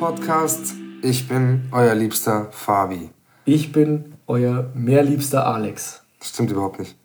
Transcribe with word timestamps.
Podcast. 0.00 0.72
Ich 1.02 1.28
bin 1.28 1.68
euer 1.72 1.94
liebster 1.94 2.48
Fabi. 2.52 3.10
Ich 3.44 3.70
bin 3.70 4.14
euer 4.26 4.70
mehrliebster 4.72 5.46
Alex. 5.46 6.02
Das 6.18 6.30
stimmt 6.30 6.50
überhaupt 6.50 6.78
nicht. 6.78 6.96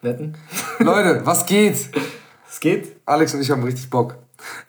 Wetten? 0.00 0.34
Leute, 0.78 1.26
was 1.26 1.44
geht? 1.44 1.90
Es 2.50 2.60
geht? 2.60 2.96
Alex 3.04 3.34
und 3.34 3.42
ich 3.42 3.50
haben 3.50 3.62
richtig 3.62 3.90
Bock. 3.90 4.16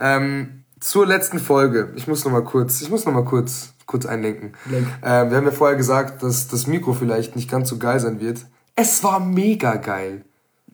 Ähm, 0.01 0.65
zur 0.81 1.07
letzten 1.07 1.39
Folge. 1.39 1.93
Ich 1.95 2.09
muss 2.09 2.25
noch 2.25 2.31
mal 2.33 2.43
kurz, 2.43 2.81
ich 2.81 2.89
muss 2.89 3.05
noch 3.05 3.13
mal 3.13 3.23
kurz, 3.23 3.73
kurz 3.85 4.05
einlenken. 4.05 4.51
Lenk. 4.69 4.85
Ähm, 5.01 5.29
wir 5.29 5.37
haben 5.37 5.45
ja 5.45 5.51
vorher 5.51 5.77
gesagt, 5.77 6.21
dass 6.21 6.49
das 6.49 6.67
Mikro 6.67 6.91
vielleicht 6.93 7.37
nicht 7.37 7.49
ganz 7.49 7.69
so 7.69 7.77
geil 7.77 8.01
sein 8.01 8.19
wird. 8.19 8.45
Es 8.75 9.01
war 9.01 9.21
mega 9.21 9.77
geil. 9.77 10.25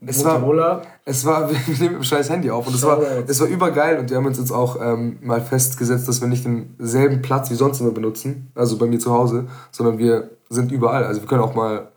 Es 0.05 0.23
Motorola. 0.23 0.67
war, 0.77 0.81
es 1.05 1.25
war, 1.25 1.49
wir 1.49 1.57
nehmen 1.67 1.93
mit 1.93 2.01
dem 2.01 2.03
scheiß 2.03 2.29
Handy 2.29 2.49
auf 2.49 2.67
und 2.67 2.75
es 2.75 2.83
war, 2.83 2.99
es 3.27 3.39
war 3.39 3.47
übergeil 3.47 3.99
und 3.99 4.09
wir 4.09 4.17
haben 4.17 4.25
uns 4.25 4.37
jetzt 4.37 4.51
auch 4.51 4.79
ähm, 4.81 5.17
mal 5.21 5.41
festgesetzt, 5.41 6.07
dass 6.07 6.21
wir 6.21 6.27
nicht 6.27 6.45
denselben 6.45 7.21
Platz 7.21 7.49
wie 7.49 7.55
sonst 7.55 7.79
immer 7.79 7.91
benutzen, 7.91 8.51
also 8.55 8.77
bei 8.77 8.85
mir 8.85 8.99
zu 8.99 9.11
Hause, 9.11 9.47
sondern 9.71 9.97
wir 9.97 10.31
sind 10.49 10.71
überall. 10.71 11.03
Also 11.03 11.21
wir 11.21 11.27
können 11.27 11.41
auch 11.41 11.55
mal 11.55 11.91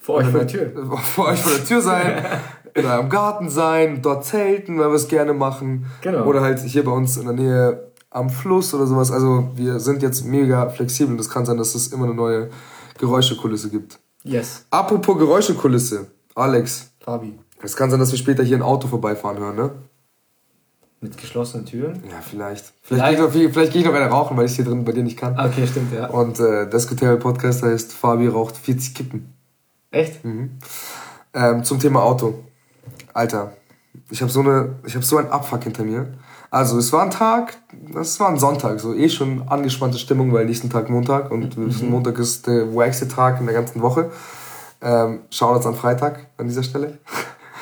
Vor 0.00 0.16
euch 0.16 0.28
vor 0.28 0.40
der 0.40 0.48
Tür. 0.48 0.72
vor 1.02 1.28
euch 1.28 1.40
vor 1.40 1.52
der 1.52 1.64
Tür 1.64 1.80
sein, 1.80 2.24
in 2.74 2.84
eurem 2.84 3.08
Garten 3.08 3.48
sein, 3.48 4.00
dort 4.02 4.24
zelten, 4.24 4.78
weil 4.78 4.88
wir 4.88 4.94
es 4.94 5.08
gerne 5.08 5.32
machen. 5.32 5.86
Genau. 6.02 6.24
Oder 6.24 6.40
halt 6.42 6.60
hier 6.60 6.84
bei 6.84 6.92
uns 6.92 7.16
in 7.16 7.24
der 7.24 7.34
Nähe 7.34 7.90
am 8.10 8.28
Fluss 8.28 8.74
oder 8.74 8.86
sowas. 8.86 9.10
Also 9.10 9.50
wir 9.54 9.80
sind 9.80 10.02
jetzt 10.02 10.24
mega 10.24 10.68
flexibel 10.68 11.14
und 11.14 11.20
es 11.20 11.30
kann 11.30 11.46
sein, 11.46 11.56
dass 11.56 11.74
es 11.74 11.88
immer 11.88 12.04
eine 12.04 12.14
neue 12.14 12.50
Geräuschekulisse 12.98 13.70
gibt. 13.70 13.98
Yes. 14.22 14.66
Apropos 14.70 15.16
Geräuschekulisse, 15.18 16.08
Alex, 16.34 16.89
Fabi. 17.00 17.38
es 17.62 17.76
kann 17.76 17.90
sein, 17.90 18.00
dass 18.00 18.10
wir 18.10 18.18
später 18.18 18.42
hier 18.42 18.56
ein 18.56 18.62
Auto 18.62 18.88
vorbeifahren 18.88 19.38
hören, 19.38 19.56
ne? 19.56 19.70
Mit 21.02 21.16
geschlossenen 21.16 21.64
Türen. 21.64 22.02
Ja, 22.10 22.20
vielleicht. 22.20 22.74
Vielleicht, 22.82 22.82
Vielleicht. 22.82 23.32
Gehe 23.32 23.40
ich, 23.40 23.46
noch, 23.46 23.52
vielleicht 23.54 23.72
gehe 23.72 23.80
ich 23.80 23.86
noch 23.88 23.94
eine 23.94 24.10
rauchen, 24.10 24.36
weil 24.36 24.44
ich 24.44 24.56
hier 24.56 24.66
drin 24.66 24.84
bei 24.84 24.92
dir 24.92 25.02
nicht 25.02 25.18
kann. 25.18 25.34
Ah, 25.34 25.46
Okay, 25.46 25.66
stimmt, 25.66 25.94
ja. 25.94 26.08
Und 26.08 26.38
äh, 26.40 26.68
das 26.68 26.86
Podcast 26.86 27.62
heißt 27.62 27.94
Fabi 27.94 28.28
raucht 28.28 28.56
40 28.58 28.94
Kippen. 28.94 29.32
Echt? 29.90 30.20
Ähm, 30.24 31.64
zum 31.64 31.78
Thema 31.78 32.02
Auto. 32.02 32.34
Alter, 33.14 33.54
ich 34.10 34.20
habe 34.20 34.30
so 34.30 34.40
eine, 34.40 34.76
ich 34.84 34.94
habe 34.94 35.04
so 35.04 35.16
einen 35.16 35.28
Abfuck 35.28 35.64
hinter 35.64 35.84
mir. 35.84 36.12
Also 36.50 36.78
es 36.78 36.92
war 36.92 37.02
ein 37.04 37.10
Tag, 37.10 37.58
es 37.98 38.18
war 38.18 38.28
ein 38.28 38.38
Sonntag, 38.38 38.80
so 38.80 38.92
eh 38.92 39.08
schon 39.08 39.48
angespannte 39.48 39.98
Stimmung, 39.98 40.32
weil 40.32 40.46
nächsten 40.46 40.68
Tag 40.68 40.90
Montag 40.90 41.30
und 41.30 41.56
wissen, 41.56 41.90
Montag 41.90 42.18
ist 42.18 42.46
der 42.46 42.74
wackste 42.74 43.06
Tag 43.08 43.38
in 43.40 43.46
der 43.46 43.54
ganzen 43.54 43.80
Woche. 43.82 44.10
Ähm, 44.82 45.20
Shoutouts 45.30 45.66
an 45.66 45.74
Freitag 45.74 46.26
an 46.36 46.48
dieser 46.48 46.62
Stelle. 46.62 46.98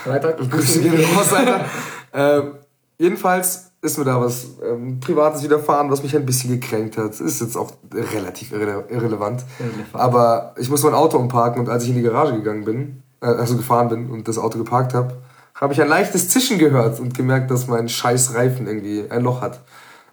Freitag. 0.04 0.38
Grüße 0.50 0.80
gehen 0.80 0.94
raus, 1.16 1.32
Alter. 1.32 1.64
ähm, 2.12 2.54
jedenfalls 2.98 3.72
ist 3.80 3.98
mir 3.98 4.04
da 4.04 4.20
was 4.20 4.46
ähm, 4.64 4.98
Privates 5.00 5.42
widerfahren, 5.42 5.90
was 5.90 6.02
mich 6.02 6.16
ein 6.16 6.26
bisschen 6.26 6.50
gekränkt 6.50 6.98
hat. 6.98 7.18
Ist 7.20 7.40
jetzt 7.40 7.56
auch 7.56 7.72
relativ 7.92 8.52
irre 8.52 8.84
irrelevant. 8.88 9.44
Irrelevant. 9.58 9.94
Aber 9.94 10.54
ich 10.58 10.68
muss 10.68 10.82
mein 10.82 10.94
Auto 10.94 11.16
umparken 11.18 11.60
und 11.60 11.68
als 11.68 11.84
ich 11.84 11.90
in 11.90 11.96
die 11.96 12.02
Garage 12.02 12.34
gegangen 12.34 12.64
bin, 12.64 13.02
äh, 13.20 13.26
also 13.26 13.56
gefahren 13.56 13.88
bin 13.88 14.10
und 14.10 14.26
das 14.26 14.38
Auto 14.38 14.58
geparkt 14.58 14.94
habe, 14.94 15.14
habe 15.54 15.72
ich 15.72 15.82
ein 15.82 15.88
leichtes 15.88 16.28
Zischen 16.28 16.58
gehört 16.58 17.00
und 17.00 17.14
gemerkt, 17.16 17.50
dass 17.50 17.66
mein 17.66 17.88
scheiß 17.88 18.34
Reifen 18.34 18.66
irgendwie 18.66 19.04
ein 19.10 19.22
Loch 19.22 19.40
hat. 19.40 19.60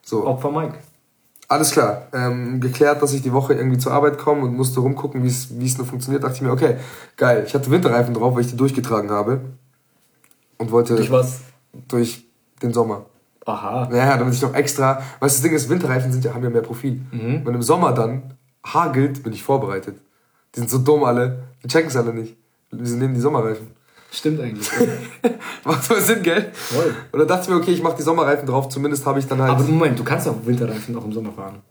So, 0.03 0.25
Opfer 0.25 0.51
Mike. 0.51 0.75
Alles 1.47 1.71
klar. 1.71 2.07
Ähm, 2.13 2.59
geklärt, 2.59 3.01
dass 3.01 3.13
ich 3.13 3.21
die 3.21 3.33
Woche 3.33 3.53
irgendwie 3.53 3.77
zur 3.77 3.91
Arbeit 3.93 4.17
komme 4.17 4.41
und 4.41 4.55
musste 4.55 4.79
rumgucken, 4.79 5.23
wie 5.23 5.27
es 5.27 5.77
nur 5.77 5.85
funktioniert. 5.85 6.23
Dachte 6.23 6.35
ich 6.35 6.41
mir, 6.41 6.51
okay, 6.51 6.77
geil. 7.17 7.43
Ich 7.45 7.53
hatte 7.53 7.69
Winterreifen 7.71 8.13
drauf, 8.13 8.33
weil 8.35 8.41
ich 8.41 8.49
die 8.49 8.57
durchgetragen 8.57 9.11
habe. 9.11 9.41
Und 10.57 10.71
wollte 10.71 10.95
Durch 10.95 11.11
was? 11.11 11.41
durch 11.87 12.25
den 12.61 12.71
Sommer. 12.73 13.05
Aha. 13.45 13.87
Naja, 13.91 14.17
damit 14.17 14.33
ich 14.33 14.41
noch 14.41 14.53
extra. 14.55 15.01
Weißt 15.19 15.37
du, 15.37 15.39
das 15.39 15.41
Ding 15.41 15.53
ist, 15.53 15.69
Winterreifen 15.69 16.11
sind 16.11 16.23
ja, 16.25 16.33
haben 16.33 16.43
ja 16.43 16.49
mehr 16.49 16.61
Profil. 16.61 17.01
Und 17.45 17.53
im 17.53 17.61
Sommer 17.61 17.91
dann 17.91 18.33
hagelt, 18.65 19.21
bin 19.21 19.33
ich 19.33 19.43
vorbereitet. 19.43 19.97
Die 20.55 20.59
sind 20.59 20.69
so 20.69 20.79
dumm 20.79 21.03
alle. 21.03 21.43
Wir 21.61 21.69
checken 21.69 21.89
es 21.89 21.95
alle 21.95 22.13
nicht. 22.13 22.35
Wir 22.71 22.95
nehmen 22.95 23.13
die 23.13 23.19
Sommerreifen. 23.19 23.67
Stimmt 24.15 24.39
eigentlich. 24.39 24.69
Macht 25.65 25.83
voll 25.83 25.99
Sinn, 25.99 26.23
gell? 26.23 26.49
Voll. 26.53 26.95
Und 27.11 27.19
dann 27.19 27.27
dachte 27.27 27.43
ich 27.43 27.49
mir, 27.49 27.55
okay, 27.57 27.71
ich 27.71 27.83
mache 27.83 27.97
die 27.97 28.03
Sommerreifen 28.03 28.47
drauf. 28.47 28.69
Zumindest 28.69 29.05
habe 29.05 29.19
ich 29.19 29.27
dann 29.27 29.41
halt. 29.41 29.51
Aber 29.51 29.63
Moment, 29.63 29.99
du 29.99 30.05
kannst 30.05 30.25
auch 30.27 30.37
Winterreifen 30.45 30.95
auch 30.95 31.03
im 31.03 31.11
Sommer 31.11 31.33
fahren. 31.33 31.61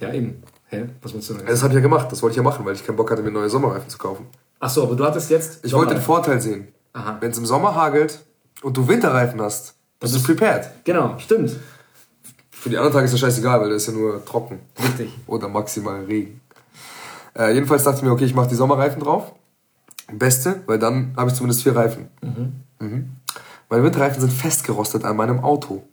Ja, 0.00 0.12
eben. 0.12 0.42
Hä? 0.68 0.86
Was 1.02 1.12
willst 1.12 1.28
du 1.28 1.34
denn? 1.34 1.46
das 1.46 1.62
habe 1.62 1.72
ich 1.72 1.76
ja 1.76 1.82
gemacht. 1.82 2.10
Das 2.10 2.22
wollte 2.22 2.32
ich 2.32 2.36
ja 2.38 2.42
machen, 2.42 2.64
weil 2.64 2.74
ich 2.74 2.86
keinen 2.86 2.96
Bock 2.96 3.10
hatte, 3.10 3.22
mir 3.22 3.30
neue 3.30 3.50
Sommerreifen 3.50 3.90
zu 3.90 3.98
kaufen. 3.98 4.26
Ach 4.60 4.70
so, 4.70 4.84
aber 4.84 4.94
du 4.94 5.04
hattest 5.04 5.28
jetzt. 5.30 5.64
Ich 5.64 5.74
wollte 5.74 5.94
den 5.94 6.02
Vorteil 6.02 6.40
sehen. 6.40 6.68
Aha. 6.94 7.18
Wenn 7.20 7.32
es 7.32 7.38
im 7.38 7.44
Sommer 7.44 7.74
hagelt 7.74 8.20
und 8.62 8.76
du 8.76 8.88
Winterreifen 8.88 9.40
hast, 9.42 9.74
bist 9.98 10.14
du 10.14 10.22
prepared. 10.22 10.70
Genau, 10.84 11.18
stimmt. 11.18 11.54
Für 12.50 12.70
die 12.70 12.76
anderen 12.78 12.94
Tage 12.94 13.06
ist 13.06 13.12
das 13.12 13.20
scheißegal, 13.20 13.60
weil 13.60 13.68
der 13.68 13.76
ist 13.76 13.86
ja 13.88 13.92
nur 13.92 14.24
trocken. 14.24 14.60
Richtig. 14.82 15.12
Oder 15.26 15.48
maximal 15.48 16.04
Regen. 16.04 16.40
Äh, 17.38 17.52
jedenfalls 17.52 17.84
dachte 17.84 17.98
ich 17.98 18.02
mir, 18.04 18.12
okay, 18.12 18.24
ich 18.24 18.34
mache 18.34 18.48
die 18.48 18.54
Sommerreifen 18.54 19.02
drauf. 19.02 19.32
Beste, 20.18 20.62
weil 20.66 20.78
dann 20.78 21.14
habe 21.16 21.30
ich 21.30 21.36
zumindest 21.36 21.62
vier 21.62 21.76
Reifen. 21.76 22.08
Mhm. 22.80 23.10
Meine 23.68 23.84
Winterreifen 23.84 24.20
sind 24.20 24.32
festgerostet 24.32 25.04
an 25.04 25.16
meinem 25.16 25.40
Auto. 25.40 25.84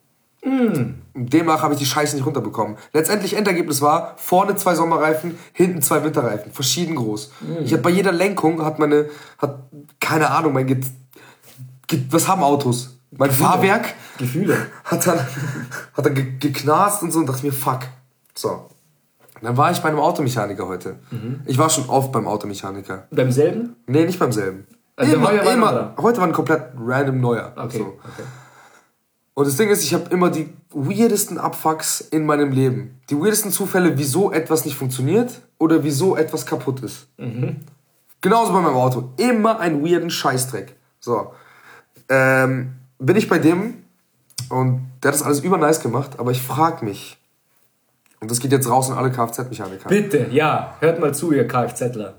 Und 1.13 1.33
Demnach 1.33 1.61
habe 1.61 1.73
ich 1.73 1.79
die 1.79 1.85
Scheiße 1.85 2.15
nicht 2.15 2.25
runterbekommen. 2.25 2.77
Letztendlich 2.93 3.35
Endergebnis 3.35 3.81
war 3.81 4.13
vorne 4.17 4.55
zwei 4.55 4.75
Sommerreifen, 4.75 5.37
hinten 5.51 5.81
zwei 5.81 6.03
Winterreifen, 6.03 6.51
verschieden 6.51 6.95
groß. 6.95 7.31
Ich 7.63 7.73
habe 7.73 7.81
bei 7.81 7.89
jeder 7.89 8.11
Lenkung 8.11 8.63
hat 8.63 8.79
meine 8.79 9.09
hat 9.37 9.59
keine 9.99 10.31
Ahnung, 10.31 10.53
mein 10.53 10.67
Get, 10.67 10.85
Get, 11.87 12.13
was 12.13 12.27
haben 12.27 12.43
Autos? 12.43 12.97
Mein 13.11 13.31
Fahrwerk 13.31 13.93
Gefühle. 14.17 14.67
hat 14.83 15.05
dann, 15.07 15.19
hat 15.93 16.05
dann 16.05 16.15
ge 16.15 16.37
geknarzt 16.39 17.03
und 17.03 17.11
so 17.11 17.19
und 17.19 17.27
dachte 17.27 17.45
mir, 17.45 17.51
fuck. 17.51 17.81
So. 18.35 18.69
Dann 19.41 19.57
war 19.57 19.71
ich 19.71 19.79
bei 19.79 19.89
einem 19.89 19.99
Automechaniker 19.99 20.67
heute. 20.67 20.95
Ich 21.45 21.57
war 21.57 21.69
schon 21.69 21.89
oft 21.89 22.11
beim 22.11 22.27
Automechaniker. 22.27 23.07
Beim 23.11 23.31
selben? 23.31 23.75
Nee, 23.85 24.05
nicht 24.05 24.19
beim 24.19 24.31
selben. 24.31 24.65
Also 24.95 25.15
immer, 25.15 25.25
war 25.25 25.53
immer, 25.53 25.93
heute 25.97 26.17
war 26.19 26.27
ein 26.27 26.33
komplett 26.33 26.71
random 26.79 27.21
neuer. 27.21 27.53
Okay. 27.55 27.77
So. 27.77 27.83
okay. 27.83 28.23
Und 29.35 29.47
das 29.47 29.55
Ding 29.55 29.69
ist, 29.69 29.83
ich 29.83 29.93
habe 29.93 30.09
immer 30.09 30.31
die 30.31 30.51
weirdesten 30.71 31.37
Abfucks 31.37 32.01
in 32.01 32.25
meinem 32.25 32.51
Leben. 32.51 32.99
Die 33.11 33.15
weirdesten 33.15 33.51
Zufälle, 33.51 33.95
wieso 33.95 34.31
etwas 34.31 34.65
nicht 34.65 34.75
funktioniert 34.75 35.41
oder 35.59 35.83
wieso 35.83 36.17
etwas 36.17 36.47
kaputt 36.47 36.79
ist. 36.79 37.07
Genauso 38.21 38.51
bei 38.51 38.61
meinem 38.61 38.75
Auto. 38.75 39.09
Immer 39.17 39.59
einen 39.59 39.85
weirden 39.85 40.09
Scheißdreck. 40.09 40.75
So. 40.99 41.33
Ähm, 42.09 42.73
bin 42.97 43.15
ich 43.15 43.29
bei 43.29 43.37
dem 43.37 43.83
und 44.49 44.81
der 45.03 45.09
hat 45.09 45.19
das 45.19 45.23
alles 45.23 45.41
über 45.41 45.57
nice 45.57 45.81
gemacht, 45.81 46.17
aber 46.17 46.31
ich 46.31 46.41
frag 46.41 46.81
mich, 46.81 47.17
und 48.19 48.31
das 48.31 48.39
geht 48.39 48.51
jetzt 48.51 48.69
raus 48.69 48.89
an 48.89 48.97
alle 48.97 49.11
Kfz-Mechaniker. 49.11 49.89
Bitte, 49.89 50.27
ja, 50.31 50.75
hört 50.79 50.99
mal 50.99 51.13
zu, 51.13 51.31
ihr 51.31 51.47
Kfzler. 51.47 52.15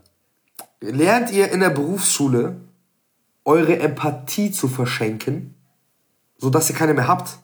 Lernt 0.81 1.33
ihr 1.33 1.51
in 1.51 1.61
der 1.61 1.71
Berufsschule, 1.71 2.57
eure 3.45 3.79
Empathie 3.81 4.53
zu 4.53 4.69
verschenken, 4.69 5.55
sodass 6.37 6.71
ihr 6.71 6.77
keine 6.77 6.95
mehr 6.95 7.09
habt? 7.09 7.39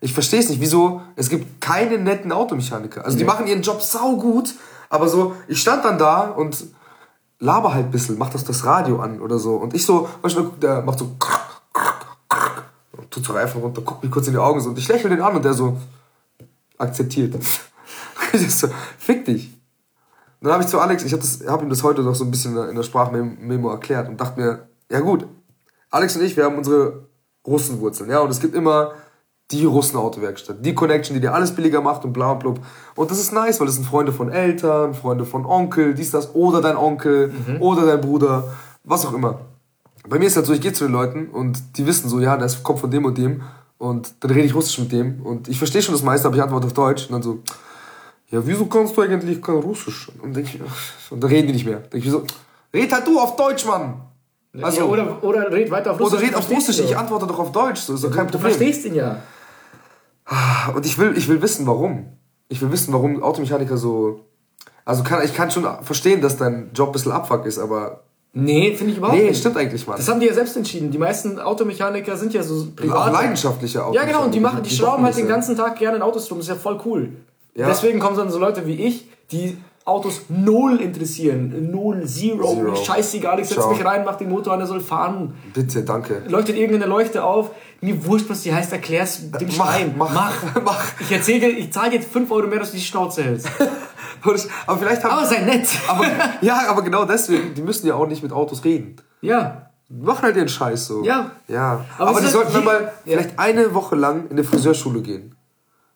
Ich 0.00 0.14
verstehe 0.14 0.40
es 0.40 0.48
nicht, 0.48 0.60
wieso, 0.60 1.02
es 1.16 1.28
gibt 1.28 1.60
keine 1.60 1.98
netten 1.98 2.32
Automechaniker. 2.32 3.04
Also 3.04 3.18
die 3.18 3.24
machen 3.24 3.46
ihren 3.46 3.62
Job 3.62 3.82
sau 3.82 4.16
gut, 4.16 4.54
aber 4.88 5.08
so, 5.08 5.34
ich 5.48 5.60
stand 5.60 5.84
dann 5.84 5.98
da 5.98 6.22
und 6.30 6.64
laber 7.38 7.74
halt 7.74 7.86
ein 7.86 7.90
bisschen, 7.90 8.16
mach 8.16 8.30
das 8.30 8.44
das 8.44 8.64
Radio 8.64 9.00
an 9.00 9.20
oder 9.20 9.38
so. 9.38 9.56
Und 9.56 9.74
ich 9.74 9.84
so, 9.84 10.08
manchmal, 10.22 10.50
der 10.60 10.82
macht 10.82 10.98
so, 10.98 11.16
und 12.96 13.10
tut 13.10 13.24
so 13.24 13.32
Reifen 13.32 13.60
runter, 13.60 13.82
guckt 13.82 14.02
mich 14.02 14.12
kurz 14.12 14.26
in 14.26 14.32
die 14.32 14.38
Augen 14.38 14.60
so, 14.60 14.70
und 14.70 14.78
ich 14.78 14.88
lächle 14.88 15.10
den 15.10 15.20
an 15.20 15.36
und 15.36 15.44
der 15.44 15.52
so, 15.52 15.76
akzeptiert. 16.78 17.34
ich 18.42 18.54
so, 18.54 18.68
fick 18.98 19.24
dich. 19.24 19.50
Dann 20.40 20.52
habe 20.52 20.62
ich 20.62 20.68
zu 20.68 20.78
Alex, 20.78 21.04
ich 21.04 21.12
habe 21.12 21.22
hab 21.46 21.62
ihm 21.62 21.70
das 21.70 21.82
heute 21.82 22.02
noch 22.02 22.14
so 22.14 22.24
ein 22.24 22.30
bisschen 22.30 22.56
in 22.68 22.74
der- 22.74 22.82
Sprachmemo 22.82 23.70
erklärt 23.70 24.08
und 24.08 24.20
dachte 24.20 24.38
mir, 24.40 24.68
ja 24.90 25.00
gut, 25.00 25.26
Alex 25.90 26.16
und 26.16 26.22
ich, 26.22 26.36
wir 26.36 26.44
haben 26.44 26.58
unsere 26.58 27.08
Russenwurzeln, 27.46 28.10
ja, 28.10 28.20
und 28.20 28.30
es 28.30 28.40
gibt 28.40 28.54
immer 28.54 28.92
die 29.50 29.64
Russen-Autowerkstatt, 29.64 30.64
die 30.64 30.74
Connection, 30.74 31.14
die 31.14 31.20
dir 31.20 31.34
alles 31.34 31.54
billiger 31.54 31.80
macht 31.80 32.04
und 32.04 32.12
bla 32.12 32.32
und 32.32 32.40
blub. 32.40 32.60
Und 32.94 33.10
das 33.10 33.18
ist 33.18 33.32
nice, 33.32 33.60
weil 33.60 33.66
das 33.66 33.76
sind 33.76 33.86
Freunde 33.86 34.12
von 34.12 34.30
Eltern, 34.30 34.94
Freunde 34.94 35.24
von 35.24 35.44
Onkel, 35.46 35.94
dies, 35.94 36.10
das, 36.10 36.34
oder 36.34 36.60
dein 36.60 36.76
Onkel, 36.76 37.32
oder 37.60 37.86
dein 37.86 38.00
Bruder, 38.00 38.52
was 38.84 39.06
auch 39.06 39.12
immer. 39.14 39.40
Bei 40.08 40.18
mir 40.18 40.26
ist 40.26 40.36
halt 40.36 40.46
so, 40.46 40.52
ich 40.52 40.60
gehe 40.60 40.72
zu 40.72 40.84
den 40.84 40.92
Leuten 40.92 41.28
und 41.28 41.78
die 41.78 41.86
wissen 41.86 42.08
so, 42.08 42.20
ja, 42.20 42.36
das 42.36 42.62
kommt 42.62 42.80
von 42.80 42.90
dem 42.90 43.04
und 43.04 43.16
dem 43.16 43.42
und 43.78 44.14
dann 44.20 44.30
rede 44.30 44.46
ich 44.46 44.54
Russisch 44.54 44.78
mit 44.78 44.92
dem 44.92 45.22
und 45.22 45.48
ich 45.48 45.58
verstehe 45.58 45.80
schon 45.82 45.94
das 45.94 46.02
meiste, 46.02 46.26
aber 46.26 46.36
ich 46.36 46.42
antworte 46.42 46.66
auf 46.66 46.74
Deutsch 46.74 47.06
und 47.06 47.12
dann 47.12 47.22
so, 47.22 47.38
ja, 48.30 48.44
wieso 48.46 48.66
kannst 48.66 48.96
du 48.96 49.02
eigentlich 49.02 49.40
kein 49.42 49.56
Russisch? 49.56 50.10
Und, 50.22 50.34
denk 50.34 50.46
ich, 50.54 50.60
und 51.10 51.20
dann 51.22 51.30
reden 51.30 51.48
die 51.48 51.52
nicht 51.54 51.66
mehr. 51.66 51.78
Denk 51.78 52.04
ich 52.04 52.10
so, 52.10 52.22
red 52.72 52.92
halt 52.92 53.06
du 53.06 53.18
auf 53.20 53.36
Deutsch, 53.36 53.64
Mann! 53.66 54.00
Also, 54.62 54.80
ja, 54.82 54.84
oder, 54.84 55.24
oder 55.24 55.50
red 55.50 55.70
weiter 55.70 55.90
auf 55.92 56.00
Russisch. 56.00 56.18
oder 56.18 56.26
red 56.28 56.34
auf 56.36 56.48
Russisch, 56.50 56.78
ich 56.78 56.96
antworte 56.96 57.26
doch 57.26 57.38
auf 57.40 57.50
Deutsch, 57.50 57.80
so 57.80 57.94
ist 57.94 58.04
doch 58.04 58.10
kein 58.12 58.26
Du 58.28 58.32
Problem. 58.38 58.52
verstehst 58.52 58.84
ihn 58.86 58.94
ja. 58.94 59.18
Und 60.74 60.86
ich 60.86 60.96
will, 60.98 61.12
ich 61.16 61.28
will 61.28 61.42
wissen, 61.42 61.66
warum. 61.66 62.06
Ich 62.48 62.60
will 62.62 62.70
wissen, 62.72 62.92
warum 62.92 63.22
Automechaniker 63.22 63.76
so. 63.76 64.20
Also 64.84 65.02
kann, 65.02 65.24
ich 65.24 65.34
kann 65.34 65.50
schon 65.50 65.66
verstehen, 65.82 66.20
dass 66.20 66.36
dein 66.36 66.70
Job 66.72 66.90
ein 66.90 66.92
bisschen 66.92 67.12
Abfuck 67.12 67.46
ist, 67.46 67.58
aber. 67.58 68.04
Nee, 68.32 68.74
finde 68.74 68.92
ich 68.92 68.98
überhaupt 68.98 69.18
Nee, 69.18 69.28
nicht. 69.28 69.38
stimmt 69.40 69.56
eigentlich, 69.56 69.86
Mann. 69.86 69.96
Das 69.96 70.08
haben 70.08 70.18
die 70.20 70.26
ja 70.26 70.34
selbst 70.34 70.56
entschieden. 70.56 70.90
Die 70.90 70.98
meisten 70.98 71.38
Automechaniker 71.38 72.16
sind 72.16 72.32
ja 72.34 72.42
so 72.42 72.62
auch 72.62 72.76
privat. 72.76 73.12
leidenschaftliche 73.12 73.78
Ja, 73.78 73.84
Automechaniker. 73.84 74.12
genau. 74.12 74.24
Und 74.26 74.34
die, 74.34 74.40
machen, 74.40 74.62
die, 74.62 74.70
schrauben 74.70 74.90
bocken 74.92 75.04
halt 75.06 75.16
den 75.16 75.26
ja. 75.28 75.34
ganzen 75.34 75.56
Tag 75.56 75.78
gerne 75.78 75.96
in 75.96 76.02
Autos 76.02 76.30
rum. 76.30 76.38
Das 76.38 76.46
ist 76.46 76.54
ja 76.54 76.56
voll 76.60 76.80
cool. 76.84 77.12
Ja. 77.54 77.68
Deswegen 77.68 78.00
kommen 78.00 78.16
dann 78.16 78.30
so 78.30 78.38
Leute 78.38 78.66
wie 78.66 78.74
ich, 78.74 79.08
die 79.30 79.56
Autos 79.84 80.22
null 80.28 80.80
interessieren. 80.80 81.70
Null, 81.70 82.06
zero, 82.06 82.54
zero. 82.54 82.74
scheißegal, 82.74 83.38
ich 83.40 83.48
setze 83.48 83.68
mich 83.68 83.84
rein, 83.84 84.02
mach 84.04 84.16
den 84.16 84.30
Motor 84.30 84.54
an, 84.54 84.60
er 84.60 84.66
soll 84.66 84.80
fahren. 84.80 85.34
Bitte, 85.52 85.82
danke. 85.82 86.22
Leuchtet 86.26 86.56
irgendeine 86.56 86.86
Leuchte 86.86 87.22
auf, 87.22 87.50
mir 87.82 88.04
wurscht, 88.06 88.30
was 88.30 88.42
die 88.42 88.54
heißt, 88.54 88.72
erklär's 88.72 89.30
dem 89.30 89.50
Schwein. 89.50 89.94
Mach, 89.98 90.12
mach, 90.12 90.32
mach. 90.64 90.84
Ich 91.00 91.12
erzähle 91.12 91.48
ich 91.48 91.70
zahle 91.70 91.92
jetzt 91.92 92.10
5 92.10 92.30
Euro 92.30 92.46
mehr, 92.46 92.60
dass 92.60 92.70
du 92.70 92.78
die 92.78 92.82
Schnauze 92.82 93.24
hältst. 93.24 93.50
aber 94.66 94.78
vielleicht 94.78 95.04
haben... 95.04 95.12
Aber 95.12 95.26
sei 95.26 95.40
nett. 95.42 95.68
aber, 95.86 96.06
ja, 96.40 96.62
aber 96.68 96.80
genau 96.80 97.04
deswegen, 97.04 97.52
die 97.52 97.62
müssen 97.62 97.86
ja 97.86 97.94
auch 97.94 98.06
nicht 98.06 98.22
mit 98.22 98.32
Autos 98.32 98.64
reden. 98.64 98.96
Ja. 99.20 99.70
Machen 99.90 100.22
halt 100.22 100.36
ihren 100.36 100.48
Scheiß 100.48 100.86
so. 100.86 101.04
Ja. 101.04 101.32
Ja. 101.46 101.84
Aber, 101.98 102.10
aber 102.10 102.20
die 102.22 102.28
sollten 102.28 102.54
dann 102.54 102.64
mal 102.64 102.92
ja. 103.04 103.18
vielleicht 103.18 103.38
eine 103.38 103.74
Woche 103.74 103.96
lang 103.96 104.24
in 104.24 104.30
eine 104.30 104.44
Friseurschule 104.44 105.02
gehen. 105.02 105.36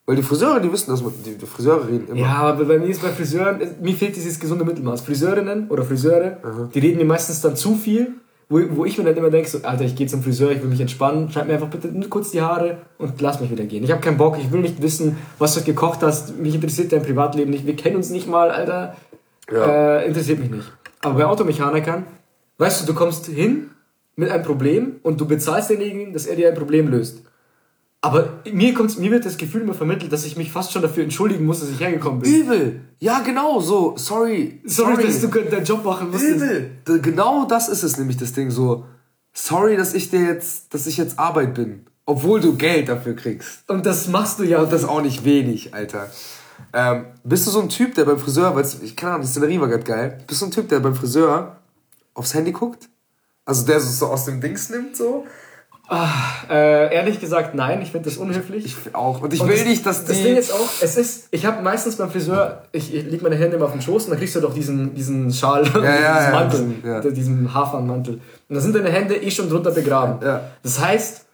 Weil 0.08 0.16
die 0.16 0.22
Friseure, 0.22 0.58
die 0.58 0.72
wissen, 0.72 0.90
dass 0.90 1.02
man, 1.02 1.12
die, 1.22 1.36
die 1.36 1.44
Friseure 1.44 1.86
reden 1.86 2.08
immer. 2.08 2.18
Ja, 2.18 2.36
aber 2.36 2.64
bei 2.64 2.78
mir 2.78 2.86
ist 2.86 3.02
bei 3.02 3.10
Friseuren, 3.10 3.60
mir 3.82 3.92
fehlt 3.92 4.16
dieses 4.16 4.40
gesunde 4.40 4.64
Mittelmaß. 4.64 5.02
Friseurinnen 5.02 5.68
oder 5.68 5.84
Friseure, 5.84 6.38
Aha. 6.42 6.70
die 6.72 6.78
reden 6.78 6.96
mir 6.96 7.04
meistens 7.04 7.42
dann 7.42 7.56
zu 7.56 7.74
viel, 7.74 8.14
wo, 8.48 8.58
wo 8.70 8.86
ich 8.86 8.96
mir 8.96 9.04
dann 9.04 9.18
immer 9.18 9.28
denke, 9.28 9.50
so, 9.50 9.58
Alter, 9.58 9.84
ich 9.84 9.94
gehe 9.94 10.06
zum 10.06 10.22
Friseur, 10.22 10.50
ich 10.50 10.62
will 10.62 10.70
mich 10.70 10.80
entspannen, 10.80 11.30
schneid 11.30 11.46
mir 11.46 11.52
einfach 11.52 11.68
bitte 11.68 11.88
nur 11.88 12.08
kurz 12.08 12.30
die 12.30 12.40
Haare 12.40 12.78
und 12.96 13.20
lass 13.20 13.38
mich 13.42 13.50
wieder 13.50 13.64
gehen. 13.64 13.84
Ich 13.84 13.90
habe 13.90 14.00
keinen 14.00 14.16
Bock, 14.16 14.38
ich 14.38 14.50
will 14.50 14.62
nicht 14.62 14.80
wissen, 14.80 15.18
was 15.38 15.54
du 15.56 15.62
gekocht 15.62 16.02
hast, 16.02 16.38
mich 16.38 16.54
interessiert 16.54 16.90
dein 16.90 17.02
Privatleben 17.02 17.50
nicht, 17.50 17.66
wir 17.66 17.76
kennen 17.76 17.96
uns 17.96 18.08
nicht 18.08 18.26
mal, 18.26 18.50
Alter. 18.50 18.96
Ja. 19.52 19.98
Äh, 19.98 20.06
interessiert 20.06 20.38
mich 20.38 20.50
nicht. 20.50 20.72
Aber 21.02 21.18
bei 21.18 21.26
Automechanikern, 21.26 22.04
weißt 22.56 22.80
du, 22.80 22.86
du 22.86 22.94
kommst 22.94 23.26
hin 23.26 23.72
mit 24.16 24.30
einem 24.30 24.42
Problem 24.42 25.00
und 25.02 25.20
du 25.20 25.26
bezahlst 25.26 25.68
denjenigen, 25.68 26.14
dass 26.14 26.24
er 26.24 26.36
dir 26.36 26.48
ein 26.48 26.54
Problem 26.54 26.88
löst. 26.88 27.27
Aber 28.00 28.40
mir, 28.52 28.74
kommt's, 28.74 28.96
mir 28.96 29.10
wird 29.10 29.24
das 29.26 29.36
Gefühl 29.36 29.62
immer 29.62 29.74
vermittelt, 29.74 30.12
dass 30.12 30.24
ich 30.24 30.36
mich 30.36 30.52
fast 30.52 30.72
schon 30.72 30.82
dafür 30.82 31.02
entschuldigen 31.02 31.44
muss, 31.44 31.60
dass 31.60 31.70
ich 31.70 31.80
hergekommen 31.80 32.20
bin. 32.20 32.32
Übel! 32.32 32.80
Ja, 33.00 33.20
genau, 33.20 33.60
so, 33.60 33.94
sorry. 33.96 34.60
Sorry, 34.64 34.94
sorry. 34.94 35.06
dass 35.06 35.20
du 35.20 35.28
deinen 35.28 35.64
Job 35.64 35.84
machen 35.84 36.10
musst. 36.10 36.22
Übel! 36.22 36.70
Genau 37.02 37.46
das 37.46 37.68
ist 37.68 37.82
es 37.82 37.98
nämlich, 37.98 38.16
das 38.16 38.32
Ding, 38.32 38.50
so, 38.50 38.84
sorry, 39.32 39.76
dass 39.76 39.94
ich 39.94 40.10
dir 40.10 40.20
jetzt, 40.20 40.72
dass 40.72 40.86
ich 40.86 40.96
jetzt 40.96 41.18
Arbeit 41.18 41.54
bin. 41.54 41.86
Obwohl 42.06 42.40
du 42.40 42.56
Geld 42.56 42.88
dafür 42.88 43.14
kriegst. 43.16 43.68
Und 43.68 43.84
das 43.84 44.08
machst 44.08 44.38
du 44.38 44.44
ja. 44.44 44.62
Und 44.62 44.72
das 44.72 44.84
auch 44.84 45.02
nicht 45.02 45.24
wenig, 45.24 45.74
Alter. 45.74 46.08
Ähm, 46.72 47.06
bist 47.24 47.46
du 47.46 47.50
so 47.50 47.60
ein 47.60 47.68
Typ, 47.68 47.94
der 47.94 48.04
beim 48.04 48.18
Friseur, 48.18 48.54
weil 48.54 48.64
ich 48.82 48.96
keine 48.96 49.14
Ahnung, 49.14 49.26
die 49.26 49.30
Szenerie 49.30 49.60
war 49.60 49.68
gerade 49.68 49.84
geil, 49.84 50.18
bist 50.26 50.40
du 50.40 50.46
ein 50.46 50.50
Typ, 50.50 50.68
der 50.68 50.80
beim 50.80 50.94
Friseur 50.94 51.58
aufs 52.14 52.34
Handy 52.34 52.52
guckt? 52.52 52.88
Also 53.44 53.66
der 53.66 53.80
so 53.80 54.06
aus 54.06 54.24
dem 54.24 54.40
Dings 54.40 54.70
nimmt, 54.70 54.96
so? 54.96 55.26
Ach, 55.90 56.50
äh, 56.50 56.94
ehrlich 56.94 57.18
gesagt, 57.18 57.54
nein, 57.54 57.80
ich 57.80 57.92
finde 57.92 58.10
das 58.10 58.18
unhöflich. 58.18 58.66
Ich 58.66 58.94
auch. 58.94 59.22
Und 59.22 59.32
ich 59.32 59.40
und 59.40 59.48
will 59.48 59.56
das, 59.56 59.66
nicht, 59.66 59.86
dass 59.86 60.04
die. 60.04 60.12
Das 60.12 60.22
Ding 60.22 60.36
ist 60.36 60.52
auch, 60.52 60.68
es 60.82 60.98
ist, 60.98 61.28
ich 61.30 61.46
habe 61.46 61.62
meistens 61.62 61.96
beim 61.96 62.10
Friseur, 62.10 62.62
ich, 62.72 62.94
ich 62.94 63.04
leg 63.06 63.22
meine 63.22 63.36
Hände 63.36 63.56
immer 63.56 63.64
auf 63.64 63.72
den 63.72 63.80
Schoß 63.80 64.04
und 64.04 64.10
dann 64.10 64.18
kriegst 64.18 64.36
du 64.36 64.40
doch 64.40 64.52
diesen, 64.52 64.94
diesen 64.94 65.32
Schal, 65.32 65.64
ja, 65.64 65.70
diesen 65.72 65.84
ja, 65.84 66.30
Mantel, 66.30 66.74
ja. 66.84 67.00
diesen 67.00 67.54
Hafermantel. 67.54 68.20
Und 68.48 68.54
da 68.54 68.60
sind 68.60 68.74
deine 68.74 68.90
Hände 68.90 69.16
eh 69.16 69.30
schon 69.30 69.48
drunter 69.48 69.70
begraben. 69.70 70.18
Ja. 70.22 70.42
Das 70.62 70.78
heißt, 70.78 71.24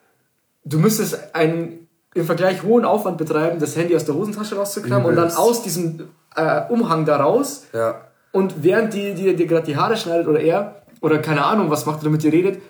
du 0.64 0.78
müsstest 0.78 1.34
einen 1.34 1.88
im 2.14 2.24
Vergleich 2.24 2.62
hohen 2.62 2.84
Aufwand 2.84 3.18
betreiben, 3.18 3.58
das 3.58 3.76
Handy 3.76 3.96
aus 3.96 4.04
der 4.04 4.14
Hosentasche 4.14 4.54
rauszukramen 4.54 5.04
und 5.04 5.16
dann 5.16 5.32
aus 5.32 5.64
diesem 5.64 6.08
äh, 6.36 6.62
Umhang 6.68 7.04
da 7.04 7.16
raus. 7.16 7.64
Ja. 7.72 8.02
Und 8.30 8.62
während 8.62 8.94
die 8.94 9.14
dir 9.14 9.32
die, 9.32 9.36
die 9.36 9.46
gerade 9.48 9.66
die 9.66 9.76
Haare 9.76 9.96
schneidet 9.96 10.28
oder 10.28 10.38
er, 10.38 10.76
oder 11.00 11.18
keine 11.18 11.44
Ahnung, 11.44 11.70
was 11.70 11.86
macht, 11.86 12.04
damit 12.04 12.22
ihr 12.22 12.32
redet, 12.32 12.62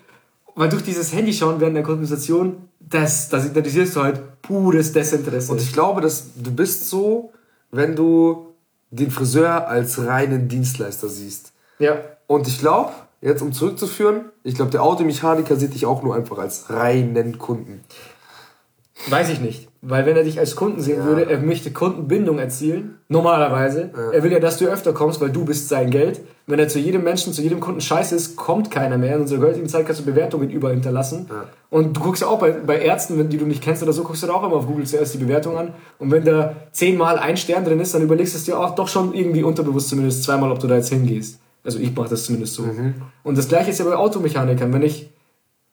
weil 0.55 0.69
durch 0.69 0.83
dieses 0.83 1.13
Handy 1.13 1.33
schauen 1.33 1.59
während 1.59 1.75
der 1.75 1.83
Konversation, 1.83 2.69
das, 2.79 3.29
da 3.29 3.39
signalisierst 3.39 3.95
du 3.95 4.03
halt 4.03 4.41
pures 4.41 4.93
Desinteresse. 4.93 5.51
Und 5.51 5.61
ich 5.61 5.73
glaube, 5.73 6.01
dass 6.01 6.27
du 6.35 6.51
bist 6.51 6.89
so, 6.89 7.31
wenn 7.71 7.95
du 7.95 8.53
den 8.91 9.11
Friseur 9.11 9.67
als 9.67 10.05
reinen 10.05 10.47
Dienstleister 10.47 11.09
siehst. 11.09 11.51
Ja. 11.79 11.97
Und 12.27 12.47
ich 12.47 12.59
glaube, 12.59 12.93
jetzt 13.21 13.41
um 13.41 13.51
zurückzuführen, 13.51 14.25
ich 14.43 14.55
glaube, 14.55 14.71
der 14.71 14.83
Automechaniker 14.83 15.55
sieht 15.55 15.73
dich 15.73 15.85
auch 15.85 16.03
nur 16.03 16.15
einfach 16.15 16.37
als 16.37 16.69
reinen 16.69 17.37
Kunden. 17.37 17.83
Weiß 19.09 19.29
ich 19.29 19.39
nicht. 19.39 19.67
Weil 19.81 20.05
wenn 20.05 20.15
er 20.15 20.23
dich 20.23 20.39
als 20.39 20.55
Kunden 20.55 20.81
sehen 20.81 20.99
ja. 20.99 21.05
würde, 21.05 21.29
er 21.29 21.39
möchte 21.39 21.69
Kundenbindung 21.71 22.39
erzielen. 22.39 22.95
Normalerweise. 23.07 23.91
Ja. 23.95 24.11
Er 24.11 24.23
will 24.23 24.31
ja, 24.31 24.39
dass 24.39 24.57
du 24.57 24.65
öfter 24.65 24.93
kommst, 24.93 25.21
weil 25.21 25.29
du 25.29 25.45
bist 25.45 25.69
sein 25.69 25.91
Geld. 25.91 26.21
Wenn 26.47 26.57
er 26.57 26.67
zu 26.69 26.79
jedem 26.79 27.03
Menschen, 27.03 27.33
zu 27.33 27.41
jedem 27.41 27.59
Kunden 27.59 27.81
scheiße 27.81 28.15
ist, 28.15 28.35
kommt 28.35 28.71
keiner 28.71 28.97
mehr. 28.97 29.15
In 29.15 29.21
unserer 29.21 29.47
heutigen 29.47 29.67
Zeit 29.67 29.85
kannst 29.85 30.01
du 30.01 30.05
Bewertungen 30.05 30.49
über 30.49 30.71
hinterlassen. 30.71 31.27
Ja. 31.29 31.45
Und 31.69 31.97
du 31.97 32.01
guckst 32.01 32.23
ja 32.23 32.29
auch 32.29 32.39
bei, 32.39 32.51
bei 32.51 32.79
Ärzten, 32.79 33.29
die 33.29 33.37
du 33.37 33.45
nicht 33.45 33.61
kennst 33.61 33.83
oder 33.83 33.93
so, 33.93 34.03
guckst 34.03 34.23
du 34.23 34.27
da 34.27 34.33
auch 34.33 34.43
immer 34.43 34.55
auf 34.55 34.65
Google 34.65 34.85
zuerst 34.87 35.13
die 35.13 35.19
Bewertung 35.19 35.57
an. 35.57 35.73
Und 35.99 36.09
wenn 36.09 36.23
da 36.23 36.55
zehnmal 36.71 37.19
ein 37.19 37.37
Stern 37.37 37.65
drin 37.65 37.79
ist, 37.79 37.93
dann 37.93 38.01
überlegst 38.01 38.33
du 38.33 38.37
es 38.37 38.45
dir 38.45 38.59
auch 38.59 38.73
doch 38.73 38.87
schon 38.87 39.13
irgendwie 39.13 39.43
unterbewusst 39.43 39.89
zumindest 39.89 40.23
zweimal, 40.23 40.51
ob 40.51 40.59
du 40.59 40.67
da 40.67 40.75
jetzt 40.75 40.89
hingehst. 40.89 41.39
Also 41.63 41.79
ich 41.79 41.95
mache 41.95 42.09
das 42.09 42.25
zumindest 42.25 42.53
so. 42.55 42.63
Mhm. 42.63 42.95
Und 43.23 43.37
das 43.37 43.47
gleiche 43.47 43.71
ist 43.71 43.79
ja 43.79 43.85
bei 43.85 43.95
Automechanikern. 43.95 44.71
Wenn 44.71 44.83
ich, 44.83 45.09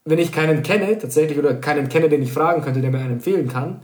wenn 0.04 0.18
ich 0.18 0.32
keinen 0.32 0.62
kenne, 0.62 0.98
tatsächlich, 0.98 1.38
oder 1.38 1.54
keinen 1.54 1.88
kenne, 1.88 2.08
den 2.08 2.22
ich 2.22 2.32
fragen 2.32 2.62
könnte, 2.62 2.80
der 2.80 2.90
mir 2.90 2.98
einen 2.98 3.12
empfehlen 3.12 3.48
kann, 3.48 3.82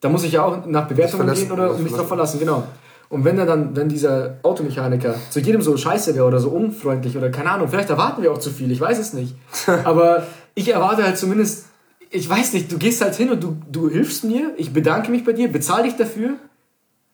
da 0.00 0.08
muss 0.08 0.24
ich 0.24 0.32
ja 0.32 0.44
auch 0.44 0.66
nach 0.66 0.88
Bewertungen 0.88 1.32
gehen 1.32 1.52
oder 1.52 1.76
mich 1.78 1.92
drauf 1.92 2.08
verlassen, 2.08 2.40
genau. 2.40 2.64
Und 3.08 3.26
wenn 3.26 3.38
er 3.38 3.44
dann, 3.44 3.76
wenn 3.76 3.90
dieser 3.90 4.38
Automechaniker 4.42 5.14
zu 5.28 5.40
jedem 5.40 5.60
so 5.60 5.76
scheiße 5.76 6.14
wäre 6.14 6.24
oder 6.24 6.40
so 6.40 6.48
unfreundlich 6.48 7.16
oder 7.16 7.30
keine 7.30 7.50
Ahnung, 7.50 7.68
vielleicht 7.68 7.90
erwarten 7.90 8.22
wir 8.22 8.32
auch 8.32 8.38
zu 8.38 8.50
viel, 8.50 8.70
ich 8.72 8.80
weiß 8.80 8.98
es 8.98 9.12
nicht. 9.12 9.34
Aber 9.84 10.26
ich 10.54 10.72
erwarte 10.72 11.04
halt 11.04 11.18
zumindest, 11.18 11.66
ich 12.10 12.28
weiß 12.28 12.54
nicht, 12.54 12.72
du 12.72 12.78
gehst 12.78 13.02
halt 13.02 13.14
hin 13.14 13.30
und 13.30 13.42
du, 13.42 13.56
du 13.70 13.90
hilfst 13.90 14.24
mir, 14.24 14.54
ich 14.56 14.72
bedanke 14.72 15.10
mich 15.10 15.24
bei 15.24 15.32
dir, 15.32 15.52
bezahle 15.52 15.84
dich 15.84 15.96
dafür, 15.96 16.36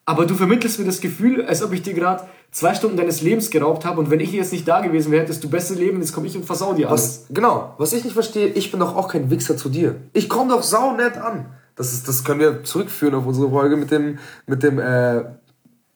aber 0.09 0.25
du 0.25 0.35
vermittelst 0.35 0.79
mir 0.79 0.87
das 0.87 1.03
Gefühl, 1.03 1.45
als 1.45 1.63
ob 1.63 1.71
ich 1.75 1.83
dir 1.83 1.93
gerade 1.93 2.23
zwei 2.51 2.75
Stunden 2.75 2.97
deines 2.97 3.21
Lebens 3.21 3.51
geraubt 3.51 3.85
habe 3.85 4.01
und 4.01 4.11
wenn 4.11 4.21
ich 4.21 4.33
jetzt 4.33 4.53
nicht 4.53 4.67
da 4.67 4.81
gewesen 4.81 5.13
wäre, 5.13 5.21
hättest 5.21 5.45
du 5.45 5.51
besser 5.51 5.75
leben, 5.75 6.01
jetzt 6.01 6.15
komme 6.15 6.27
ich 6.27 6.35
und 6.35 6.47
versau 6.47 6.73
dir 6.73 6.89
alles. 6.89 7.27
genau, 7.29 7.75
was 7.77 7.93
ich 7.93 8.05
nicht 8.05 8.15
verstehe, 8.15 8.47
ich 8.47 8.71
bin 8.71 8.81
doch 8.81 8.97
auch 8.97 9.09
kein 9.09 9.29
Wichser 9.29 9.59
zu 9.59 9.69
dir. 9.69 9.97
Ich 10.15 10.31
komme 10.31 10.51
doch 10.51 10.63
sau 10.63 10.97
nett 10.97 11.19
an. 11.19 11.53
Das, 11.77 11.93
ist, 11.93 12.09
das 12.09 12.25
können 12.25 12.41
wir 12.41 12.65
zurückführen 12.65 13.17
auf 13.17 13.27
unsere 13.27 13.51
Folge 13.51 13.77
mit 13.77 13.91
dem, 13.91 14.19
mit 14.47 14.63
dem 14.63 14.79
äh, 14.79 15.25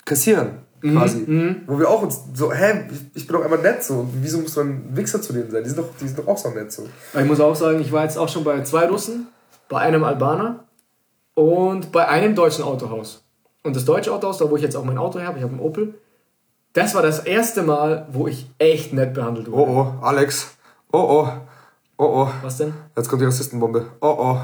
Kassieren 0.05 0.59
mhm, 0.83 0.95
quasi. 0.95 1.25
Mhm. 1.27 1.63
Wo 1.67 1.79
wir 1.79 1.89
auch 1.89 2.03
uns 2.03 2.21
so, 2.35 2.53
hä, 2.53 2.85
ich 3.15 3.27
bin 3.27 3.35
doch 3.35 3.43
einfach 3.43 3.63
nett 3.63 3.83
so. 3.83 4.07
Wieso 4.21 4.41
muss 4.41 4.55
man 4.57 4.69
ein 4.69 4.91
Wichser 4.95 5.23
zu 5.23 5.33
denen 5.33 5.51
sein? 5.51 5.63
Die 5.63 5.71
sind 5.71 5.79
doch, 5.79 5.89
die 5.99 6.07
sind 6.07 6.19
doch 6.19 6.29
auch 6.29 6.37
so 6.37 6.51
nett 6.51 6.71
so. 6.71 6.87
Ich 7.19 7.25
muss 7.25 7.41
auch 7.41 7.57
sagen, 7.57 7.81
ich 7.81 7.91
war 7.91 8.05
jetzt 8.05 8.19
auch 8.19 8.29
schon 8.29 8.45
bei 8.45 8.63
zwei 8.63 8.87
Russen, 8.89 9.29
bei 9.71 9.79
einem 9.79 10.05
Albaner 10.05 10.65
und 11.33 11.93
bei 11.93 12.07
einem 12.07 12.35
deutschen 12.35 12.63
Autohaus. 12.63 13.22
Und 13.63 13.77
das 13.77 13.85
deutsche 13.85 14.13
Autohaus, 14.13 14.39
da 14.39 14.51
wo 14.51 14.57
ich 14.57 14.63
jetzt 14.63 14.77
auch 14.77 14.85
mein 14.85 14.99
Auto 14.99 15.21
habe, 15.21 15.39
ich 15.39 15.45
habe 15.45 15.53
einen 15.53 15.63
Opel, 15.63 15.95
das 16.73 16.95
war 16.95 17.03
das 17.03 17.21
erste 17.21 17.63
Mal, 17.63 18.07
wo 18.11 18.27
ich 18.27 18.47
echt 18.59 18.93
nett 18.93 19.15
behandelt 19.15 19.51
wurde. 19.51 19.71
Oh 19.71 19.97
oh, 20.01 20.05
Alex. 20.05 20.57
Oh 20.93 20.99
oh. 20.99 21.29
Oh 21.99 22.05
oh. 22.05 22.29
Was 22.43 22.57
denn? 22.57 22.73
Jetzt 22.97 23.09
kommt 23.09 23.23
die 23.23 23.27
Rassistenbombe. 23.27 23.87
Oh 24.01 24.17
oh. 24.19 24.39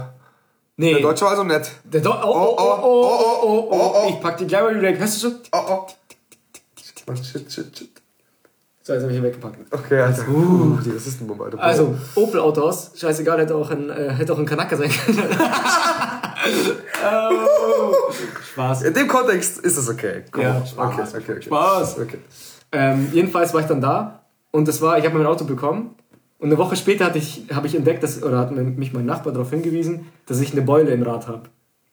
Nee. 0.77 0.93
Der 0.93 1.03
Deutsche 1.03 1.25
war 1.25 1.33
also 1.33 1.45
nett. 1.45 1.71
Der 1.85 2.01
Do 2.01 2.11
oh, 2.11 2.15
oh, 2.23 2.57
oh, 2.57 2.79
oh, 2.83 3.41
oh, 3.43 3.69
oh, 3.71 3.93
oh, 3.97 4.09
Ich 4.11 4.21
pack 4.21 4.37
die 4.37 4.47
gleich 4.47 4.63
mal 4.63 4.71
wieder 4.71 4.83
weg. 4.83 4.99
Hörst 4.99 5.17
du 5.17 5.29
schon? 5.29 5.39
Oh, 5.53 5.59
oh. 5.69 5.87
Shit, 7.15 7.51
shit, 7.51 7.77
shit. 7.77 7.89
So, 8.83 8.93
jetzt 8.93 9.03
habe 9.03 9.13
ich 9.13 9.19
hier 9.19 9.29
weggepackt. 9.29 9.59
Okay, 9.71 10.01
also, 10.01 10.23
uh, 10.23 10.79
die 10.83 10.91
Rassistenbombe, 10.91 11.45
Alter. 11.45 11.61
Also, 11.61 11.95
Opel 12.15 12.41
Autos, 12.41 12.93
scheißegal, 12.95 13.41
hätte 13.41 13.55
auch 13.55 13.71
ein, 13.71 13.91
äh, 13.91 14.11
hätte 14.11 14.33
auch 14.33 14.39
ein 14.39 14.47
Kanaka 14.47 14.77
sein 14.77 14.91
können. 14.91 15.19
oh, 17.05 18.13
Spaß. 18.53 18.83
In 18.83 18.95
dem 18.95 19.09
Kontext 19.09 19.59
ist 19.59 19.77
es 19.77 19.89
okay. 19.89 20.25
Komm. 20.31 20.43
Ja, 20.43 20.65
Spaß. 20.65 21.15
Okay, 21.15 21.23
okay, 21.23 21.33
okay. 21.33 21.43
Spaß. 21.43 21.99
Okay. 21.99 22.19
Ähm, 22.73 23.09
jedenfalls 23.13 23.55
war 23.55 23.61
ich 23.61 23.67
dann 23.67 23.81
da 23.81 24.25
und 24.51 24.69
das 24.69 24.81
war, 24.81 24.99
ich 24.99 25.05
habe 25.05 25.17
mein 25.17 25.27
Auto 25.27 25.45
bekommen 25.45 25.95
und 26.39 26.49
eine 26.49 26.59
Woche 26.59 26.77
später 26.77 27.07
hatte 27.07 27.19
ich, 27.19 27.47
habe 27.53 27.67
ich 27.67 27.75
entdeckt, 27.75 28.03
dass, 28.03 28.23
oder 28.23 28.39
hat 28.39 28.53
mich 28.53 28.93
mein 28.93 29.07
Nachbar 29.07 29.33
darauf 29.33 29.51
hingewiesen, 29.51 30.07
dass 30.27 30.41
ich 30.41 30.53
eine 30.53 30.63
Beule 30.63 30.91
im 30.91 31.03
Rad 31.03 31.27
habe. 31.27 31.43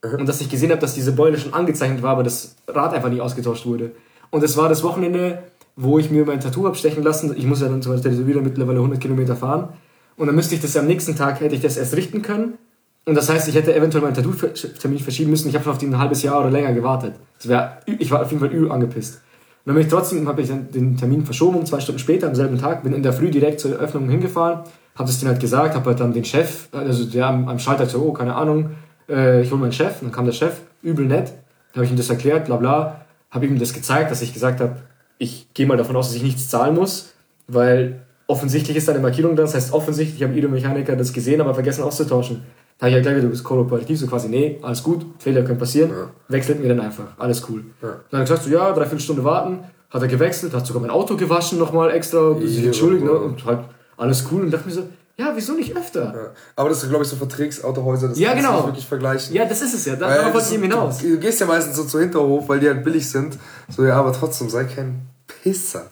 Mhm. 0.03 0.19
Und 0.19 0.29
dass 0.29 0.41
ich 0.41 0.49
gesehen 0.49 0.69
habe, 0.69 0.81
dass 0.81 0.93
diese 0.93 1.13
Beule 1.13 1.37
schon 1.37 1.53
angezeichnet 1.53 2.03
war, 2.03 2.11
aber 2.11 2.23
das 2.23 2.55
Rad 2.67 2.93
einfach 2.93 3.09
nicht 3.09 3.21
ausgetauscht 3.21 3.65
wurde. 3.65 3.91
Und 4.29 4.43
es 4.43 4.55
war 4.57 4.69
das 4.69 4.83
Wochenende, 4.83 5.43
wo 5.75 5.97
ich 5.97 6.11
mir 6.11 6.25
mein 6.25 6.39
Tattoo 6.39 6.67
abstechen 6.67 7.03
lassen. 7.03 7.35
Ich 7.35 7.45
muss 7.45 7.61
ja 7.61 7.67
dann 7.67 7.81
zum 7.81 7.93
Beispiel 7.93 8.27
wieder 8.27 8.41
mittlerweile 8.41 8.79
100 8.79 8.99
Kilometer 8.99 9.35
fahren. 9.35 9.69
Und 10.17 10.27
dann 10.27 10.35
müsste 10.35 10.55
ich 10.55 10.61
das 10.61 10.77
am 10.77 10.87
nächsten 10.87 11.15
Tag, 11.15 11.41
hätte 11.41 11.55
ich 11.55 11.61
das 11.61 11.77
erst 11.77 11.95
richten 11.95 12.21
können. 12.21 12.57
Und 13.05 13.15
das 13.15 13.29
heißt, 13.29 13.47
ich 13.47 13.55
hätte 13.55 13.75
eventuell 13.75 14.03
meinen 14.03 14.15
Tattoo-Termin 14.15 14.99
verschieben 14.99 15.29
müssen. 15.29 15.47
Ich 15.47 15.55
habe 15.55 15.69
auf 15.69 15.77
den 15.77 15.93
ein 15.93 15.99
halbes 15.99 16.23
Jahr 16.23 16.41
oder 16.41 16.49
länger 16.49 16.73
gewartet. 16.73 17.15
Das 17.37 17.47
wär, 17.47 17.79
ich 17.85 18.09
war 18.09 18.23
auf 18.23 18.31
jeden 18.31 18.39
Fall 18.39 18.51
übel 18.51 18.71
angepisst 18.71 19.21
dann 19.65 19.73
bin 19.73 19.83
ich 19.83 19.91
trotzdem, 19.91 20.27
habe 20.27 20.41
ich 20.41 20.49
den 20.49 20.95
Termin 20.95 21.25
verschoben 21.25 21.65
zwei 21.65 21.79
Stunden 21.79 21.99
später, 21.99 22.27
am 22.27 22.35
selben 22.35 22.59
Tag, 22.59 22.83
bin 22.83 22.93
in 22.93 23.01
der 23.01 23.13
Früh 23.13 23.31
direkt 23.31 23.59
zur 23.59 23.71
Eröffnung 23.71 24.07
hingefahren, 24.09 24.59
habe 24.95 25.09
es 25.09 25.19
denen 25.19 25.31
halt 25.31 25.41
gesagt, 25.41 25.73
habe 25.73 25.87
halt 25.87 25.99
dann 25.99 26.13
den 26.13 26.23
Chef, 26.23 26.67
also 26.71 27.05
der 27.05 27.27
am, 27.27 27.47
am 27.47 27.57
Schalter 27.57 27.87
so, 27.87 28.01
oh, 28.03 28.13
keine 28.13 28.35
Ahnung, 28.35 28.71
äh, 29.09 29.41
ich 29.41 29.49
hole 29.49 29.59
meinen 29.59 29.71
Chef, 29.71 30.01
und 30.01 30.09
dann 30.09 30.11
kam 30.11 30.25
der 30.25 30.33
Chef, 30.33 30.61
übel 30.83 31.05
nett, 31.05 31.29
dann 31.73 31.77
habe 31.77 31.85
ich 31.85 31.91
ihm 31.91 31.97
das 31.97 32.09
erklärt, 32.09 32.45
bla 32.45 32.57
bla, 32.57 33.05
habe 33.31 33.47
ihm 33.47 33.57
das 33.57 33.73
gezeigt, 33.73 34.11
dass 34.11 34.21
ich 34.21 34.33
gesagt 34.33 34.59
habe, 34.59 34.75
ich 35.17 35.51
gehe 35.55 35.65
mal 35.65 35.77
davon 35.77 35.95
aus, 35.95 36.09
dass 36.09 36.15
ich 36.15 36.23
nichts 36.23 36.47
zahlen 36.47 36.75
muss, 36.75 37.13
weil 37.47 38.01
offensichtlich 38.27 38.77
ist 38.77 38.87
da 38.87 38.91
eine 38.91 39.01
Markierung 39.01 39.35
drin, 39.35 39.45
das 39.45 39.55
heißt 39.55 39.73
offensichtlich 39.73 40.21
haben 40.21 40.35
Ido 40.35 40.47
Mechaniker 40.47 40.95
das 40.95 41.11
gesehen, 41.11 41.41
aber 41.41 41.55
vergessen 41.55 41.83
auszutauschen. 41.83 42.43
Da 42.77 42.87
habe 42.87 42.89
ich 42.89 42.95
ja 42.97 43.01
gleich 43.01 43.15
wieder, 43.15 43.23
du 43.23 43.29
bist 43.29 43.43
kooperativ, 43.43 43.99
so 43.99 44.07
quasi, 44.07 44.27
nee, 44.27 44.59
alles 44.61 44.83
gut, 44.83 45.05
Fehler 45.19 45.43
können 45.43 45.57
passieren, 45.59 45.91
wechselt 46.27 46.61
mir 46.61 46.67
dann 46.69 46.81
einfach, 46.81 47.05
alles 47.17 47.41
cool. 47.49 47.63
Dann 47.81 47.91
hat 47.91 48.01
er 48.11 48.19
gesagt, 48.21 48.43
so, 48.43 48.49
ja, 48.49 48.71
dreiviertel 48.73 48.99
Stunde 48.99 49.23
warten, 49.23 49.59
hat 49.89 50.01
er 50.01 50.07
gewechselt, 50.09 50.53
hat 50.53 50.67
sogar 50.67 50.81
mein 50.81 50.91
Auto 50.91 51.15
gewaschen 51.15 51.57
nochmal 51.57 51.91
extra, 51.91 52.35
sich 52.37 52.59
Ja, 52.59 52.65
entschuldigt, 52.65 53.05
ne, 53.05 53.11
ja. 53.11 53.17
und 53.17 53.45
halt 53.45 53.59
alles 53.95 54.25
cool 54.31 54.41
und 54.43 54.51
dachte 54.51 54.67
mir 54.67 54.73
so, 54.73 54.83
ja, 55.17 55.31
wieso 55.33 55.53
nicht 55.53 55.77
öfter? 55.77 56.01
Ja. 56.13 56.31
Aber 56.57 56.67
das 56.67 56.83
ist, 56.83 56.89
glaube 56.89 57.05
ich, 57.05 57.09
so 57.09 57.15
Verträgsautohäuser, 57.15 58.09
das 58.09 58.19
Ja, 58.19 58.31
kannst 58.33 58.43
du 58.43 58.47
genau. 58.49 58.57
nicht 58.59 58.67
wirklich 58.67 58.87
vergleichen. 58.87 59.33
Ja, 59.33 59.45
das 59.45 59.61
ist 59.61 59.73
es 59.73 59.85
ja, 59.85 59.95
darauf 59.95 60.17
wollte 60.25 60.37
das- 60.39 60.47
ich 60.49 60.53
eben 60.55 60.63
hinaus. 60.63 60.97
Du, 60.97 61.07
du 61.11 61.17
gehst 61.19 61.39
ja 61.39 61.45
meistens 61.45 61.77
so 61.77 61.85
zu 61.85 61.99
Hinterhof, 61.99 62.49
weil 62.49 62.59
die 62.59 62.67
halt 62.67 62.83
billig 62.83 63.09
sind. 63.09 63.37
So, 63.69 63.85
ja, 63.85 63.95
aber 63.95 64.11
trotzdem, 64.11 64.49
sei 64.49 64.65
kein 64.65 65.07
Pisser. 65.41 65.85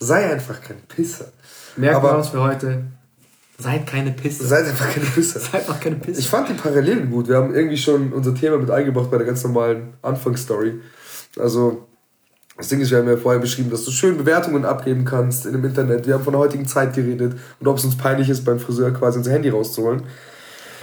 Sei 0.00 0.28
einfach 0.32 0.60
kein 0.60 0.78
Pisser. 0.88 1.26
Wir 1.76 1.92
uns 2.16 2.28
für 2.30 2.42
heute, 2.42 2.82
seid 3.58 3.86
keine 3.86 4.12
Pisse. 4.12 4.46
Seid 4.46 4.66
einfach 4.66 4.88
keine 4.90 5.06
Pisser. 5.06 5.40
Seid 5.40 5.54
einfach 5.54 5.80
keine 5.80 5.96
Pisse. 5.96 6.20
Ich 6.20 6.28
fand 6.28 6.48
die 6.48 6.54
Parallelen 6.54 7.10
gut. 7.10 7.28
Wir 7.28 7.36
haben 7.36 7.54
irgendwie 7.54 7.76
schon 7.76 8.12
unser 8.12 8.34
Thema 8.34 8.58
mit 8.58 8.70
eingebracht 8.70 9.10
bei 9.10 9.18
der 9.18 9.26
ganz 9.26 9.42
normalen 9.44 9.94
Anfangsstory. 10.02 10.80
Also, 11.38 11.86
das 12.56 12.68
Ding 12.68 12.80
ist, 12.80 12.90
wir 12.90 12.98
haben 12.98 13.08
ja 13.08 13.16
vorher 13.16 13.40
beschrieben, 13.40 13.70
dass 13.70 13.84
du 13.84 13.90
schön 13.90 14.16
Bewertungen 14.16 14.64
abgeben 14.64 15.04
kannst 15.04 15.46
in 15.46 15.52
dem 15.52 15.64
Internet. 15.64 16.06
Wir 16.06 16.14
haben 16.14 16.24
von 16.24 16.32
der 16.32 16.40
heutigen 16.40 16.66
Zeit 16.66 16.94
geredet 16.94 17.34
und 17.60 17.66
ob 17.68 17.78
es 17.78 17.84
uns 17.84 17.96
peinlich 17.96 18.28
ist, 18.28 18.44
beim 18.44 18.58
Friseur 18.58 18.92
quasi 18.92 19.18
unser 19.18 19.32
Handy 19.32 19.48
rauszuholen. 19.48 20.02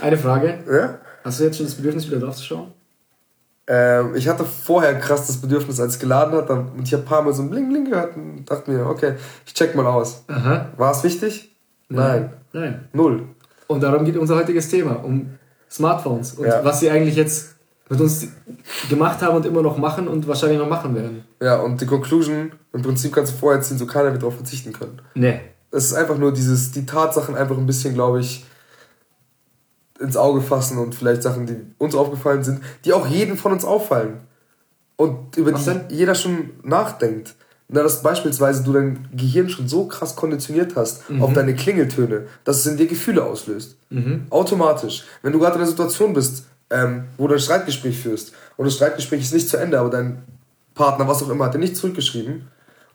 Eine 0.00 0.16
Frage, 0.18 0.58
Ja? 0.70 0.98
hast 1.24 1.40
du 1.40 1.44
jetzt 1.44 1.56
schon 1.56 1.66
das 1.66 1.74
Bedürfnis, 1.74 2.06
wieder 2.08 2.20
drauf 2.20 2.36
zu 2.36 2.44
schauen? 2.44 2.72
Ähm, 3.66 4.14
ich 4.14 4.28
hatte 4.28 4.44
vorher 4.44 4.94
krass 4.98 5.26
das 5.26 5.38
Bedürfnis, 5.38 5.80
als 5.80 5.94
es 5.94 5.98
geladen 5.98 6.34
hat, 6.36 6.48
und 6.50 6.82
ich 6.84 6.92
habe 6.92 7.02
ein 7.02 7.06
paar 7.06 7.22
Mal 7.22 7.32
so 7.34 7.42
ein 7.42 7.50
Bling 7.50 7.68
Bling 7.68 7.90
gehört 7.90 8.16
und 8.16 8.44
dachte 8.44 8.70
mir, 8.70 8.86
okay, 8.86 9.14
ich 9.44 9.54
check 9.54 9.74
mal 9.74 9.86
aus. 9.86 10.24
War 10.28 10.92
es 10.92 11.02
wichtig? 11.02 11.55
Nein. 11.88 12.32
Nein. 12.52 12.88
Null. 12.92 13.22
Und 13.68 13.82
darum 13.82 14.04
geht 14.04 14.16
unser 14.16 14.36
heutiges 14.36 14.68
Thema, 14.68 15.02
um 15.04 15.30
Smartphones 15.70 16.34
und 16.34 16.46
Ja. 16.46 16.64
was 16.64 16.80
sie 16.80 16.90
eigentlich 16.90 17.16
jetzt 17.16 17.56
mit 17.88 18.00
uns 18.00 18.28
gemacht 18.88 19.20
haben 19.22 19.36
und 19.36 19.46
immer 19.46 19.62
noch 19.62 19.76
machen 19.78 20.08
und 20.08 20.26
wahrscheinlich 20.26 20.58
noch 20.58 20.68
machen 20.68 20.94
werden. 20.94 21.24
Ja, 21.40 21.56
und 21.60 21.80
die 21.80 21.86
Conclusion, 21.86 22.52
im 22.72 22.82
Prinzip 22.82 23.12
kannst 23.14 23.34
du 23.34 23.38
vorher 23.38 23.60
ziehen, 23.60 23.78
so 23.78 23.86
keiner 23.86 24.10
wird 24.12 24.22
darauf 24.22 24.34
verzichten 24.36 24.72
können. 24.72 25.00
Nee. 25.14 25.40
Es 25.70 25.84
ist 25.86 25.94
einfach 25.94 26.16
nur 26.18 26.32
dieses, 26.32 26.72
die 26.72 26.86
Tatsachen 26.86 27.36
einfach 27.36 27.56
ein 27.56 27.66
bisschen, 27.66 27.94
glaube 27.94 28.20
ich, 28.20 28.44
ins 30.00 30.16
Auge 30.16 30.40
fassen 30.42 30.78
und 30.78 30.94
vielleicht 30.94 31.22
Sachen, 31.22 31.46
die 31.46 31.56
uns 31.78 31.94
aufgefallen 31.94 32.42
sind, 32.44 32.60
die 32.84 32.92
auch 32.92 33.06
jedem 33.06 33.36
von 33.36 33.52
uns 33.52 33.64
auffallen. 33.64 34.20
Und 34.96 35.36
über 35.36 35.52
Was 35.52 35.64
die 35.64 35.70
denn? 35.70 35.80
jeder 35.90 36.14
schon 36.14 36.50
nachdenkt. 36.62 37.34
Na, 37.68 37.82
dass 37.82 38.02
beispielsweise 38.02 38.62
du 38.62 38.72
dein 38.72 39.08
Gehirn 39.12 39.48
schon 39.48 39.66
so 39.68 39.86
krass 39.86 40.14
konditioniert 40.14 40.76
hast 40.76 41.10
Mhm. 41.10 41.22
auf 41.22 41.32
deine 41.32 41.54
Klingeltöne, 41.56 42.26
dass 42.44 42.58
es 42.58 42.66
in 42.66 42.76
dir 42.76 42.86
Gefühle 42.86 43.24
auslöst. 43.24 43.76
Automatisch. 44.30 45.04
Wenn 45.22 45.32
du 45.32 45.38
gerade 45.40 45.54
in 45.56 45.60
einer 45.62 45.70
Situation 45.70 46.12
bist, 46.12 46.44
ähm, 46.70 47.04
wo 47.16 47.26
du 47.28 47.34
ein 47.34 47.40
Streitgespräch 47.40 47.98
führst 47.98 48.32
und 48.56 48.66
das 48.66 48.74
Streitgespräch 48.74 49.20
ist 49.22 49.34
nicht 49.34 49.48
zu 49.48 49.56
Ende, 49.56 49.78
aber 49.80 49.90
dein 49.90 50.22
Partner, 50.74 51.08
was 51.08 51.22
auch 51.22 51.28
immer, 51.30 51.46
hat 51.46 51.54
dir 51.54 51.58
nicht 51.58 51.76
zurückgeschrieben 51.76 52.34
und 52.34 52.42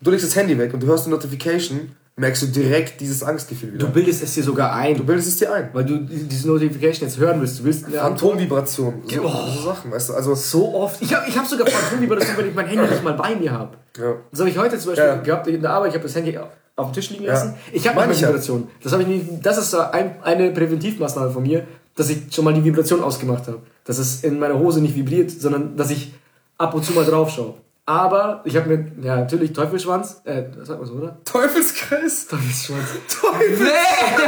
du 0.07 0.11
legst 0.11 0.25
das 0.25 0.35
Handy 0.35 0.57
weg 0.57 0.73
und 0.73 0.81
du 0.83 0.87
hörst 0.87 1.05
eine 1.05 1.15
Notification, 1.15 1.91
merkst 2.21 2.43
du 2.43 2.47
direkt 2.47 3.01
dieses 3.01 3.21
Angstgefühl 3.23 3.73
wieder. 3.73 3.87
Du 3.87 3.91
bildest 3.91 4.21
es 4.23 4.33
dir 4.35 4.43
sogar 4.43 4.73
ein, 4.73 4.95
Du 4.95 5.03
bildest 5.03 5.27
es 5.27 5.37
dir 5.37 5.51
ein. 5.53 5.69
weil 5.73 5.83
du 5.85 5.97
die- 5.97 6.23
diese 6.23 6.47
Notification 6.47 7.07
jetzt 7.09 7.17
hören 7.17 7.41
willst. 7.41 7.59
Du 7.59 7.63
willst 7.65 7.85
eine. 7.85 7.95
Phantomvibration, 7.97 8.93
so, 9.05 9.21
Oh. 9.23 9.29
so 9.55 9.61
Sachen, 9.69 9.91
weißt 9.91 10.09
du, 10.09 10.13
also, 10.13 10.35
So 10.35 10.73
oft. 10.75 11.01
Ich 11.01 11.13
habe 11.13 11.25
ich 11.27 11.37
hab 11.37 11.45
sogar 11.45 11.67
Phantomvibration, 11.67 12.37
wenn 12.37 12.47
ich 12.49 12.55
mein 12.55 12.67
Handy 12.67 12.87
nicht 12.89 13.03
mal 13.03 13.13
bei 13.13 13.35
mir 13.35 13.51
habe. 13.51 13.75
ja. 13.97 14.13
Das 14.31 14.39
habe 14.39 14.49
ich 14.49 14.57
heute 14.57 14.77
zum 14.77 14.91
Beispiel 14.91 15.07
Ja. 15.07 15.15
gehabt 15.17 15.47
in 15.47 15.61
der 15.61 15.71
Arbeit. 15.71 15.89
Ich 15.89 15.95
habe 15.95 16.03
das 16.07 16.15
Handy 16.15 16.37
auf 16.77 16.89
dem 16.91 16.93
Tisch 16.93 17.09
liegen 17.09 17.23
Ja. 17.25 17.33
lassen. 17.33 17.55
Ich 17.73 17.85
habe 17.87 17.95
Meine. 17.99 18.15
Vibration. 18.17 18.67
Das, 18.83 18.93
habe 18.93 19.03
ich 19.03 19.09
nicht, 19.09 19.25
das 19.45 19.57
ist 19.57 19.73
ein, 19.75 20.15
eine 20.23 20.51
Präventivmaßnahme 20.51 21.31
von 21.31 21.43
mir, 21.43 21.65
dass 21.95 22.09
ich 22.09 22.19
schon 22.33 22.45
mal 22.45 22.53
die 22.53 22.63
Vibration 22.63 23.01
ausgemacht 23.01 23.47
habe. 23.47 23.59
Dass 23.83 23.97
es 23.97 24.23
in 24.23 24.39
meiner 24.39 24.57
Hose 24.57 24.79
nicht 24.81 24.95
vibriert, 24.95 25.31
sondern 25.31 25.75
dass 25.75 25.89
ich 25.89 26.13
ab 26.57 26.73
und 26.75 26.85
zu 26.85 26.93
mal 26.93 27.03
drauf 27.05 27.29
schaue. 27.31 27.55
Aber 27.85 28.41
ich 28.45 28.55
habe 28.55 28.69
mir, 28.69 28.91
ja, 29.01 29.15
natürlich 29.17 29.53
Teufelsschwanz, 29.53 30.21
äh, 30.25 30.43
das 30.55 30.67
sagt 30.67 30.79
man 30.79 30.87
so, 30.87 30.93
oder? 30.95 31.17
Teufelskreis! 31.25 32.27
Teufelsschwanz. 32.27 32.87
Teufel! 33.07 33.63
Nee! 33.63 33.69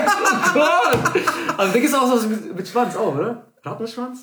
Oh 0.05 0.53
Gott! 0.53 1.24
Also, 1.57 1.74
da 1.74 1.79
gibt 1.79 1.86
es 1.86 1.93
auch 1.93 2.12
was 2.12 2.27
mit, 2.27 2.55
mit 2.55 2.67
Schwanz 2.67 2.95
auch, 2.95 3.15
oder? 3.15 3.45
Rattenschwanz? 3.63 4.19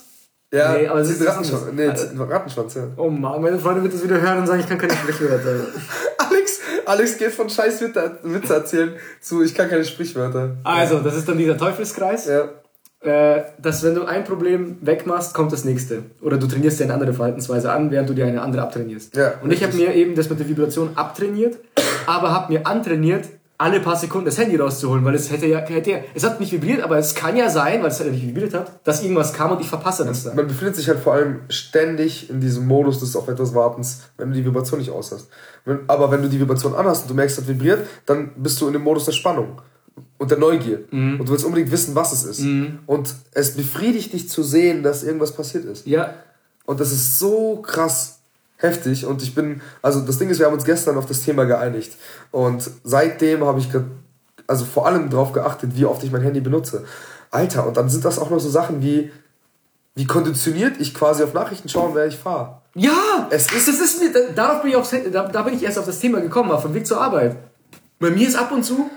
Ja, 0.52 0.72
Nee, 0.72 0.88
aber 0.88 1.04
sie 1.04 1.12
ist 1.14 1.24
Rattenschwanz. 1.26 1.66
Nee, 1.72 1.90
sie- 1.94 2.16
Rattenschwanz, 2.18 2.74
ja. 2.74 2.88
Oh 2.96 3.08
Mann, 3.08 3.40
meine 3.40 3.58
Freunde 3.58 3.84
wird 3.84 3.94
das 3.94 4.02
wieder 4.02 4.20
hören 4.20 4.38
und 4.38 4.46
sagen, 4.48 4.60
ich 4.60 4.68
kann 4.68 4.78
keine 4.78 4.94
Sprichwörter. 4.94 5.48
Alex, 6.18 6.60
Alex 6.86 7.18
geht 7.18 7.32
von 7.32 7.48
scheiß 7.48 7.80
Witze 7.82 8.54
erzählen 8.54 8.96
zu 9.20 9.42
ich 9.44 9.54
kann 9.54 9.70
keine 9.70 9.84
Sprichwörter. 9.84 10.56
Also, 10.64 10.98
das 10.98 11.14
ist 11.16 11.28
dann 11.28 11.38
dieser 11.38 11.56
Teufelskreis. 11.56 12.26
Ja. 12.26 12.48
Äh, 13.00 13.42
dass 13.58 13.82
wenn 13.82 13.94
du 13.94 14.04
ein 14.04 14.24
Problem 14.24 14.76
wegmachst, 14.82 15.32
kommt 15.32 15.52
das 15.52 15.64
nächste. 15.64 16.02
Oder 16.20 16.36
du 16.36 16.46
trainierst 16.46 16.80
dir 16.80 16.84
eine 16.84 16.94
andere 16.94 17.14
Verhaltensweise 17.14 17.72
an, 17.72 17.90
während 17.90 18.10
du 18.10 18.14
dir 18.14 18.26
eine 18.26 18.42
andere 18.42 18.62
abtrainierst. 18.62 19.16
Ja, 19.16 19.34
und 19.42 19.52
ich 19.52 19.62
habe 19.62 19.74
mir 19.74 19.94
eben 19.94 20.14
das 20.14 20.28
mit 20.28 20.38
der 20.38 20.48
Vibration 20.48 20.90
abtrainiert, 20.96 21.56
aber 22.06 22.32
habe 22.32 22.52
mir 22.52 22.66
antrainiert, 22.66 23.24
alle 23.56 23.80
paar 23.80 23.96
Sekunden 23.96 24.24
das 24.24 24.38
Handy 24.38 24.56
rauszuholen, 24.56 25.04
weil 25.04 25.14
es 25.14 25.30
hätte 25.30 25.46
ja, 25.46 25.58
hätte 25.58 25.90
ja, 25.90 25.98
es 26.14 26.24
hat 26.24 26.40
nicht 26.40 26.50
vibriert, 26.50 26.82
aber 26.82 26.96
es 26.96 27.14
kann 27.14 27.36
ja 27.36 27.50
sein, 27.50 27.82
weil 27.82 27.90
es 27.90 28.00
halt 28.00 28.10
nicht 28.10 28.26
vibriert 28.26 28.54
hat, 28.54 28.80
dass 28.84 29.02
irgendwas 29.02 29.34
kam 29.34 29.52
und 29.52 29.60
ich 29.60 29.68
verpasse 29.68 30.04
das 30.06 30.24
dann. 30.24 30.34
Man 30.34 30.46
befindet 30.46 30.76
sich 30.76 30.88
halt 30.88 30.98
vor 30.98 31.12
allem 31.12 31.40
ständig 31.50 32.30
in 32.30 32.40
diesem 32.40 32.66
Modus 32.66 33.00
des 33.00 33.14
auf 33.16 33.28
etwas 33.28 33.54
Wartens, 33.54 34.04
wenn 34.16 34.30
du 34.30 34.36
die 34.36 34.46
Vibration 34.46 34.80
nicht 34.80 34.90
aus 34.90 35.12
hast. 35.12 35.28
Aber 35.88 36.10
wenn 36.10 36.22
du 36.22 36.28
die 36.28 36.40
Vibration 36.40 36.74
anhast 36.74 37.02
und 37.02 37.10
du 37.10 37.14
merkst, 37.14 37.38
es 37.38 37.48
vibriert, 37.48 37.86
dann 38.06 38.30
bist 38.36 38.58
du 38.62 38.66
in 38.66 38.72
dem 38.72 38.82
Modus 38.82 39.04
der 39.04 39.12
Spannung 39.12 39.60
und 40.20 40.30
der 40.30 40.38
Neugier. 40.38 40.84
Und 40.92 41.18
du 41.26 41.28
willst 41.32 41.44
unbedingt 41.46 41.70
wissen, 41.72 41.94
was 41.94 42.12
es 42.12 42.24
ist. 42.24 42.40
Und 42.86 43.14
es 43.32 43.54
befriedigt 43.56 44.12
dich 44.12 44.28
zu 44.28 44.42
sehen, 44.42 44.82
dass 44.82 45.02
irgendwas 45.02 45.32
passiert 45.32 45.64
ist. 45.64 45.86
Ja, 45.86 46.14
Und 46.66 46.78
das 46.78 46.92
ist 46.92 47.18
so 47.18 47.56
krass 47.62 48.18
heftig. 48.58 49.06
Und 49.06 49.22
ich 49.22 49.34
bin, 49.34 49.62
also 49.80 50.00
das 50.00 50.18
Ding 50.18 50.28
ist, 50.28 50.38
wir 50.38 50.46
haben 50.46 50.52
uns 50.54 50.64
gestern 50.64 50.96
auf 50.98 51.06
das 51.06 51.22
Thema 51.22 51.44
geeinigt. 51.46 51.92
Und 52.30 52.68
seitdem 52.84 53.44
habe 53.44 53.58
ich, 53.60 53.68
also 54.46 54.64
vor 54.66 54.86
allem 54.86 55.08
darauf 55.08 55.32
geachtet, 55.32 55.70
wie 55.74 55.86
oft 55.86 56.02
ich 56.04 56.12
mein 56.12 56.20
Handy 56.22 56.40
benutze. 56.40 56.84
Alter, 57.30 57.66
und 57.66 57.76
dann 57.76 57.88
sind 57.88 58.04
das 58.04 58.18
auch 58.18 58.28
noch 58.30 58.40
so 58.40 58.50
Sachen 58.50 58.82
wie, 58.82 59.10
wie 59.94 60.04
konditioniert 60.04 60.74
ich 60.80 60.92
quasi 60.94 61.22
auf 61.22 61.32
Nachrichten 61.32 61.68
schauen, 61.70 61.94
wer 61.94 62.06
ich 62.06 62.16
fahre. 62.16 62.60
Ja, 62.74 63.26
Es 63.30 63.50
ist, 63.50 63.68
das 63.68 63.80
ist 63.80 64.00
mir, 64.02 64.12
da- 64.12 64.32
darauf 64.34 64.62
bin 64.62 64.70
ich 64.72 64.76
aufs, 64.76 64.90
da, 65.12 65.26
da 65.28 65.42
bin 65.42 65.54
ich 65.54 65.62
erst 65.64 65.78
auf 65.78 65.86
das 65.86 65.98
Thema 65.98 66.20
gekommen, 66.20 66.50
auf 66.50 66.62
dem 66.62 66.74
Weg 66.74 66.86
zur 66.86 67.00
Arbeit. 67.00 67.36
Bei 67.98 68.10
mir 68.10 68.28
ist 68.28 68.36
ab 68.36 68.52
und 68.52 68.62
zu, 68.64 68.88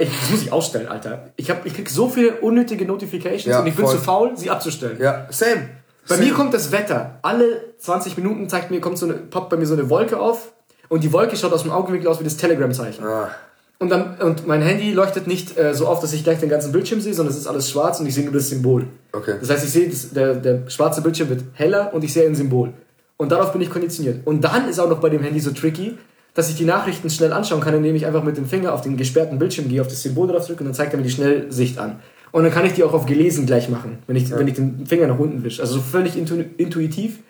ich, 0.00 0.08
das 0.20 0.30
muss 0.30 0.42
ich 0.42 0.52
ausstellen, 0.52 0.88
Alter. 0.88 1.30
Ich, 1.36 1.50
hab, 1.50 1.66
ich 1.66 1.74
krieg 1.74 1.88
so 1.90 2.08
viele 2.08 2.36
unnötige 2.36 2.86
Notifications 2.86 3.44
Ja, 3.44 3.60
und 3.60 3.66
ich 3.66 3.74
bin 3.76 3.84
voll. 3.84 3.94
zu 3.96 4.00
faul, 4.02 4.30
sie 4.36 4.50
abzustellen. 4.50 4.98
Ja, 5.00 5.26
same. 5.30 5.68
Bei 6.08 6.16
same. 6.16 6.28
mir 6.28 6.34
kommt 6.34 6.54
das 6.54 6.72
Wetter. 6.72 7.18
Alle 7.22 7.74
20 7.78 8.16
Minuten 8.16 8.48
zeigt 8.48 8.70
mir, 8.70 8.80
kommt 8.80 8.98
so 8.98 9.06
eine, 9.06 9.14
poppt 9.14 9.50
bei 9.50 9.56
mir 9.56 9.66
so 9.66 9.74
eine 9.74 9.88
Wolke 9.90 10.18
auf 10.18 10.52
und 10.88 11.04
die 11.04 11.12
Wolke 11.12 11.36
schaut 11.36 11.52
aus 11.52 11.62
dem 11.62 11.70
Augenwinkel 11.72 12.08
aus 12.08 12.20
wie 12.20 12.24
das 12.24 12.36
Telegram-Zeichen. 12.36 13.04
Ah, 13.04 13.30
Und, 13.78 13.90
dann, 13.90 14.16
und 14.20 14.46
mein 14.46 14.62
Handy 14.62 14.92
leuchtet 14.92 15.26
nicht 15.26 15.58
äh, 15.58 15.74
so 15.74 15.86
auf, 15.86 16.00
dass 16.00 16.12
ich 16.12 16.24
gleich 16.24 16.38
den 16.40 16.48
ganzen 16.48 16.72
Bildschirm 16.72 17.00
sehe, 17.00 17.12
sondern 17.14 17.34
es 17.34 17.40
ist 17.40 17.46
alles 17.46 17.70
schwarz 17.70 18.00
und 18.00 18.06
ich 18.06 18.14
sehe 18.14 18.24
nur 18.24 18.32
das 18.34 18.48
Symbol. 18.48 18.86
Okay. 19.12 19.34
Das 19.40 19.50
heißt, 19.50 19.64
ich 19.64 19.70
sehe, 19.72 19.88
das, 19.88 20.10
der, 20.12 20.34
der 20.34 20.70
schwarze 20.70 21.02
Bildschirm 21.02 21.28
wird 21.28 21.42
heller 21.54 21.92
und 21.92 22.04
ich 22.04 22.12
sehe 22.12 22.26
ein 22.26 22.34
Symbol. 22.34 22.72
Und 23.16 23.30
darauf 23.32 23.52
bin 23.52 23.60
ich 23.60 23.70
konditioniert. 23.70 24.26
Und 24.26 24.42
dann 24.42 24.68
ist 24.68 24.78
auch 24.78 24.88
noch 24.88 24.98
bei 25.00 25.08
dem 25.08 25.22
Handy 25.22 25.40
so 25.40 25.52
tricky, 25.52 25.96
dass 26.34 26.50
ich 26.50 26.56
die 26.56 26.64
Nachrichten 26.64 27.08
schnell 27.10 27.32
anschauen 27.32 27.60
kann, 27.60 27.74
indem 27.74 27.94
ich 27.94 28.06
einfach 28.06 28.24
mit 28.24 28.36
dem 28.36 28.46
Finger 28.46 28.74
auf 28.74 28.80
den 28.80 28.96
gesperrten 28.96 29.38
Bildschirm 29.38 29.68
gehe, 29.68 29.80
auf 29.80 29.88
das 29.88 30.02
Symbol 30.02 30.28
drauf 30.28 30.46
drücke 30.46 30.60
und 30.60 30.66
dann 30.66 30.74
zeigt 30.74 30.92
er 30.92 30.98
mir 30.98 31.04
die 31.04 31.10
Schnellsicht 31.10 31.78
an. 31.78 32.00
Und 32.32 32.42
dann 32.42 32.52
kann 32.52 32.66
ich 32.66 32.72
die 32.72 32.82
auch 32.82 32.92
auf 32.92 33.06
gelesen 33.06 33.46
gleich 33.46 33.68
machen, 33.68 33.98
wenn 34.08 34.16
ich, 34.16 34.28
wenn 34.30 34.48
ich 34.48 34.54
den 34.54 34.86
Finger 34.86 35.06
nach 35.06 35.18
unten 35.18 35.44
wische. 35.44 35.62
Also 35.62 35.74
so 35.74 35.80
völlig 35.80 36.16
intu 36.16 36.34
intuitiv. 36.56 37.20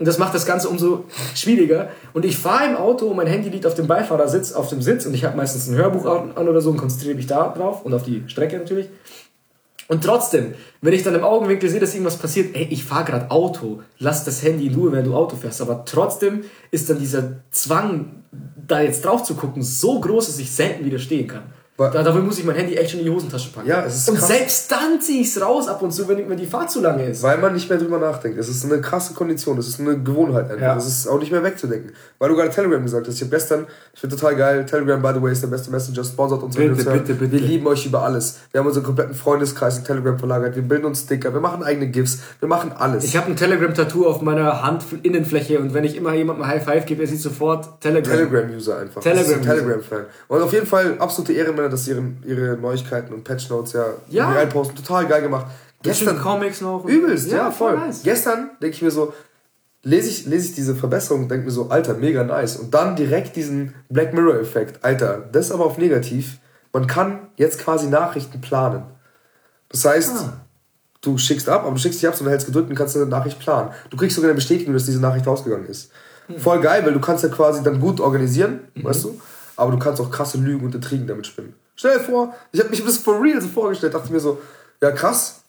Und 0.00 0.08
das 0.08 0.18
macht 0.18 0.34
das 0.34 0.46
Ganze 0.46 0.68
umso 0.68 1.04
schwieriger. 1.36 1.90
Und 2.14 2.24
ich 2.24 2.36
fahre 2.36 2.68
im 2.68 2.76
Auto 2.76 3.06
und 3.06 3.16
mein 3.16 3.28
Handy 3.28 3.50
liegt 3.50 3.66
auf 3.66 3.74
dem 3.74 3.86
Beifahrersitz, 3.86 4.52
auf 4.52 4.68
dem 4.68 4.82
Sitz 4.82 5.06
und 5.06 5.14
ich 5.14 5.24
habe 5.24 5.36
meistens 5.36 5.68
ein 5.68 5.76
Hörbuch 5.76 6.06
an 6.06 6.48
oder 6.48 6.60
so 6.60 6.70
und 6.70 6.78
konzentriere 6.78 7.14
mich 7.14 7.28
da 7.28 7.50
drauf 7.50 7.84
und 7.84 7.94
auf 7.94 8.02
die 8.02 8.24
Strecke 8.26 8.58
natürlich. 8.58 8.88
Und 9.90 10.04
trotzdem, 10.04 10.54
wenn 10.82 10.92
ich 10.92 11.02
dann 11.02 11.16
im 11.16 11.24
Augenwinkel 11.24 11.68
sehe, 11.68 11.80
dass 11.80 11.94
irgendwas 11.94 12.16
passiert, 12.16 12.54
ey, 12.54 12.68
ich 12.70 12.84
fahre 12.84 13.06
gerade 13.06 13.30
Auto, 13.32 13.82
lass 13.98 14.22
das 14.22 14.40
Handy 14.44 14.68
in 14.68 14.74
Ruhe, 14.76 14.92
wenn 14.92 15.04
du 15.04 15.16
Auto 15.16 15.34
fährst. 15.34 15.60
Aber 15.60 15.84
trotzdem 15.84 16.44
ist 16.70 16.88
dann 16.88 17.00
dieser 17.00 17.40
Zwang, 17.50 18.22
da 18.68 18.80
jetzt 18.82 19.04
drauf 19.04 19.24
zu 19.24 19.34
gucken, 19.34 19.64
so 19.64 19.98
groß, 19.98 20.28
dass 20.28 20.38
ich 20.38 20.52
selten 20.52 20.84
widerstehen 20.84 21.26
kann. 21.26 21.42
Da, 21.88 22.02
dafür 22.02 22.20
muss 22.20 22.38
ich 22.38 22.44
mein 22.44 22.56
Handy 22.56 22.76
echt 22.76 22.90
schon 22.90 23.00
in 23.00 23.06
die 23.06 23.12
Hosentasche 23.12 23.50
packen. 23.52 23.68
Ja, 23.68 23.84
es 23.84 23.96
ist 23.96 24.08
und 24.10 24.18
krass. 24.18 24.28
selbst 24.28 24.70
dann 24.72 25.00
ziehe 25.00 25.22
ich 25.22 25.28
es 25.28 25.40
raus 25.40 25.68
ab 25.68 25.80
und 25.80 25.92
zu, 25.92 26.06
wenn, 26.08 26.28
wenn 26.28 26.36
die 26.36 26.46
Fahrt 26.46 26.70
zu 26.70 26.80
lange 26.80 27.06
ist. 27.06 27.22
Weil 27.22 27.38
man 27.38 27.54
nicht 27.54 27.68
mehr 27.68 27.78
drüber 27.78 27.98
nachdenkt. 27.98 28.38
Es 28.38 28.48
ist 28.48 28.64
eine 28.64 28.80
krasse 28.80 29.14
Kondition, 29.14 29.56
es 29.58 29.68
ist 29.68 29.80
eine 29.80 29.98
Gewohnheit 29.98 30.50
einfach. 30.50 30.60
Ja. 30.60 30.76
Es 30.76 30.86
ist 30.86 31.06
auch 31.06 31.18
nicht 31.18 31.32
mehr 31.32 31.42
wegzudenken. 31.42 31.92
Weil 32.18 32.28
du 32.28 32.36
gerade 32.36 32.50
Telegram 32.50 32.82
gesagt 32.82 33.06
hast. 33.06 33.14
Ich 33.14 33.22
habe 33.22 33.30
gestern, 33.30 33.66
ich 33.94 34.00
finde 34.00 34.16
total 34.16 34.36
geil, 34.36 34.66
Telegram, 34.66 35.00
by 35.00 35.12
the 35.14 35.22
way, 35.22 35.32
ist 35.32 35.42
der 35.42 35.48
beste 35.48 35.70
Messenger, 35.70 36.04
sponsert 36.04 36.42
uns. 36.42 36.54
Bitte, 36.54 36.84
hören. 36.84 36.98
bitte, 36.98 37.14
bitte. 37.14 37.32
Wir 37.32 37.40
lieben 37.40 37.66
euch 37.66 37.86
über 37.86 38.02
alles. 38.02 38.40
Wir 38.52 38.60
haben 38.60 38.66
unseren 38.66 38.84
kompletten 38.84 39.14
Freundeskreis 39.14 39.78
in 39.78 39.84
Telegram 39.84 40.18
verlagert. 40.18 40.56
Wir 40.56 40.62
bilden 40.62 40.84
uns 40.84 41.00
Sticker, 41.00 41.32
wir 41.32 41.40
machen 41.40 41.62
eigene 41.62 41.88
GIFs, 41.88 42.18
wir 42.40 42.48
machen 42.48 42.72
alles. 42.76 43.04
Ich 43.04 43.16
habe 43.16 43.28
ein 43.28 43.36
Telegram-Tattoo 43.36 44.06
auf 44.06 44.20
meiner 44.20 44.66
Handinnenfläche 44.66 45.58
und 45.58 45.72
wenn 45.72 45.84
ich 45.84 45.96
immer 45.96 46.12
jemandem 46.14 46.46
High 46.46 46.62
Five 46.62 46.84
gebe, 46.84 47.02
er 47.02 47.08
sieht 47.08 47.22
sofort 47.22 47.80
Telegram. 47.80 48.12
Telegram-User 48.12 48.78
einfach. 48.78 49.00
Telegram-Fan. 49.00 50.04
Und 50.28 50.42
auf 50.42 50.52
jeden 50.52 50.66
Fall 50.66 50.96
absolute 50.98 51.32
Ehrenmänner, 51.32 51.69
dass 51.70 51.84
sie 51.84 51.92
ihren, 51.92 52.22
ihre 52.26 52.56
Neuigkeiten 52.56 53.14
und 53.14 53.24
Patch-Notes 53.24 53.72
ja, 53.72 53.86
Ja. 54.08 54.24
irgendwie 54.24 54.38
reinposten. 54.38 54.76
Total 54.76 55.06
geil 55.06 55.22
gemacht. 55.22 55.46
Gestern 55.82 56.18
Comics 56.18 56.60
noch. 56.60 56.84
Übelst, 56.84 57.30
ja, 57.30 57.50
voll. 57.50 57.76
Nice. 57.76 58.02
Gestern 58.02 58.50
denke 58.60 58.76
ich 58.76 58.82
mir 58.82 58.90
so, 58.90 59.14
lese 59.82 60.08
ich, 60.08 60.26
lese 60.26 60.48
ich 60.48 60.54
diese 60.54 60.74
Verbesserung 60.74 61.22
und 61.22 61.30
denke 61.30 61.46
mir 61.46 61.52
so, 61.52 61.70
Alter, 61.70 61.94
mega 61.94 62.22
nice. 62.22 62.56
Und 62.56 62.74
dann 62.74 62.96
direkt 62.96 63.36
diesen 63.36 63.74
Black 63.88 64.12
Mirror-Effekt. 64.12 64.84
Alter, 64.84 65.28
das 65.32 65.46
ist 65.46 65.52
aber 65.52 65.64
auf 65.64 65.78
negativ. 65.78 66.38
Man 66.72 66.86
kann 66.86 67.28
jetzt 67.36 67.58
quasi 67.58 67.88
Nachrichten 67.88 68.40
planen. 68.40 68.84
Das 69.70 69.84
heißt, 69.84 70.16
ah. 70.16 70.40
du 71.00 71.16
schickst 71.16 71.48
ab, 71.48 71.62
aber 71.62 71.72
du 71.72 71.78
schickst 71.78 72.02
dich 72.02 72.08
ab, 72.08 72.14
so 72.14 72.28
hältst 72.28 72.46
gedrückt 72.46 72.68
und 72.68 72.76
kannst 72.76 72.96
eine 72.96 73.06
Nachricht 73.06 73.38
planen. 73.38 73.70
Du 73.88 73.96
kriegst 73.96 74.16
sogar 74.16 74.28
eine 74.28 74.36
Bestätigung, 74.36 74.74
dass 74.74 74.84
diese 74.84 75.00
Nachricht 75.00 75.26
rausgegangen 75.26 75.66
ist. 75.66 75.90
Hm. 76.26 76.38
Voll 76.38 76.60
geil, 76.60 76.84
weil 76.84 76.92
du 76.92 77.00
kannst 77.00 77.24
ja 77.24 77.30
quasi 77.30 77.62
dann 77.62 77.80
gut 77.80 78.00
organisieren, 78.00 78.60
mhm. 78.74 78.84
weißt 78.84 79.04
du? 79.04 79.20
Aber 79.56 79.72
du 79.72 79.78
kannst 79.78 80.00
auch 80.00 80.10
krasse 80.10 80.38
Lügen 80.38 80.64
und 80.64 80.74
Intrigen 80.74 81.06
damit 81.06 81.26
spinnen. 81.26 81.54
Stell 81.76 81.98
dir 81.98 82.04
vor, 82.04 82.34
ich 82.52 82.60
habe 82.60 82.70
mich 82.70 82.84
das 82.84 82.98
for 82.98 83.22
real 83.22 83.40
so 83.40 83.48
vorgestellt, 83.48 83.94
dachte 83.94 84.12
mir 84.12 84.20
so, 84.20 84.40
ja 84.82 84.92
krass, 84.92 85.42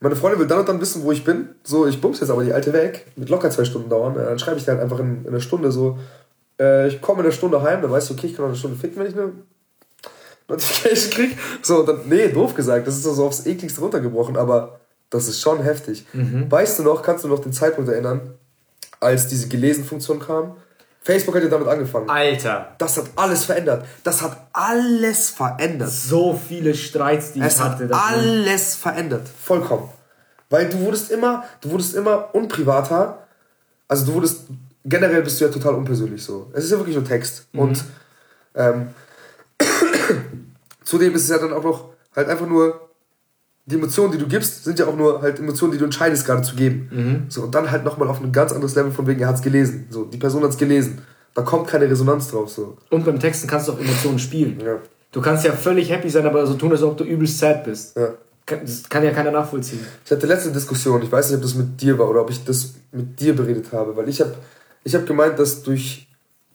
meine 0.00 0.16
Freundin 0.16 0.40
will 0.40 0.46
dann 0.46 0.60
und 0.60 0.68
dann 0.68 0.80
wissen, 0.80 1.02
wo 1.02 1.12
ich 1.12 1.24
bin. 1.24 1.48
So, 1.64 1.86
ich 1.86 2.00
bums 2.00 2.20
jetzt 2.20 2.30
aber 2.30 2.44
die 2.44 2.52
alte 2.52 2.72
weg. 2.72 3.06
Mit 3.16 3.28
locker 3.30 3.50
zwei 3.50 3.64
Stunden 3.64 3.88
dauern. 3.88 4.14
Dann 4.14 4.38
schreibe 4.38 4.58
ich 4.58 4.64
dir 4.64 4.72
halt 4.72 4.82
einfach 4.82 4.98
in, 4.98 5.22
in 5.22 5.28
einer 5.28 5.40
Stunde 5.40 5.72
so, 5.72 5.98
äh, 6.60 6.88
ich 6.88 7.00
komme 7.00 7.20
in 7.20 7.26
einer 7.26 7.34
Stunde 7.34 7.62
heim, 7.62 7.82
dann 7.82 7.90
weißt 7.90 8.10
du, 8.10 8.14
okay, 8.14 8.26
ich 8.26 8.34
kann 8.34 8.44
noch 8.44 8.50
eine 8.50 8.58
Stunde 8.58 8.76
ficken, 8.76 8.98
wenn 8.98 9.08
ich 9.08 9.16
eine 9.16 9.32
Notification 10.48 11.10
kriege. 11.12 11.36
So, 11.62 11.82
dann, 11.82 12.00
nee, 12.06 12.28
doof 12.28 12.54
gesagt, 12.54 12.86
das 12.86 12.96
ist 12.96 13.04
so 13.04 13.26
aufs 13.26 13.46
ekligste 13.46 13.80
runtergebrochen, 13.80 14.36
aber 14.36 14.80
das 15.10 15.28
ist 15.28 15.40
schon 15.40 15.62
heftig. 15.62 16.06
Mhm. 16.12 16.50
Weißt 16.50 16.78
du 16.78 16.82
noch, 16.82 17.02
kannst 17.02 17.24
du 17.24 17.28
noch 17.28 17.40
den 17.40 17.52
Zeitpunkt 17.52 17.90
erinnern, 17.90 18.34
als 19.00 19.28
diese 19.28 19.48
Gelesen-Funktion 19.48 20.20
kam? 20.20 20.56
Facebook 21.06 21.36
hat 21.36 21.44
ja 21.44 21.48
damit 21.48 21.68
angefangen. 21.68 22.10
Alter. 22.10 22.74
Das 22.78 22.96
hat 22.96 23.04
alles 23.14 23.44
verändert. 23.44 23.86
Das 24.02 24.22
hat 24.22 24.48
alles 24.52 25.30
verändert. 25.30 25.88
So 25.88 26.34
viele 26.48 26.74
Streits, 26.74 27.32
die 27.32 27.40
es 27.40 27.54
ich 27.54 27.62
hatte. 27.62 27.84
Hat 27.84 28.12
alles 28.12 28.74
verändert. 28.74 29.22
Vollkommen. 29.40 29.88
Weil 30.50 30.68
du 30.68 30.80
wurdest 30.80 31.12
immer, 31.12 31.44
du 31.60 31.70
wurdest 31.70 31.94
immer 31.94 32.34
unprivater. 32.34 33.24
Also 33.86 34.04
du 34.04 34.14
wurdest, 34.14 34.46
generell 34.84 35.22
bist 35.22 35.40
du 35.40 35.44
ja 35.44 35.50
total 35.52 35.74
unpersönlich 35.74 36.24
so. 36.24 36.50
Es 36.54 36.64
ist 36.64 36.72
ja 36.72 36.78
wirklich 36.78 36.96
nur 36.96 37.04
Text. 37.04 37.46
Mhm. 37.52 37.60
Und 37.60 37.84
ähm, 38.56 38.88
zudem 40.84 41.14
ist 41.14 41.22
es 41.22 41.28
ja 41.28 41.38
dann 41.38 41.52
auch 41.52 41.62
noch 41.62 41.90
halt 42.16 42.28
einfach 42.28 42.48
nur 42.48 42.85
die 43.66 43.74
Emotionen, 43.74 44.12
die 44.12 44.18
du 44.18 44.26
gibst, 44.26 44.64
sind 44.64 44.78
ja 44.78 44.86
auch 44.86 44.96
nur 44.96 45.20
halt 45.20 45.40
Emotionen, 45.40 45.72
die 45.72 45.78
du 45.78 45.84
entscheidest 45.84 46.24
gerade 46.24 46.42
zu 46.42 46.54
geben. 46.54 46.88
Mhm. 46.90 47.24
So, 47.28 47.42
und 47.42 47.54
dann 47.54 47.70
halt 47.70 47.84
nochmal 47.84 48.08
auf 48.08 48.20
ein 48.20 48.32
ganz 48.32 48.52
anderes 48.52 48.76
Level 48.76 48.92
von 48.92 49.06
wegen, 49.08 49.20
er 49.20 49.28
hat 49.28 49.36
es 49.36 49.42
gelesen. 49.42 49.88
So, 49.90 50.04
die 50.04 50.18
Person 50.18 50.42
hat 50.44 50.50
es 50.50 50.56
gelesen. 50.56 51.02
Da 51.34 51.42
kommt 51.42 51.66
keine 51.66 51.90
Resonanz 51.90 52.30
drauf. 52.30 52.48
So. 52.48 52.78
Und 52.90 53.04
beim 53.04 53.18
Texten 53.18 53.48
kannst 53.48 53.66
du 53.66 53.72
auch 53.72 53.80
Emotionen 53.80 54.20
spielen. 54.20 54.60
Ja. 54.64 54.78
Du 55.10 55.20
kannst 55.20 55.44
ja 55.44 55.52
völlig 55.52 55.90
happy 55.90 56.08
sein, 56.08 56.24
aber 56.26 56.46
so 56.46 56.54
tun, 56.54 56.70
als 56.70 56.82
ob 56.82 56.96
du 56.96 57.04
übelst 57.04 57.38
sad 57.38 57.64
bist. 57.64 57.96
Ja. 57.96 58.10
Das 58.46 58.88
kann 58.88 59.02
ja 59.02 59.10
keiner 59.10 59.32
nachvollziehen. 59.32 59.80
Ich 60.04 60.12
hatte 60.12 60.26
letzte 60.28 60.52
Diskussion, 60.52 61.02
ich 61.02 61.10
weiß 61.10 61.30
nicht, 61.30 61.38
ob 61.38 61.42
das 61.42 61.54
mit 61.56 61.80
dir 61.80 61.98
war 61.98 62.08
oder 62.08 62.20
ob 62.20 62.30
ich 62.30 62.44
das 62.44 62.74
mit 62.92 63.18
dir 63.18 63.34
beredet 63.34 63.72
habe, 63.72 63.96
weil 63.96 64.08
ich 64.08 64.20
habe 64.20 64.34
ich 64.84 64.94
hab 64.94 65.04
gemeint, 65.04 65.36
dass 65.40 65.64
durch 65.64 66.06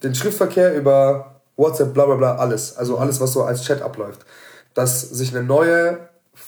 den 0.02 0.16
Schriftverkehr 0.16 0.74
über 0.74 1.42
WhatsApp, 1.58 1.94
bla 1.94 2.06
bla 2.06 2.16
bla, 2.16 2.36
alles, 2.38 2.78
also 2.78 2.98
alles, 2.98 3.20
was 3.20 3.34
so 3.34 3.44
als 3.44 3.64
Chat 3.64 3.82
abläuft, 3.82 4.26
dass 4.74 5.02
sich 5.02 5.36
eine 5.36 5.46
neue 5.46 6.00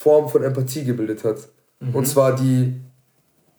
Form 0.03 0.27
von 0.27 0.43
Empathie 0.43 0.83
gebildet 0.83 1.23
hat. 1.23 1.37
Mhm. 1.79 1.95
Und 1.95 2.05
zwar 2.05 2.35
die 2.35 2.81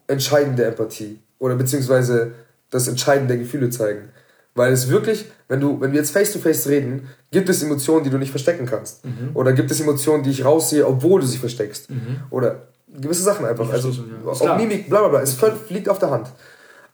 entscheidende 0.07 0.65
Empathie. 0.65 1.19
Oder 1.39 1.55
beziehungsweise 1.55 2.33
das 2.69 2.87
Entscheiden 2.87 3.29
der 3.29 3.39
Gefühle 3.39 3.71
zeigen. 3.71 4.11
Weil 4.55 4.73
es 4.73 4.89
wirklich, 4.91 5.25
wenn 5.49 5.61
du, 5.61 5.81
wenn 5.81 5.93
wir 5.93 6.01
jetzt 6.01 6.11
face 6.11 6.33
to 6.33 6.39
face 6.39 6.69
reden, 6.69 7.09
gibt 7.31 7.49
es 7.49 7.63
Emotionen, 7.63 8.05
die 8.05 8.11
du 8.11 8.19
nicht 8.19 8.31
verstecken 8.31 8.67
kannst. 8.67 9.05
Mhm. 9.07 9.31
Oder 9.33 9.55
gibt 9.55 9.71
es 9.71 9.81
Emotionen, 9.81 10.23
die 10.23 10.31
ich 10.31 10.45
raussehe, 10.45 10.87
obwohl 10.87 11.23
du 11.23 11.27
sie 11.27 11.39
versteckst. 11.39 11.91
Mhm. 11.91 12.21
Oder 12.29 12.69
gewisse 12.89 13.23
Sachen 13.23 13.47
einfach. 13.47 13.71
Also 13.71 13.91
schon, 13.91 14.11
ja. 14.23 14.31
auch 14.31 14.57
Mimik, 14.59 14.91
bla 14.91 15.01
bla 15.01 15.09
bla. 15.09 15.21
Es 15.23 15.37
liegt 15.71 15.89
auf 15.89 15.99
der 15.99 16.11
Hand. 16.11 16.29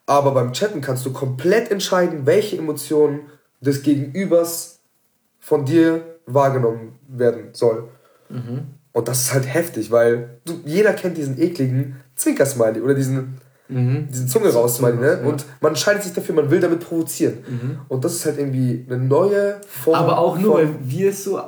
Aber 0.07 0.31
beim 0.31 0.53
Chatten 0.53 0.81
kannst 0.81 1.05
du 1.05 1.12
komplett 1.12 1.72
entscheiden, 1.72 2.25
welche 2.25 2.57
Emotionen 2.57 3.22
des 3.61 3.83
Gegenübers 3.83 4.79
von 5.40 5.64
dir 5.64 6.05
wahrgenommen 6.27 6.98
werden 7.09 7.48
soll. 7.53 7.88
Mhm. 8.29 8.80
Und 8.92 9.09
das 9.09 9.20
ist 9.22 9.33
halt 9.33 9.53
heftig, 9.53 9.90
weil 9.90 10.40
du, 10.44 10.55
jeder 10.64 10.92
kennt 10.92 11.16
diesen 11.16 11.40
ekligen 11.40 11.96
Zwinker-Smiley 12.16 12.81
oder 12.81 12.94
diesen, 12.94 13.38
mhm. 13.68 14.09
diesen 14.11 14.29
Zunge 14.29 14.48
raus 14.53 14.76
Smiley, 14.76 14.96
ne? 14.96 15.20
Ja. 15.22 15.29
Und 15.29 15.44
man 15.61 15.70
entscheidet 15.70 16.03
sich 16.03 16.12
dafür, 16.12 16.35
man 16.35 16.50
will 16.50 16.61
damit 16.61 16.81
provozieren. 16.81 17.38
Mhm. 17.48 17.79
Und 17.88 18.05
das 18.05 18.14
ist 18.14 18.26
halt 18.26 18.38
irgendwie 18.38 18.85
eine 18.88 18.98
neue 18.98 19.61
Form. 19.66 19.96
Aber 19.96 20.18
auch 20.18 20.38
nur, 20.38 20.55
weil 20.55 20.68
wir 20.83 21.11
es 21.11 21.22
so 21.24 21.40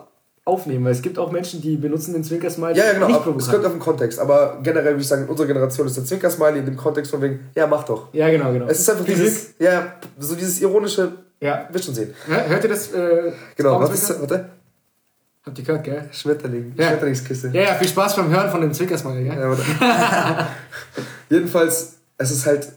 aufnehmen, 0.45 0.85
weil 0.85 0.93
es 0.93 1.03
gibt 1.03 1.19
auch 1.19 1.31
Menschen, 1.31 1.61
die 1.61 1.77
benutzen 1.77 2.15
den 2.15 2.25
Zwinker-Smiley 2.25 2.77
ja, 2.77 2.87
ja, 2.87 2.93
genau, 2.95 3.07
nicht. 3.07 3.21
Es 3.39 3.49
kommt 3.49 3.65
auf 3.65 3.73
den 3.73 3.81
Kontext, 3.81 4.19
aber 4.19 4.59
generell 4.63 4.93
würde 4.93 5.03
ich 5.03 5.07
sagen, 5.07 5.23
in 5.23 5.29
unserer 5.29 5.47
Generation 5.47 5.87
ist 5.87 5.97
der 5.97 6.05
Zwinker-Smiley 6.05 6.59
in 6.61 6.67
dem 6.67 6.77
Kontext 6.77 7.11
von 7.11 7.23
wegen, 7.23 7.51
ja, 7.55 7.67
mach 7.67 7.85
doch. 7.85 8.13
Ja, 8.13 8.29
genau, 8.29 8.53
genau. 8.53 8.67
Es 8.67 8.81
ist 8.81 8.91
einfach 8.91 9.05
dieses, 9.05 9.55
ja, 9.59 9.95
so 10.19 10.35
dieses 10.35 10.61
ironische, 10.61 11.13
ja. 11.41 11.69
wird 11.71 11.85
schon 11.85 11.95
sehen. 11.95 12.13
Hört 12.27 12.65
ihr 12.65 12.71
das? 12.71 12.93
Äh, 12.93 13.33
genau, 13.57 13.81
was 13.81 13.95
ist, 13.95 14.21
warte. 14.21 14.51
Habt 15.45 15.59
ihr 15.59 15.65
gehört, 15.65 15.85
gell? 15.85 16.09
Schmetterling. 16.13 16.75
Ja. 16.77 16.89
Schmetterlingskiste. 16.89 17.49
Ja, 17.49 17.63
ja, 17.63 17.75
viel 17.75 17.89
Spaß 17.89 18.17
beim 18.17 18.31
Hören 18.31 18.51
von 18.51 18.61
dem 18.61 18.73
Zwickersmangel, 18.73 19.25
gell? 19.25 19.59
Ja, 19.81 20.49
Jedenfalls, 21.29 21.95
es 22.17 22.31
ist 22.31 22.47
halt 22.47 22.73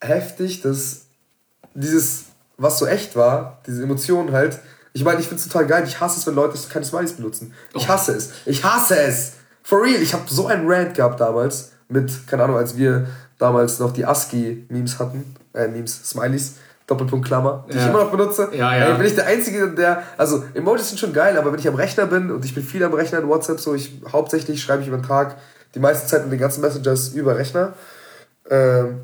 heftig, 0.00 0.60
dass 0.62 1.06
dieses, 1.74 2.26
was 2.56 2.78
so 2.78 2.86
echt 2.86 3.16
war, 3.16 3.60
diese 3.66 3.82
Emotionen 3.82 4.32
halt, 4.32 4.60
ich 4.96 5.04
meine, 5.04 5.20
ich 5.20 5.28
finde 5.28 5.42
es 5.42 5.48
total 5.48 5.66
geil. 5.66 5.84
Ich 5.86 6.00
hasse 6.00 6.18
es, 6.18 6.26
wenn 6.26 6.34
Leute 6.34 6.58
keine 6.70 6.86
Smileys 6.86 7.12
benutzen. 7.12 7.52
Ich 7.74 7.84
oh. 7.84 7.88
hasse 7.88 8.12
es. 8.12 8.30
Ich 8.46 8.64
hasse 8.64 8.98
es. 8.98 9.32
For 9.62 9.82
real. 9.82 10.00
Ich 10.00 10.14
habe 10.14 10.24
so 10.26 10.46
einen 10.46 10.66
Rant 10.66 10.94
gehabt 10.94 11.20
damals 11.20 11.72
mit, 11.88 12.26
keine 12.26 12.44
Ahnung, 12.44 12.56
als 12.56 12.78
wir 12.78 13.06
damals 13.36 13.78
noch 13.78 13.92
die 13.92 14.06
ASCII-Memes 14.06 14.98
hatten. 14.98 15.36
Äh, 15.52 15.68
Memes, 15.68 16.00
Smileys. 16.08 16.54
Doppelpunkt 16.86 17.26
Klammer, 17.26 17.64
die 17.68 17.76
ja. 17.76 17.82
ich 17.82 17.88
immer 17.88 18.04
noch 18.04 18.10
benutze. 18.10 18.48
Ja, 18.52 18.76
ja. 18.76 18.86
Ey, 18.86 18.96
bin 18.96 19.06
ich 19.06 19.14
der 19.14 19.26
Einzige, 19.26 19.70
der, 19.70 20.04
also 20.16 20.44
Emojis 20.54 20.88
sind 20.88 20.98
schon 20.98 21.12
geil, 21.12 21.36
aber 21.36 21.52
wenn 21.52 21.58
ich 21.58 21.66
am 21.66 21.74
Rechner 21.74 22.06
bin 22.06 22.30
und 22.30 22.44
ich 22.44 22.54
bin 22.54 22.62
viel 22.62 22.84
am 22.84 22.94
Rechner 22.94 23.18
in 23.18 23.28
WhatsApp, 23.28 23.58
so 23.58 23.74
ich 23.74 24.00
hauptsächlich 24.12 24.62
schreibe 24.62 24.82
ich 24.82 24.88
über 24.88 24.98
den 24.98 25.06
Tag 25.06 25.36
die 25.74 25.80
meiste 25.80 26.06
Zeit 26.06 26.22
mit 26.22 26.32
den 26.32 26.40
ganzen 26.40 26.60
Messengers 26.60 27.08
über 27.08 27.36
Rechner. 27.36 27.74
Ähm, 28.48 29.00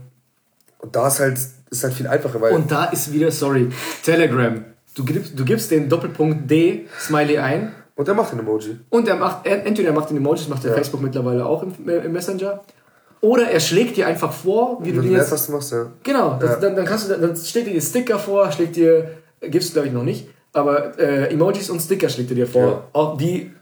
und 0.78 0.94
da 0.94 1.08
ist 1.08 1.20
halt, 1.20 1.38
ist 1.70 1.84
halt 1.84 1.94
viel 1.94 2.06
einfacher, 2.06 2.40
weil. 2.40 2.52
Und 2.52 2.70
da 2.70 2.84
ist 2.86 3.12
wieder, 3.12 3.30
sorry, 3.30 3.68
Telegram. 4.04 4.64
Du 4.94 5.04
gibst, 5.04 5.38
du 5.38 5.44
gibst 5.44 5.70
den 5.70 5.88
Doppelpunkt 5.88 6.50
D 6.50 6.86
Smiley 7.00 7.38
ein. 7.38 7.74
Und 7.94 8.08
er 8.08 8.14
macht 8.14 8.32
den 8.32 8.38
Emoji. 8.38 8.78
Und 8.88 9.06
er 9.06 9.16
macht, 9.16 9.46
entweder 9.46 9.90
er 9.90 9.94
macht 9.94 10.10
den 10.10 10.16
Emoji, 10.16 10.38
das 10.38 10.48
macht 10.48 10.64
der 10.64 10.70
ja. 10.70 10.76
Facebook 10.76 11.02
mittlerweile 11.02 11.44
auch 11.44 11.62
im, 11.62 11.88
im 11.88 12.12
Messenger. 12.12 12.62
Oder 13.22 13.50
er 13.50 13.60
schlägt 13.60 13.96
dir 13.96 14.08
einfach 14.08 14.32
vor, 14.32 14.78
wie 14.82 14.92
du 14.92 15.00
den 15.00 15.12
jetzt... 15.12 15.30
was 15.30 15.46
du 15.46 15.52
machst, 15.52 15.70
ja. 15.70 15.86
Genau, 16.02 16.36
das, 16.40 16.50
ja. 16.50 16.56
Dann, 16.56 16.74
dann, 16.74 16.84
kannst 16.84 17.08
du, 17.08 17.16
dann 17.16 17.36
schlägt 17.36 17.68
dir 17.68 17.80
Sticker 17.80 18.18
vor, 18.18 18.50
schlägt 18.50 18.74
dir, 18.74 19.12
gibst 19.40 19.70
du 19.70 19.72
glaube 19.74 19.88
ich 19.88 19.94
noch 19.94 20.02
nicht, 20.02 20.26
aber 20.52 20.98
äh, 20.98 21.32
Emojis 21.32 21.70
und 21.70 21.80
Sticker 21.80 22.08
schlägt 22.08 22.30
er 22.30 22.34
dir 22.34 22.46
vor. 22.48 22.66
Ja. 22.66 22.88
Auch 22.92 23.16
die, 23.16 23.52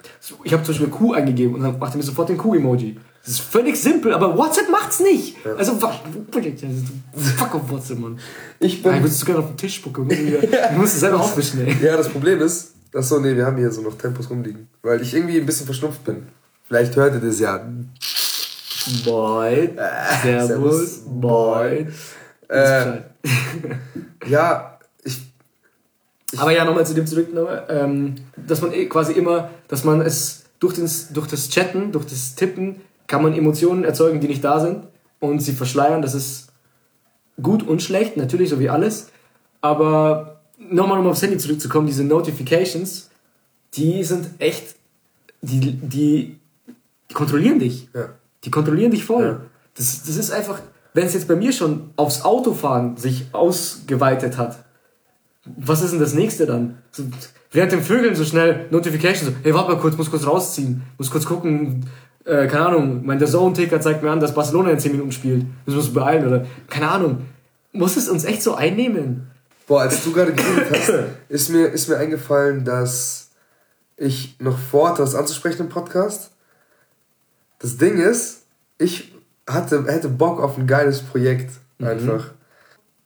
ich 0.44 0.52
habe 0.54 0.62
zum 0.62 0.74
Beispiel 0.74 0.88
Kuh 0.88 1.12
eingegeben 1.12 1.54
und 1.54 1.62
dann 1.62 1.78
macht 1.78 1.94
er 1.94 1.98
mir 1.98 2.02
sofort 2.02 2.30
den 2.30 2.38
Kuh-Emoji. 2.38 2.98
Das 3.22 3.34
ist 3.34 3.40
völlig 3.40 3.76
simpel, 3.76 4.14
aber 4.14 4.34
WhatsApp 4.34 4.70
macht's 4.70 4.98
nicht. 5.00 5.36
Ja. 5.44 5.52
Also, 5.52 5.74
fuck 5.74 7.54
auf 7.54 7.70
WhatsApp, 7.70 7.98
Mann. 7.98 8.18
Ich 8.60 8.82
bin. 8.82 8.92
Nein, 8.92 9.04
willst 9.04 9.20
du 9.20 9.26
gerne 9.26 9.40
auf 9.40 9.48
den 9.48 9.58
Tisch 9.58 9.74
spucken? 9.74 10.08
Du 10.08 10.78
musst 10.78 10.94
es 10.94 11.00
selber 11.00 11.20
aufwischen, 11.20 11.66
ey. 11.66 11.76
Ja, 11.82 11.98
das 11.98 12.08
Problem 12.08 12.40
ist, 12.40 12.72
achso, 12.94 13.20
nee, 13.20 13.36
wir 13.36 13.44
haben 13.44 13.58
hier 13.58 13.70
so 13.70 13.82
noch 13.82 13.98
Tempos 13.98 14.30
rumliegen. 14.30 14.68
Weil 14.80 15.02
ich 15.02 15.12
irgendwie 15.12 15.38
ein 15.38 15.44
bisschen 15.44 15.66
verschnupft 15.66 16.02
bin. 16.04 16.28
Vielleicht 16.66 16.96
hört 16.96 17.14
ihr 17.14 17.20
das 17.20 17.40
ja. 17.40 17.62
Moin. 19.04 19.76
Äh, 19.76 20.22
servus. 20.22 20.46
servus. 20.46 21.02
Moin. 21.06 21.92
Äh, 22.48 23.00
ja, 24.26 24.78
ich, 25.04 25.18
ich, 26.32 26.40
Aber 26.40 26.52
ja, 26.52 26.64
nochmal 26.64 26.86
zu 26.86 26.94
dem 26.94 27.06
zurück, 27.06 27.28
ähm, 27.68 28.16
dass 28.36 28.62
man 28.62 28.72
eh 28.72 28.86
quasi 28.86 29.12
immer, 29.12 29.50
dass 29.68 29.84
man 29.84 30.00
es 30.00 30.44
durch, 30.58 30.74
den, 30.74 30.88
durch 31.12 31.26
das 31.26 31.48
Chatten, 31.50 31.92
durch 31.92 32.06
das 32.06 32.34
Tippen, 32.34 32.80
kann 33.06 33.22
man 33.22 33.34
Emotionen 33.34 33.84
erzeugen, 33.84 34.20
die 34.20 34.28
nicht 34.28 34.44
da 34.44 34.60
sind 34.60 34.86
und 35.18 35.40
sie 35.40 35.52
verschleiern. 35.52 36.02
Das 36.02 36.14
ist 36.14 36.48
gut 37.42 37.66
und 37.66 37.82
schlecht, 37.82 38.16
natürlich, 38.16 38.50
so 38.50 38.60
wie 38.60 38.68
alles. 38.68 39.08
Aber 39.60 40.40
nochmal, 40.58 40.98
um 40.98 41.06
aufs 41.06 41.22
Handy 41.22 41.38
zurückzukommen, 41.38 41.86
diese 41.86 42.04
Notifications, 42.04 43.10
die 43.74 44.04
sind 44.04 44.28
echt, 44.38 44.76
die, 45.42 45.60
die, 45.60 45.72
die 45.88 46.38
kontrollieren 47.12 47.58
dich. 47.58 47.88
Ja. 47.94 48.10
Die 48.44 48.50
kontrollieren 48.50 48.90
dich 48.90 49.04
voll. 49.04 49.24
Ja. 49.24 49.40
Das, 49.76 50.02
das 50.02 50.16
ist 50.16 50.30
einfach, 50.30 50.60
wenn 50.94 51.06
es 51.06 51.14
jetzt 51.14 51.28
bei 51.28 51.36
mir 51.36 51.52
schon 51.52 51.90
aufs 51.96 52.22
Autofahren 52.22 52.96
sich 52.96 53.26
ausgeweitet 53.32 54.38
hat, 54.38 54.64
was 55.44 55.82
ist 55.82 55.92
denn 55.92 56.00
das 56.00 56.14
nächste 56.14 56.46
dann? 56.46 56.78
So, 56.90 57.04
während 57.52 57.72
den 57.72 57.82
Vögeln 57.82 58.14
so 58.14 58.24
schnell 58.24 58.66
Notifications, 58.70 59.30
so, 59.30 59.32
hey, 59.42 59.54
warte 59.54 59.72
mal 59.72 59.80
kurz, 59.80 59.96
muss 59.96 60.10
kurz 60.10 60.26
rausziehen, 60.26 60.82
muss 60.98 61.10
kurz 61.10 61.24
gucken, 61.24 61.86
äh, 62.24 62.46
keine 62.46 62.66
Ahnung, 62.66 63.04
mein 63.04 63.24
Zone-Ticker 63.24 63.80
zeigt 63.80 64.02
mir 64.02 64.10
an, 64.10 64.20
dass 64.20 64.34
Barcelona 64.34 64.70
in 64.70 64.78
10 64.78 64.92
Minuten 64.92 65.12
spielt, 65.12 65.46
das 65.66 65.74
muss 65.74 65.92
beeilen 65.92 66.26
oder, 66.26 66.46
keine 66.68 66.90
Ahnung. 66.90 67.26
Muss 67.72 67.96
es 67.96 68.08
uns 68.08 68.24
echt 68.24 68.42
so 68.42 68.54
einnehmen? 68.54 69.30
Boah, 69.66 69.82
als 69.82 70.02
du 70.02 70.12
gerade 70.12 70.32
geredet 70.32 70.66
hast, 70.72 70.92
ist 71.28 71.50
mir, 71.50 71.68
ist 71.68 71.88
mir 71.88 71.96
eingefallen, 71.96 72.64
dass 72.64 73.30
ich 73.96 74.36
noch 74.40 74.58
vorhatte, 74.58 75.02
was 75.02 75.14
anzusprechen 75.14 75.62
im 75.62 75.68
Podcast. 75.68 76.32
Das 77.60 77.76
Ding 77.76 77.98
ist, 77.98 78.42
ich 78.78 79.14
hatte, 79.48 79.84
hätte 79.84 80.08
Bock 80.08 80.40
auf 80.40 80.58
ein 80.58 80.66
geiles 80.66 81.00
Projekt. 81.02 81.52
Mhm. 81.78 81.86
Einfach. 81.86 82.30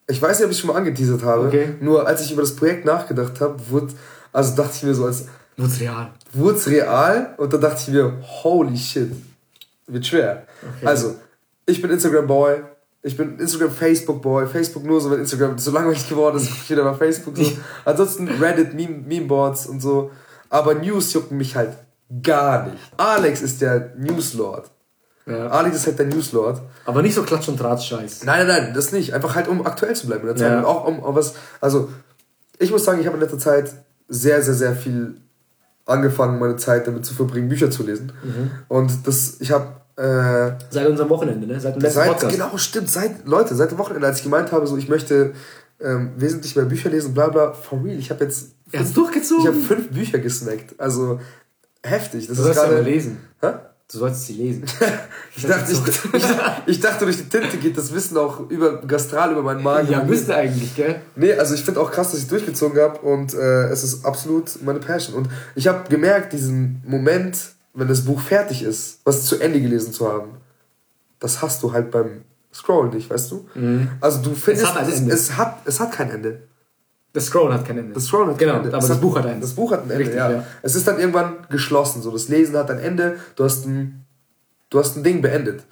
Ich 0.07 0.21
weiß 0.21 0.39
nicht, 0.39 0.47
ob 0.47 0.53
ich 0.53 0.59
schon 0.59 0.69
mal 0.69 0.77
angeteasert 0.77 1.23
habe. 1.23 1.47
Okay. 1.49 1.75
Nur 1.81 2.07
als 2.07 2.23
ich 2.25 2.33
über 2.33 2.43
das 2.43 2.55
Projekt 2.57 2.85
nachgedacht 2.85 3.41
habe, 3.41 3.57
wurde, 3.71 3.93
also 4.33 4.55
dachte 4.57 4.73
ich 4.77 4.83
mir 4.83 4.95
so, 4.95 5.05
als 5.07 5.27
Wurd's 5.57 5.79
real. 5.81 6.11
wurde 6.33 6.57
es 6.59 6.67
real 6.67 7.35
und 7.39 7.53
dann 7.53 7.61
dachte 7.61 7.81
ich 7.83 7.89
mir, 7.89 8.13
holy 8.43 8.77
shit, 8.77 9.13
wird 9.87 10.07
schwer. 10.07 10.47
Okay. 10.77 10.87
Also, 10.87 11.15
ich 11.67 11.81
bin 11.81 11.91
Instagram-Boy, 11.91 12.57
ich 13.03 13.17
bin 13.17 13.39
Instagram-Facebook-Boy, 13.39 14.47
Facebook 14.49 14.85
nur 14.85 15.01
so, 15.01 15.11
wenn 15.11 15.21
Instagram 15.21 15.59
so 15.59 15.71
langweilig 15.71 16.09
geworden 16.09 16.37
ist, 16.37 16.49
ich 16.51 16.71
wieder 16.71 16.85
mal 16.85 16.95
Facebook 16.95 17.37
so. 17.37 17.51
Ansonsten 17.85 18.29
Reddit, 18.29 18.75
Meme- 18.75 19.05
Meme-Boards 19.07 19.67
und 19.67 19.81
so. 19.81 20.11
Aber 20.51 20.75
News 20.75 21.13
jucken 21.13 21.39
mich 21.39 21.57
halt 21.57 21.71
gar 22.23 22.67
nicht. 22.67 22.79
Alex 22.97 23.43
ist 23.43 23.61
der 23.61 23.93
Newslord. 23.97 24.71
Ja. 25.27 25.49
Alex 25.49 25.77
ist 25.77 25.87
halt 25.87 25.99
der 25.99 26.07
Newslord. 26.07 26.61
Aber 26.85 27.01
nicht 27.01 27.15
so 27.15 27.23
Klatsch- 27.23 27.49
und 27.49 27.59
Tratsch-Scheiß. 27.59 28.25
Nein, 28.25 28.47
nein, 28.47 28.65
nein, 28.65 28.75
das 28.75 28.93
nicht. 28.93 29.15
Einfach 29.15 29.35
halt, 29.35 29.49
um 29.49 29.65
aktuell 29.67 29.97
zu 29.97 30.07
bleiben 30.07 30.23
in 30.23 30.29
der 30.29 30.37
Zeit. 30.37 30.51
Ja. 30.51 30.59
Und 30.59 30.65
auch 30.67 30.87
um, 30.87 30.99
um 30.99 31.15
was. 31.15 31.35
Also, 31.61 31.89
ich 32.59 32.71
muss 32.71 32.85
sagen, 32.85 33.01
ich 33.01 33.07
habe 33.07 33.17
in 33.17 33.23
letzter 33.23 33.39
Zeit 33.39 33.73
sehr, 34.09 34.43
sehr, 34.43 34.55
sehr 34.55 34.77
viel 34.77 35.17
angefangen, 35.87 36.39
meine 36.39 36.57
Zeit 36.57 36.87
damit 36.87 37.07
zu 37.07 37.15
verbringen, 37.15 37.49
Bücher 37.49 37.71
zu 37.71 37.83
lesen. 37.85 38.13
Mhm. 38.23 38.51
Und 38.69 39.07
das, 39.07 39.41
ich 39.41 39.51
habe. 39.51 39.81
Äh, 39.97 40.59
Seit 40.71 40.89
unserem 40.89 41.09
Wochenende, 41.09 41.47
ne? 41.47 41.61
Seit 41.61 41.77
dem 41.77 41.83
letzten 41.83 42.01
seit, 42.01 42.09
Podcast. 42.09 42.33
genau, 42.33 42.57
stimmt, 42.59 42.91
seit, 42.91 43.27
Leute, 43.27 43.55
seit 43.55 43.71
dem 43.71 43.79
Wochenende, 43.79 44.07
als 44.07 44.19
ich 44.19 44.25
gemeint 44.25 44.51
habe, 44.51 44.67
so, 44.67 44.77
ich 44.77 44.89
möchte 44.89 45.33
ähm, 45.81 46.13
wesentlich 46.17 46.57
mehr 46.57 46.65
Bücher 46.65 46.91
lesen, 46.91 47.15
bla 47.15 47.29
bla, 47.29 47.53
for 47.53 47.83
real, 47.85 47.97
ich 47.97 48.11
habe 48.11 48.25
jetzt. 48.25 48.53
Er 48.73 48.81
hat's 48.81 48.93
durchgezogen. 48.93 49.43
Ich 49.43 49.49
habe 49.49 49.59
fünf 49.59 49.91
Bücher 49.91 50.19
gesnackt. 50.19 50.79
Also, 50.79 51.21
heftig. 51.85 52.27
Das 52.27 52.37
Du 52.37 52.43
ist 52.43 52.55
sollst 52.55 52.71
gerade. 52.71 52.83
lesen. 52.83 53.19
Hä? 53.41 53.49
Du 53.93 53.99
sollst 53.99 54.27
sie 54.27 54.33
lesen. 54.35 54.65
Ich 55.37 55.47
dachte, 55.47 55.73
ich, 55.73 55.79
ich, 56.15 56.25
ich 56.67 56.81
dachte, 56.81 57.05
durch 57.07 57.17
die 57.17 57.29
Tinte 57.29 57.57
geht 57.57 57.77
das 57.77 57.93
Wissen 57.93 58.17
auch 58.17 58.49
über 58.51 58.81
gastral 58.83 59.33
über 59.33 59.43
meinen 59.43 59.65
Magen. 59.65 59.91
ja, 59.91 60.03
müsste 60.05 60.35
eigentlich, 60.37 60.77
gell? 60.77 61.01
Nee, 61.17 61.33
also 61.35 61.55
ich 61.55 61.65
finde 61.65 61.81
auch 61.81 61.91
krass, 61.91 62.13
dass 62.13 62.21
ich 62.21 62.29
durchgezogen 62.29 62.81
habe 62.81 63.01
und 63.01 63.35
äh, 63.35 63.65
es 63.69 63.83
ist 63.83 64.05
absolut 64.05 64.63
meine 64.63 64.79
Passion. 64.79 65.17
Und 65.17 65.29
ich 65.57 65.67
habe 65.67 65.89
gemerkt, 65.91 66.33
diesen 66.33 66.81
Moment, 66.87 67.37
wenn 67.75 67.89
das 67.89 68.05
Buch 68.05 68.21
fertig 68.21 68.63
ist, 68.63 69.01
was 69.05 69.25
zu 69.25 69.41
Ende 69.41 69.61
gelesen 69.61 69.93
zu 69.93 70.07
haben, 70.09 70.37
das 71.19 71.43
hast 71.43 71.61
du 71.65 71.73
halt 71.73 71.91
beim 71.91 72.23
Scrollen 72.53 72.95
nicht, 72.95 73.11
weißt 73.11 73.33
du? 73.33 73.49
Also 74.01 74.23
du 74.23 74.35
findest, 74.37 74.73
hat 74.73 74.83
ein 74.87 74.89
es, 74.89 75.01
es, 75.01 75.37
hat, 75.37 75.59
es 75.65 75.81
hat 75.81 75.91
kein 75.91 76.11
Ende. 76.13 76.43
Das 77.15 77.27
Scrollen 77.27 77.55
hat 77.55 77.65
kein 77.65 77.79
Ende. 77.79 77.95
Das 77.95 78.05
Scrollen 78.05 78.31
hat 78.31 78.39
genau, 78.39 78.53
kein 78.55 78.65
Ende. 78.65 78.77
aber 78.77 78.87
das 78.87 78.91
hat, 78.97 79.01
Buch 79.01 79.17
hat 79.17 79.25
eins. 79.27 79.41
Das 79.41 79.55
Buch 79.55 79.71
hat 79.73 79.81
ein 79.85 79.91
Ende, 79.91 79.99
Richtig, 80.01 80.17
ja. 80.17 80.31
ja. 80.31 80.45
Es 80.63 80.75
ist 80.75 80.87
dann 80.87 80.99
irgendwann 80.99 81.47
geschlossen, 81.49 82.03
so 82.03 82.11
das 82.11 82.29
Lesen 82.29 82.57
hat 82.57 82.71
ein 82.71 82.79
Ende, 82.81 83.19
du 83.37 83.45
hast 83.45 83.65
ein, 83.67 84.05
du 84.69 84.79
hast 84.79 84.97
ein 84.97 85.05
Ding 85.05 85.23
beendet. 85.23 85.63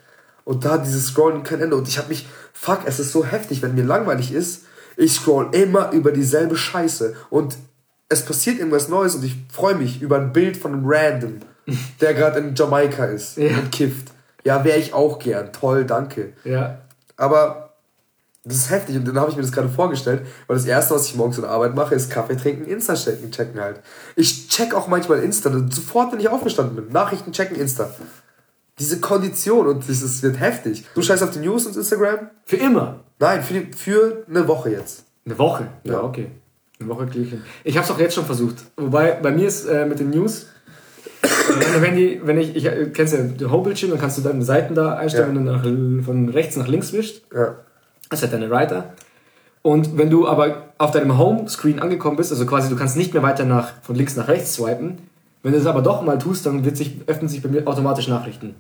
Und 0.45 0.65
da 0.65 0.71
hat 0.73 0.87
dieses 0.87 1.07
Scrollen 1.09 1.43
kein 1.43 1.61
Ende. 1.61 1.77
Und 1.77 1.87
ich 1.89 1.99
habe 1.99 2.09
mich, 2.09 2.27
fuck, 2.53 2.81
es 2.87 2.99
ist 2.99 3.13
so 3.13 3.25
heftig, 3.25 3.61
wenn 3.63 3.75
mir 3.75 3.85
langweilig 3.85 4.33
ist, 4.33 4.63
ich 4.97 5.13
scroll 5.15 5.49
immer 5.53 5.91
über 5.93 6.13
dieselbe 6.13 6.57
Scheiße. 6.57 7.15
Und 7.31 7.57
es 8.09 8.25
passiert 8.25 8.59
irgendwas 8.59 8.89
Neues 8.89 9.15
und 9.15 9.25
ich 9.25 9.37
freue 9.53 9.75
mich 9.75 10.01
über 10.03 10.19
ein 10.19 10.33
Bild 10.33 10.57
von 10.57 10.73
einem 10.73 10.83
Random, 10.85 11.41
der 12.01 12.15
gerade 12.15 12.39
in 12.41 12.55
Jamaika 12.55 13.05
ist 13.07 13.37
Ja. 13.37 13.57
und 13.59 13.73
kifft. 13.73 14.09
Ja, 14.45 14.65
wäre 14.65 14.79
ich 14.79 14.93
auch 14.95 15.19
gern. 15.19 15.53
Toll, 15.53 15.85
danke. 15.85 16.35
Ja. 16.45 16.79
Aber 17.17 17.72
das 18.45 18.57
ist 18.57 18.71
heftig 18.71 18.97
und 18.97 19.07
dann 19.07 19.19
habe 19.21 19.31
ich 19.31 19.37
mir 19.37 19.43
das 19.43 19.53
gerade 19.53 19.69
vorgestellt, 19.69 20.23
weil 20.49 20.57
das 20.57 20.67
erste, 20.67 20.95
was 20.95 21.07
ich 21.07 21.15
morgens 21.15 21.37
in 21.37 21.43
der 21.43 21.51
Arbeit 21.53 21.75
mache, 21.77 21.95
ist 21.95 22.11
Kaffee 22.11 22.37
trinken, 22.37 22.65
Insta 22.65 22.95
checken, 22.95 23.31
checken 23.31 23.61
halt. 23.61 23.81
Ich 24.17 24.49
check 24.49 24.75
auch 24.75 24.89
manchmal 24.89 25.21
Insta, 25.21 25.51
sofort, 25.71 26.13
wenn 26.13 26.19
ich 26.21 26.29
aufgestanden 26.29 26.75
bin. 26.77 26.93
Nachrichten 26.93 27.31
checken, 27.33 27.57
Insta. 27.57 27.89
Diese 28.79 28.99
Kondition 29.01 29.67
und 29.69 29.89
das 29.89 30.23
wird 30.23 30.41
heftig. 30.41 30.85
Du 30.95 31.03
scheißt 31.03 31.23
auf 31.23 31.31
die 31.31 31.39
News 31.41 31.67
und 31.67 31.77
Instagram? 31.77 32.31
Für 32.47 32.57
immer. 32.57 33.01
Nein, 33.21 33.43
für, 33.43 33.55
die, 33.55 33.73
für 33.77 34.25
eine 34.29 34.49
Woche 34.49 34.71
jetzt. 34.71 35.05
Eine 35.25 35.39
Woche? 35.39 35.69
Ja, 35.85 35.93
Ja. 35.95 36.03
okay. 36.03 36.31
Eine 36.81 36.89
Woche 36.89 37.07
ich 37.15 37.31
hin. 37.31 37.43
Ich 37.63 37.77
habe 37.77 37.85
es 37.85 37.93
auch 37.93 37.99
jetzt 38.01 38.15
schon 38.17 38.25
versucht. 38.25 38.57
Wobei, 38.77 39.13
bei 39.23 39.31
mir 39.31 39.47
ist 39.47 39.67
äh, 39.67 39.87
mit 39.87 40.01
den 40.01 40.11
News, 40.11 40.47
äh, 41.23 41.81
wenn, 41.81 41.95
die, 41.95 42.21
wenn 42.25 42.39
ich, 42.39 42.57
ich 42.57 42.65
äh, 42.65 42.87
kennst 42.93 43.13
ja 43.15 43.21
den 43.21 43.51
Homebildschirm, 43.53 43.91
dann 43.91 44.01
kannst 44.01 44.19
du 44.19 44.23
deine 44.23 44.43
Seiten 44.43 44.75
da 44.75 44.95
einstellen, 44.97 45.37
Ja. 45.47 45.55
wenn 45.63 45.71
du 45.77 45.99
nach, 46.01 46.05
von 46.05 46.29
rechts 46.31 46.57
nach 46.57 46.67
links 46.67 46.93
wischst. 46.93 47.23
Ja. 47.33 47.55
Das 48.13 48.23
hat 48.23 48.35
deine 48.35 48.51
Writer. 48.51 48.93
Und 49.63 49.97
wenn 49.97 50.11
du 50.11 50.29
aber 50.29 50.75
auf 50.77 50.91
deinem 50.91 51.17
Homescreen 51.17 51.79
angekommen 51.79 52.19
bist, 52.19 52.31
also 52.31 52.45
quasi 52.45 52.69
du 52.69 52.77
kannst 52.77 52.95
nicht 52.95 53.15
mehr 53.15 53.23
weiter 53.23 53.47
nach, 53.47 53.73
von 53.81 53.97
links 53.97 54.17
nach 54.17 54.29
rechts 54.29 54.53
swipen, 54.53 54.99
wenn 55.43 55.53
du 55.53 55.59
das 55.59 55.67
aber 55.67 55.81
doch 55.81 56.03
mal 56.03 56.19
tust, 56.19 56.45
dann 56.45 56.63
wird 56.63 56.77
sich, 56.77 57.01
öffnen 57.07 57.31
sich 57.31 57.41
bei 57.41 57.49
mir 57.49 57.67
automatisch 57.67 58.09
Nachrichten. 58.09 58.55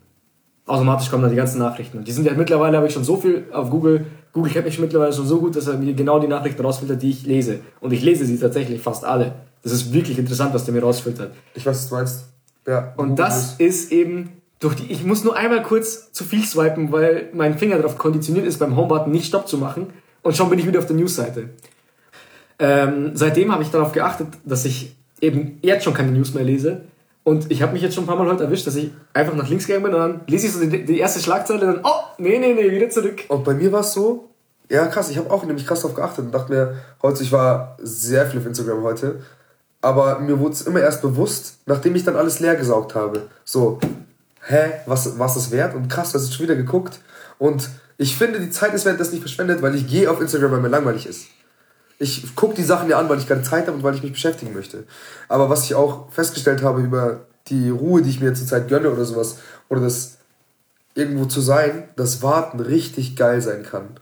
Automatisch 0.64 1.10
kommen 1.10 1.22
dann 1.22 1.32
die 1.32 1.36
ganzen 1.36 1.58
Nachrichten. 1.58 1.98
Und 1.98 2.08
die 2.08 2.12
sind 2.12 2.24
ja 2.24 2.32
mittlerweile, 2.32 2.78
habe 2.78 2.86
ich 2.86 2.94
schon 2.94 3.04
so 3.04 3.18
viel 3.18 3.44
auf 3.52 3.68
Google, 3.68 4.06
Google 4.32 4.50
kennt 4.50 4.64
mich 4.64 4.78
mittlerweile 4.78 5.12
schon 5.12 5.26
so 5.26 5.38
gut, 5.38 5.54
dass 5.54 5.66
er 5.66 5.76
mir 5.76 5.92
genau 5.92 6.18
die 6.18 6.28
Nachrichten 6.28 6.64
rausfiltert, 6.64 7.02
die 7.02 7.10
ich 7.10 7.26
lese. 7.26 7.60
Und 7.80 7.92
ich 7.92 8.02
lese 8.02 8.24
sie 8.24 8.38
tatsächlich 8.38 8.80
fast 8.80 9.04
alle. 9.04 9.34
Das 9.62 9.72
ist 9.72 9.92
wirklich 9.92 10.18
interessant, 10.18 10.54
was 10.54 10.64
der 10.64 10.72
mir 10.72 10.82
rausfiltert. 10.82 11.34
Ich 11.52 11.66
weiß, 11.66 11.76
was 11.76 11.88
du 11.90 11.94
meinst. 11.94 12.24
Ja. 12.66 12.94
Und 12.96 13.18
das 13.18 13.56
ist 13.58 13.92
eben 13.92 14.30
durch 14.62 14.76
die. 14.76 14.90
Ich 14.92 15.04
muss 15.04 15.24
nur 15.24 15.36
einmal 15.36 15.62
kurz 15.62 16.12
zu 16.12 16.24
viel 16.24 16.44
swipen, 16.44 16.92
weil 16.92 17.28
mein 17.32 17.58
Finger 17.58 17.76
darauf 17.76 17.98
konditioniert 17.98 18.46
ist, 18.46 18.58
beim 18.58 18.76
Homebutton 18.76 19.10
nicht 19.10 19.26
Stopp 19.26 19.48
zu 19.48 19.58
machen. 19.58 19.92
Und 20.22 20.36
schon 20.36 20.48
bin 20.48 20.58
ich 20.58 20.66
wieder 20.66 20.78
auf 20.78 20.86
der 20.86 20.96
News-Seite. 20.96 21.50
Ähm, 22.60 23.10
seitdem 23.14 23.52
habe 23.52 23.64
ich 23.64 23.70
darauf 23.70 23.90
geachtet, 23.90 24.28
dass 24.44 24.64
ich 24.64 24.94
eben 25.20 25.58
jetzt 25.62 25.82
schon 25.82 25.94
keine 25.94 26.12
News 26.12 26.32
mehr 26.32 26.44
lese. 26.44 26.82
Und 27.24 27.50
ich 27.50 27.60
habe 27.60 27.72
mich 27.72 27.82
jetzt 27.82 27.94
schon 27.94 28.04
ein 28.04 28.06
paar 28.06 28.16
Mal 28.16 28.28
heute 28.28 28.44
erwischt, 28.44 28.66
dass 28.66 28.76
ich 28.76 28.90
einfach 29.12 29.34
nach 29.34 29.48
links 29.48 29.66
gegangen 29.66 29.84
bin 29.84 29.94
und 29.94 30.00
dann 30.00 30.20
lese 30.26 30.46
ich 30.46 30.52
so 30.52 30.60
die, 30.60 30.84
die 30.84 30.98
erste 30.98 31.20
Schlagzeile 31.20 31.60
und 31.60 31.74
dann, 31.74 31.80
oh, 31.84 32.02
nee, 32.18 32.38
nee, 32.38 32.54
nee, 32.54 32.70
wieder 32.70 32.90
zurück. 32.90 33.24
Und 33.28 33.44
bei 33.44 33.54
mir 33.54 33.70
war 33.72 33.80
es 33.80 33.92
so, 33.92 34.28
ja 34.68 34.86
krass, 34.86 35.10
ich 35.10 35.18
habe 35.18 35.30
auch 35.30 35.44
nämlich 35.44 35.66
krass 35.66 35.82
darauf 35.82 35.94
geachtet 35.94 36.24
und 36.24 36.34
dachte 36.34 36.52
mir, 36.52 36.74
heute, 37.00 37.22
ich 37.22 37.30
war 37.30 37.76
sehr 37.80 38.26
viel 38.26 38.40
auf 38.40 38.46
Instagram 38.46 38.82
heute, 38.82 39.20
aber 39.80 40.18
mir 40.18 40.38
wurde 40.40 40.54
es 40.54 40.62
immer 40.62 40.80
erst 40.80 41.02
bewusst, 41.02 41.58
nachdem 41.66 41.94
ich 41.94 42.04
dann 42.04 42.16
alles 42.16 42.40
leer 42.40 42.56
gesaugt 42.56 42.96
habe. 42.96 43.28
So, 43.44 43.78
hä, 44.46 44.72
was, 44.86 45.18
was 45.18 45.36
ist 45.36 45.50
wert? 45.50 45.74
Und 45.74 45.88
krass, 45.88 46.12
du 46.12 46.18
hast 46.18 46.26
jetzt 46.26 46.34
schon 46.34 46.44
wieder 46.44 46.56
geguckt. 46.56 47.00
Und 47.38 47.68
ich 47.96 48.16
finde, 48.16 48.40
die 48.40 48.50
Zeit 48.50 48.74
ist 48.74 48.84
währenddessen 48.84 49.12
nicht 49.12 49.22
verschwendet, 49.22 49.62
weil 49.62 49.74
ich 49.74 49.86
gehe 49.86 50.10
auf 50.10 50.20
Instagram, 50.20 50.52
weil 50.52 50.60
mir 50.60 50.68
langweilig 50.68 51.06
ist. 51.06 51.26
Ich 51.98 52.34
gucke 52.34 52.54
die 52.54 52.64
Sachen 52.64 52.90
ja 52.90 52.98
an, 52.98 53.08
weil 53.08 53.18
ich 53.18 53.28
keine 53.28 53.42
Zeit 53.42 53.66
habe 53.66 53.76
und 53.76 53.82
weil 53.84 53.94
ich 53.94 54.02
mich 54.02 54.12
beschäftigen 54.12 54.52
möchte. 54.54 54.84
Aber 55.28 55.50
was 55.50 55.64
ich 55.64 55.74
auch 55.74 56.10
festgestellt 56.10 56.62
habe 56.62 56.80
über 56.80 57.26
die 57.48 57.70
Ruhe, 57.70 58.02
die 58.02 58.10
ich 58.10 58.20
mir 58.20 58.34
zurzeit 58.34 58.68
gönne 58.68 58.90
oder 58.90 59.04
sowas, 59.04 59.38
oder 59.68 59.82
das 59.82 60.18
irgendwo 60.94 61.26
zu 61.26 61.40
sein, 61.40 61.88
dass 61.96 62.22
Warten 62.22 62.60
richtig 62.60 63.16
geil 63.16 63.40
sein 63.40 63.62
kann. 63.62 64.00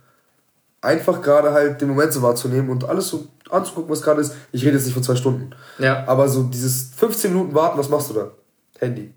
Einfach 0.81 1.21
gerade 1.21 1.53
halt 1.53 1.81
den 1.81 1.89
Moment 1.89 2.13
so 2.13 2.23
wahrzunehmen 2.23 2.71
und 2.71 2.85
alles 2.85 3.09
so 3.09 3.29
anzugucken, 3.51 3.91
was 3.91 4.03
gerade 4.03 4.23
ist. 4.23 4.35
Ich 4.51 4.65
rede 4.65 4.77
jetzt 4.77 4.87
nicht 4.87 4.95
von 4.95 5.03
zwei 5.03 5.17
Stunden. 5.17 5.51
Ja. 5.79 6.07
Aber 6.09 6.29
so 6.29 6.45
dieses 6.45 6.91
15 6.97 7.33
Minuten 7.33 7.55
warten, 7.55 7.79
was 7.79 7.91
machst 7.91 8.11
du 8.11 8.15
da? 8.15 8.31
Handy. 8.79 9.13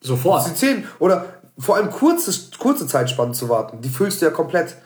Sofort. 0.00 0.46
Die 0.46 0.54
10 0.54 0.84
oder 0.98 1.26
vor 1.58 1.76
allem 1.76 1.90
kurze, 1.90 2.32
kurze 2.58 2.86
Zeitspannen 2.86 3.34
zu 3.34 3.48
warten, 3.48 3.80
die 3.80 3.88
füllst 3.88 4.20
du 4.20 4.26
ja 4.26 4.30
komplett. 4.30 4.76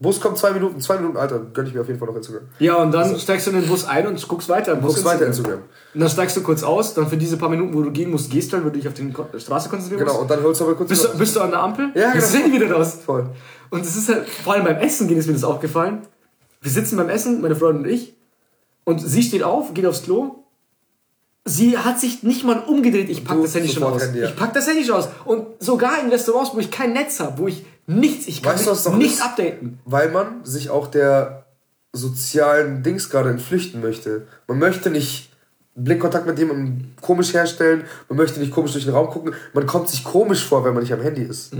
Bus 0.00 0.20
kommt 0.20 0.36
zwei 0.36 0.50
Minuten, 0.50 0.80
zwei 0.80 0.96
Minuten, 0.96 1.16
Alter, 1.16 1.38
gönn 1.38 1.66
ich 1.66 1.74
mir 1.74 1.80
auf 1.80 1.86
jeden 1.86 1.98
Fall 1.98 2.08
noch 2.08 2.16
Instagram. 2.16 2.42
Ja, 2.58 2.76
und 2.76 2.92
dann 2.92 3.18
steigst 3.18 3.46
du 3.46 3.52
in 3.52 3.60
den 3.60 3.68
Bus 3.68 3.84
ein 3.84 4.06
und 4.06 4.28
guckst 4.28 4.48
weiter. 4.48 4.72
im 4.72 4.80
Bus 4.80 4.94
Guckst 4.94 5.04
weiter 5.04 5.26
Instagram. 5.26 5.60
Und 5.94 6.00
dann 6.00 6.08
steigst 6.10 6.36
du 6.36 6.42
kurz 6.42 6.62
aus, 6.62 6.94
dann 6.94 7.08
für 7.08 7.16
diese 7.16 7.36
paar 7.36 7.48
Minuten, 7.48 7.74
wo 7.74 7.82
du 7.82 7.92
gehen 7.92 8.10
musst, 8.10 8.30
gehst 8.30 8.52
du 8.52 8.56
dann, 8.56 8.64
weil 8.64 8.72
du 8.72 8.78
dich 8.80 8.88
auf 8.88 8.94
die 8.94 9.12
Straße 9.40 9.68
konzentrieren 9.68 10.04
Genau, 10.04 10.20
und 10.20 10.30
dann 10.30 10.42
holst 10.42 10.60
du 10.60 10.64
aber 10.64 10.74
kurz. 10.74 10.88
Bist 10.88 11.04
du, 11.04 11.16
bist 11.16 11.36
du 11.36 11.40
an 11.40 11.50
der 11.50 11.60
Ampel? 11.60 11.90
Ja, 11.94 12.10
genau. 12.12 12.26
du 12.26 12.52
wieder 12.52 12.72
raus. 12.72 12.98
Voll. 13.06 13.30
Und 13.70 13.82
es 13.82 13.96
ist 13.96 14.08
halt, 14.08 14.28
vor 14.28 14.54
allem 14.54 14.64
beim 14.64 14.76
Essen 14.76 15.06
gehen 15.06 15.16
ist 15.16 15.26
mir 15.26 15.32
das 15.32 15.44
aufgefallen. 15.44 16.02
Wir 16.60 16.70
sitzen 16.70 16.96
beim 16.96 17.08
Essen, 17.08 17.40
meine 17.40 17.54
Freundin 17.54 17.84
und 17.84 17.90
ich, 17.90 18.16
und 18.84 18.98
sie 18.98 19.22
steht 19.22 19.42
auf, 19.42 19.72
geht 19.74 19.86
aufs 19.86 20.02
Klo. 20.02 20.43
Sie 21.46 21.76
hat 21.76 22.00
sich 22.00 22.22
nicht 22.22 22.44
mal 22.44 22.60
umgedreht. 22.60 23.10
Ich 23.10 23.24
pack 23.24 23.36
Du, 23.36 23.42
das 23.42 23.54
Handy 23.54 23.68
schon 23.68 23.82
aus. 23.82 24.02
Handy, 24.02 24.20
ja. 24.20 24.28
Ich 24.28 24.36
pack 24.36 24.54
das 24.54 24.66
Handy 24.66 24.84
schon 24.84 24.96
aus. 24.96 25.08
Und 25.26 25.46
sogar 25.58 26.00
in 26.02 26.08
Restaurants, 26.08 26.54
wo 26.54 26.58
ich 26.58 26.70
kein 26.70 26.92
Netz 26.94 27.20
habe, 27.20 27.38
wo 27.38 27.48
ich 27.48 27.64
nichts, 27.86 28.26
ich 28.28 28.42
kann 28.42 28.54
Weißt 28.54 28.66
du, 28.66 28.70
mich 28.70 28.82
doch 28.82 28.96
nicht 28.96 29.14
ist? 29.14 29.22
updaten. 29.22 29.78
Weil 29.84 30.10
man 30.10 30.44
sich 30.44 30.70
auch 30.70 30.86
der 30.86 31.44
sozialen 31.92 32.82
Dings 32.82 33.10
gerade 33.10 33.30
entflüchten 33.30 33.80
möchte. 33.82 34.26
Man 34.48 34.58
möchte 34.58 34.90
nicht 34.90 35.30
Blickkontakt 35.76 36.26
mit 36.26 36.38
jemandem 36.38 36.92
komisch 37.00 37.34
herstellen, 37.34 37.84
man 38.08 38.16
möchte 38.16 38.40
nicht 38.40 38.52
komisch 38.52 38.72
durch 38.72 38.84
den 38.84 38.94
Raum 38.94 39.08
gucken, 39.08 39.34
man 39.52 39.66
kommt 39.66 39.88
sich 39.88 40.04
komisch 40.04 40.44
vor, 40.44 40.64
wenn 40.64 40.72
man 40.72 40.82
nicht 40.82 40.92
am 40.92 41.00
Handy 41.00 41.22
ist. 41.22 41.52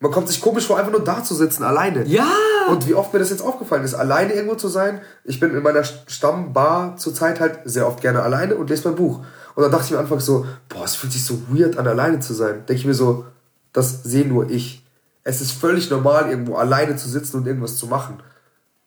Man 0.00 0.12
kommt 0.12 0.28
sich 0.28 0.40
komisch 0.40 0.66
vor, 0.66 0.78
einfach 0.78 0.92
nur 0.92 1.02
da 1.02 1.24
zu 1.24 1.34
sitzen, 1.34 1.64
alleine. 1.64 2.06
Ja! 2.06 2.28
Und 2.70 2.86
wie 2.86 2.94
oft 2.94 3.12
mir 3.12 3.18
das 3.18 3.30
jetzt 3.30 3.42
aufgefallen 3.42 3.82
ist, 3.82 3.94
alleine 3.94 4.32
irgendwo 4.32 4.54
zu 4.54 4.68
sein. 4.68 5.00
Ich 5.24 5.40
bin 5.40 5.54
in 5.54 5.62
meiner 5.62 5.82
Stammbar 5.82 6.96
zurzeit 6.96 7.40
halt 7.40 7.60
sehr 7.64 7.86
oft 7.86 8.00
gerne 8.00 8.22
alleine 8.22 8.54
und 8.56 8.70
lese 8.70 8.88
mein 8.88 8.96
Buch. 8.96 9.24
Und 9.54 9.62
dann 9.62 9.72
dachte 9.72 9.86
ich 9.86 9.90
mir 9.90 9.98
anfangs 9.98 10.24
so, 10.24 10.46
boah, 10.68 10.84
es 10.84 10.94
fühlt 10.94 11.12
sich 11.12 11.24
so 11.24 11.40
weird 11.48 11.78
an, 11.78 11.88
alleine 11.88 12.20
zu 12.20 12.32
sein. 12.32 12.64
Denke 12.68 12.74
ich 12.74 12.84
mir 12.84 12.94
so, 12.94 13.24
das 13.72 14.04
sehe 14.04 14.26
nur 14.26 14.48
ich. 14.50 14.86
Es 15.24 15.40
ist 15.40 15.52
völlig 15.52 15.90
normal, 15.90 16.30
irgendwo 16.30 16.54
alleine 16.54 16.94
zu 16.96 17.08
sitzen 17.08 17.38
und 17.38 17.46
irgendwas 17.46 17.76
zu 17.76 17.86
machen. 17.86 18.22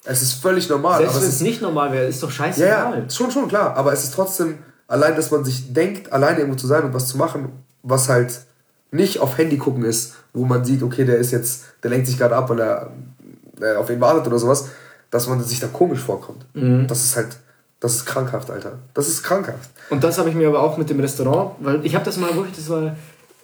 Es 0.06 0.22
ist 0.22 0.34
völlig 0.34 0.70
normal. 0.70 1.00
Selbst 1.00 1.16
wenn 1.18 1.28
es 1.28 1.36
ist, 1.36 1.42
nicht 1.42 1.62
normal 1.62 1.92
wäre, 1.92 2.06
ist 2.06 2.24
doch 2.24 2.30
ja, 2.30 2.36
scheißegal. 2.36 3.00
ja, 3.02 3.10
schon, 3.10 3.32
schon, 3.32 3.48
klar. 3.48 3.76
Aber 3.76 3.92
es 3.94 4.04
ist 4.04 4.14
trotzdem, 4.14 4.60
allein, 4.88 5.16
dass 5.16 5.30
man 5.30 5.44
sich 5.44 5.74
denkt, 5.74 6.12
alleine 6.12 6.40
irgendwo 6.40 6.58
zu 6.58 6.68
sein 6.68 6.84
und 6.84 6.94
was 6.94 7.08
zu 7.08 7.18
machen, 7.18 7.64
was 7.84 8.10
halt 8.10 8.32
nicht 8.92 9.20
auf 9.20 9.38
Handy 9.38 9.58
gucken 9.58 9.86
ist, 9.86 10.16
wo 10.34 10.46
man 10.46 10.64
sieht, 10.66 10.84
okay, 10.84 11.06
der 11.06 11.18
ist 11.18 11.32
jetzt, 11.32 11.64
der 11.84 11.90
lenkt 11.90 12.08
sich 12.08 12.18
gerade 12.18 12.36
ab, 12.36 12.50
weil 12.50 12.60
er 12.60 12.92
äh, 13.62 13.76
auf 13.76 13.90
ihn 13.90 14.02
wartet 14.02 14.28
oder 14.28 14.38
sowas, 14.38 14.70
dass 15.10 15.28
man 15.28 15.42
sich 15.44 15.60
da 15.60 15.68
komisch 15.68 16.00
vorkommt. 16.00 16.46
Mhm. 16.54 16.88
Das 16.88 17.04
ist 17.04 17.16
halt, 17.16 17.38
das 17.80 17.96
ist 17.96 18.06
krankhaft, 18.06 18.52
Alter. 18.52 18.80
Das 18.94 19.08
ist 19.08 19.24
krankhaft. 19.24 19.70
Und 19.90 20.04
das 20.04 20.18
habe 20.18 20.30
ich 20.30 20.36
mir 20.36 20.48
aber 20.48 20.62
auch 20.62 20.78
mit 20.78 20.90
dem 20.90 21.00
Restaurant, 21.00 21.52
weil 21.60 21.86
ich 21.86 21.96
habe 21.96 22.06
das 22.06 22.18
mal 22.18 22.36
wirklich, 22.36 22.56
das 22.56 22.70
war, 22.70 22.96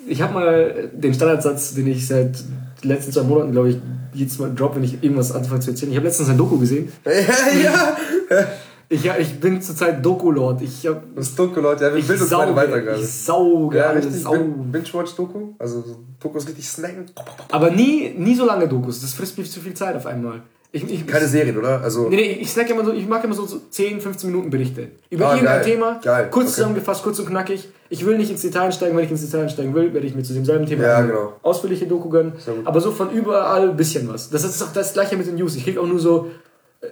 ich 0.05 0.21
habe 0.21 0.33
mal 0.33 0.89
den 0.93 1.13
Standardsatz, 1.13 1.73
den 1.73 1.87
ich 1.87 2.07
seit 2.07 2.39
den 2.83 2.89
letzten 2.89 3.11
zwei 3.11 3.23
Monaten, 3.23 3.51
glaube 3.51 3.69
ich, 3.69 3.77
jedes 4.13 4.39
Mal 4.39 4.53
drop, 4.53 4.75
wenn 4.75 4.83
ich 4.83 5.03
irgendwas 5.03 5.31
anfange 5.31 5.61
zu 5.61 5.71
erzählen. 5.71 5.91
Ich 5.91 5.97
habe 5.97 6.07
letztens 6.07 6.29
ein 6.29 6.37
Doku 6.37 6.57
gesehen. 6.57 6.91
ja, 7.05 7.97
ja. 8.29 8.47
Ich, 8.89 9.03
ja, 9.03 9.15
ich 9.17 9.39
bin 9.39 9.61
zurzeit 9.61 10.03
Doku-Lord. 10.05 10.61
Ich 10.61 10.87
hab, 10.87 11.03
Das 11.15 11.27
ist 11.29 11.37
Doku, 11.39 11.59
Leute. 11.59 11.83
Ja, 11.85 11.91
wir 11.91 11.97
ich 11.99 12.07
bilden 12.07 12.21
uns 12.21 12.31
beide 12.31 12.55
weiter 12.55 12.81
gerade. 12.81 12.99
ich 13.01 13.07
sauge, 13.11 13.77
Ja, 13.77 13.91
richtig. 13.91 14.23
Bin- 14.23 14.71
Binge-Watch-Doku. 14.71 15.39
Also 15.59 15.81
so 15.81 15.97
Dokus 16.21 16.47
richtig 16.47 16.67
snacken. 16.69 17.05
Aber 17.51 17.69
nie, 17.69 18.13
nie 18.17 18.35
so 18.35 18.45
lange 18.45 18.67
Dokus. 18.67 19.01
Das 19.01 19.13
frisst 19.13 19.37
mir 19.37 19.43
zu 19.43 19.59
viel 19.59 19.73
Zeit 19.73 19.95
auf 19.95 20.05
einmal. 20.05 20.41
Ich, 20.71 20.83
ich, 20.89 21.07
Keine 21.07 21.27
Serien, 21.27 21.57
oder? 21.57 21.81
Also, 21.81 22.09
Nee, 22.09 22.15
nee, 22.17 22.37
ich 22.41 22.51
snack 22.51 22.69
immer 22.69 22.83
so, 22.83 22.91
ich 22.93 23.07
mag 23.07 23.23
immer 23.23 23.33
so, 23.33 23.45
so 23.45 23.57
10, 23.69 23.99
15 24.01 24.29
Minuten 24.29 24.49
Berichte. 24.49 24.89
Über 25.09 25.27
Ah, 25.29 25.33
irgendein 25.35 25.61
geil. 25.61 25.65
Thema, 25.65 25.99
Geil, 26.03 26.27
kurz 26.29 26.47
okay. 26.47 26.55
zusammengefasst, 26.55 27.03
kurz 27.03 27.19
und 27.19 27.25
knackig. 27.27 27.69
Ich 27.89 28.05
will 28.05 28.17
nicht 28.17 28.29
ins 28.29 28.41
Detail 28.41 28.63
einsteigen, 28.65 28.95
wenn 28.97 29.05
ich 29.05 29.11
ins 29.11 29.21
Detail 29.21 29.43
einsteigen 29.43 29.73
will, 29.73 29.93
werde 29.93 30.05
ich 30.05 30.13
mir 30.13 30.23
zu 30.23 30.33
demselben 30.33 30.65
Thema 30.65 30.83
Ja, 30.83 31.01
genau. 31.01 31.33
ausführliche 31.41 31.87
Doku 31.87 32.09
gönnen. 32.09 32.33
Aber 32.65 32.81
so 32.81 32.91
von 32.91 33.11
überall 33.11 33.69
ein 33.69 33.77
bisschen 33.77 34.07
was. 34.09 34.29
Das 34.29 34.43
ist 34.43 34.61
auch 34.61 34.73
das 34.73 34.91
gleiche 34.93 35.15
mit 35.15 35.25
den 35.25 35.35
News. 35.35 35.55
Ich 35.55 35.63
krieg 35.63 35.77
auch 35.77 35.87
nur 35.87 35.99
so 35.99 36.27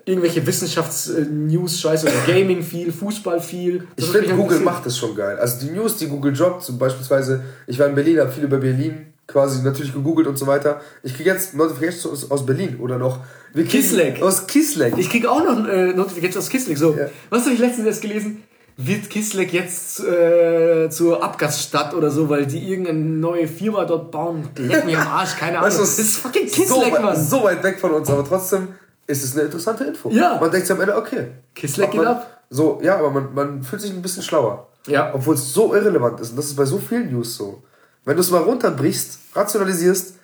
irgendwelche 0.05 0.45
Wissenschafts-News-Scheiße 0.45 2.07
oder 2.07 2.15
Gaming 2.33 2.61
viel, 2.63 2.91
Fußball 2.91 3.39
viel. 3.41 3.87
Das 3.95 4.05
ich 4.07 4.11
finde, 4.11 4.35
Google 4.35 4.59
macht 4.61 4.85
das 4.85 4.97
schon 4.97 5.15
geil. 5.15 5.37
Also 5.37 5.65
die 5.65 5.71
News, 5.71 5.97
die 5.97 6.07
Google 6.07 6.33
droppt, 6.33 6.63
so 6.63 6.77
beispielsweise, 6.77 7.43
ich 7.67 7.77
war 7.79 7.87
in 7.87 7.95
Berlin, 7.95 8.19
habe 8.19 8.31
viel 8.31 8.43
über 8.43 8.57
Berlin 8.57 9.07
quasi 9.27 9.63
natürlich 9.63 9.93
gegoogelt 9.93 10.27
und 10.27 10.37
so 10.37 10.45
weiter. 10.47 10.81
Ich 11.03 11.15
kriege 11.15 11.29
jetzt 11.31 11.55
Notifications 11.55 12.29
aus, 12.31 12.45
Berlin 12.45 12.77
oder 12.79 12.97
noch 12.97 13.19
wir 13.53 13.65
Kisleck. 13.65 14.21
Aus 14.21 14.45
Kisleck. 14.47 14.95
Ich 14.97 15.09
krieg 15.09 15.25
auch 15.25 15.43
noch 15.43 15.67
äh, 15.67 15.93
Notifications 15.93 16.37
aus 16.45 16.49
Kisleck. 16.49 16.77
So, 16.77 16.95
Ja. 16.95 17.07
was 17.29 17.43
habe 17.43 17.53
ich 17.53 17.59
letztens 17.59 17.87
erst 17.87 18.01
gelesen? 18.01 18.43
Wird 18.77 19.09
Kisleck 19.09 19.53
jetzt 19.53 20.01
äh, 20.03 20.89
zur 20.89 21.23
Abgasstadt 21.23 21.93
oder 21.93 22.11
so, 22.11 22.27
weil 22.27 22.45
die 22.45 22.59
irgendeine 22.69 22.99
neue 22.99 23.47
Firma 23.47 23.85
dort 23.85 24.11
bauen? 24.11 24.49
Leck 24.57 24.85
mir 24.85 24.99
am 24.99 25.07
Arsch, 25.07 25.37
keine 25.37 25.59
Ahnung. 25.59 25.69
Weißt 25.69 25.79
das 25.79 25.97
ist 25.97 26.17
fucking 26.17 26.47
so, 26.49 26.55
Kisleck, 26.61 26.93
weit- 26.93 27.01
Mann. 27.01 27.23
so 27.25 27.43
weit 27.43 27.63
weg 27.63 27.79
von 27.79 27.91
uns, 27.91 28.09
aber 28.09 28.25
trotzdem 28.27 28.67
ist 29.07 29.23
es 29.23 29.33
eine 29.33 29.43
interessante 29.43 29.83
Info. 29.83 30.09
Ja. 30.09 30.37
Man 30.39 30.51
denkt 30.51 30.67
sich 30.67 30.75
am 30.75 30.81
Ende, 30.81 30.95
okay. 30.95 31.27
Kisleck 31.53 31.93
man, 31.93 31.99
geht 31.99 32.07
ab. 32.07 32.43
So, 32.49 32.79
ja, 32.81 32.97
aber 32.97 33.11
man, 33.11 33.33
man 33.33 33.63
fühlt 33.63 33.81
sich 33.81 33.91
ein 33.91 34.01
bisschen 34.01 34.23
schlauer. 34.23 34.67
Ja. 34.87 35.13
Obwohl 35.13 35.35
es 35.35 35.53
so 35.53 35.73
irrelevant 35.73 36.19
ist. 36.19 36.31
Und 36.31 36.37
das 36.37 36.45
ist 36.45 36.55
bei 36.55 36.65
so 36.65 36.77
vielen 36.77 37.11
News 37.11 37.35
so. 37.35 37.63
Wenn 38.03 38.15
du 38.15 38.21
es 38.21 38.31
mal 38.31 38.41
runterbrichst, 38.41 39.19
rationalisierst, 39.35 40.15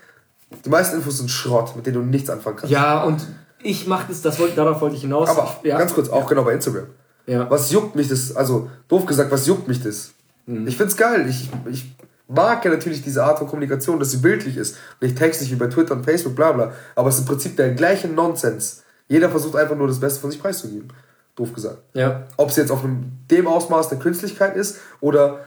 die 0.66 0.70
meisten 0.70 0.98
Infos 0.98 1.18
sind 1.18 1.30
Schrott, 1.30 1.76
mit 1.76 1.86
denen 1.86 1.96
du 1.96 2.02
nichts 2.02 2.30
anfangen 2.30 2.58
kannst. 2.58 2.72
Ja, 2.72 3.04
und 3.04 3.26
ich 3.64 3.88
mach 3.88 4.08
das, 4.08 4.22
das 4.22 4.40
wollte, 4.40 4.56
darauf 4.56 4.82
wollte 4.82 4.96
ich 4.96 5.02
hinaus. 5.02 5.30
Aber 5.30 5.56
ja. 5.64 5.78
ganz 5.78 5.94
kurz, 5.94 6.10
auch 6.10 6.28
genau 6.28 6.44
bei 6.44 6.54
Instagram. 6.54 6.88
Ja. 7.26 7.50
Was 7.50 7.72
juckt 7.72 7.96
mich 7.96 8.10
das? 8.10 8.36
Also, 8.36 8.70
doof 8.88 9.06
gesagt, 9.06 9.32
was 9.32 9.48
juckt 9.48 9.68
mich 9.68 9.82
das? 9.82 10.12
Mhm. 10.46 10.68
Ich 10.68 10.78
find's 10.78 10.98
geil. 10.98 11.28
Ich, 11.30 11.50
ich 11.70 11.96
mag 12.34 12.64
ja 12.66 12.72
natürlich 12.72 13.02
diese 13.04 13.24
Art 13.24 13.40
von 13.40 13.48
Kommunikation, 13.48 14.00
dass 14.00 14.12
sie 14.12 14.18
bildlich 14.18 14.58
ist. 14.58 14.78
Nicht 15.00 15.18
textlich 15.18 15.52
wie 15.52 15.56
bei 15.56 15.68
Twitter 15.68 15.94
und 15.96 16.04
Facebook, 16.04 16.36
bla 16.36 16.52
bla. 16.52 16.74
Aber 16.96 17.10
es 17.10 17.16
ist 17.16 17.22
im 17.22 17.28
Prinzip 17.28 17.56
der 17.58 17.72
gleiche 17.74 18.08
Nonsens. 18.08 18.84
Jeder 19.08 19.30
versucht 19.30 19.56
einfach 19.56 19.76
nur 19.76 19.88
das 19.88 20.00
Beste 20.00 20.20
von 20.22 20.32
sich 20.32 20.42
preiszugeben. 20.42 20.88
Doof 21.36 21.54
gesagt. 21.54 21.78
Ja. 21.94 22.24
Ob 22.38 22.50
es 22.50 22.56
jetzt 22.56 22.72
auf 22.72 22.82
dem 22.82 23.48
Ausmaß 23.48 23.90
der 23.90 24.00
Künstlichkeit 24.00 24.56
ist 24.56 24.78
oder 25.00 25.40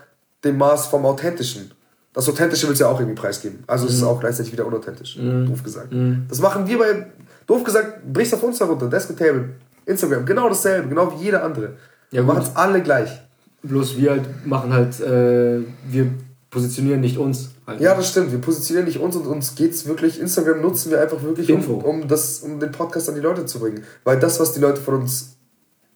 dem 0.44 0.58
Maß 0.58 0.86
vom 0.86 1.04
Authentischen. 1.06 1.70
Das 2.12 2.28
Authentische 2.28 2.68
willst 2.68 2.80
du 2.80 2.84
ja 2.84 2.90
auch 2.90 3.00
irgendwie 3.00 3.20
preisgeben. 3.20 3.64
Also 3.66 3.84
Mhm. 3.84 3.90
es 3.90 3.96
ist 3.96 4.02
auch 4.02 4.20
gleichzeitig 4.20 4.52
wieder 4.52 4.66
unauthentisch. 4.66 5.16
Doof 5.18 5.62
gesagt. 5.62 5.88
Das 6.28 6.38
machen 6.40 6.66
wir 6.66 6.78
bei, 6.78 7.06
doof 7.46 7.64
gesagt, 7.64 8.04
brichst 8.12 8.34
auf 8.34 8.42
uns 8.42 8.58
darunter. 8.58 8.88
Desk 8.88 9.16
Table, 9.16 9.50
Instagram, 9.86 10.24
genau 10.24 10.48
dasselbe, 10.48 10.88
genau 10.88 11.12
wie 11.18 11.24
jeder 11.24 11.42
andere. 11.42 11.72
Ja, 12.10 12.20
wir 12.20 12.22
machen 12.24 12.42
es 12.42 12.54
alle 12.54 12.82
gleich. 12.82 13.10
Bloß 13.62 13.96
wir 13.96 14.10
halt 14.12 14.46
machen 14.46 14.72
halt, 14.72 15.00
äh, 15.00 15.60
wir 15.88 16.06
positionieren 16.54 17.00
nicht 17.00 17.18
uns. 17.18 17.50
Halt. 17.66 17.80
Ja, 17.80 17.94
das 17.94 18.08
stimmt. 18.08 18.30
Wir 18.30 18.40
positionieren 18.40 18.86
nicht 18.86 19.00
uns 19.00 19.16
und 19.16 19.26
uns 19.26 19.56
geht's 19.56 19.86
wirklich. 19.86 20.20
Instagram 20.20 20.62
nutzen 20.62 20.90
wir 20.92 21.00
einfach 21.00 21.20
wirklich, 21.22 21.50
um, 21.50 21.56
Info. 21.56 21.74
um, 21.74 22.06
das, 22.06 22.38
um 22.38 22.60
den 22.60 22.70
Podcast 22.70 23.08
an 23.08 23.16
die 23.16 23.20
Leute 23.20 23.44
zu 23.44 23.58
bringen. 23.58 23.82
Weil 24.04 24.20
das, 24.20 24.38
was 24.38 24.52
die 24.52 24.60
Leute 24.60 24.80
von 24.80 24.94
uns 24.94 25.34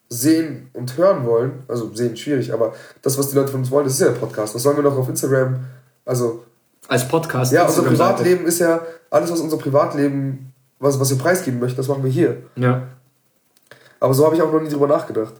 sehen 0.09 0.69
und 0.73 0.97
hören 0.97 1.25
wollen, 1.25 1.63
also 1.69 1.95
sehen 1.95 2.17
schwierig, 2.17 2.53
aber 2.53 2.75
das, 3.03 3.17
was 3.17 3.31
die 3.31 3.37
Leute 3.37 3.53
von 3.53 3.61
uns 3.61 3.71
wollen, 3.71 3.85
das 3.85 3.95
ist 3.95 4.01
ja 4.01 4.09
der 4.09 4.15
Podcast. 4.19 4.55
Was 4.55 4.63
sollen 4.63 4.77
wir 4.77 4.83
noch 4.83 4.97
auf 4.99 5.09
Instagram? 5.09 5.61
Also, 6.05 6.45
Als 6.89 7.07
Podcast. 7.07 7.53
ja, 7.53 7.65
unser. 7.65 7.83
Privatleben 7.83 8.45
ist 8.45 8.59
ja 8.59 8.81
alles, 9.11 9.31
was 9.31 9.41
unser 9.41 9.59
Privatleben, 9.59 10.53
was, 10.81 10.99
was 10.99 11.11
wir 11.11 11.19
preisgeben 11.19 11.61
möchten, 11.61 11.77
das 11.77 11.87
machen 11.89 12.03
wir 12.03 12.11
hier. 12.11 12.39
Ja. 12.57 12.89
Aber 14.01 14.13
so 14.13 14.25
habe 14.25 14.35
ich 14.35 14.43
auch 14.43 14.53
noch 14.53 14.61
nie 14.61 14.69
drüber 14.71 14.89
nachgedacht. 14.89 15.35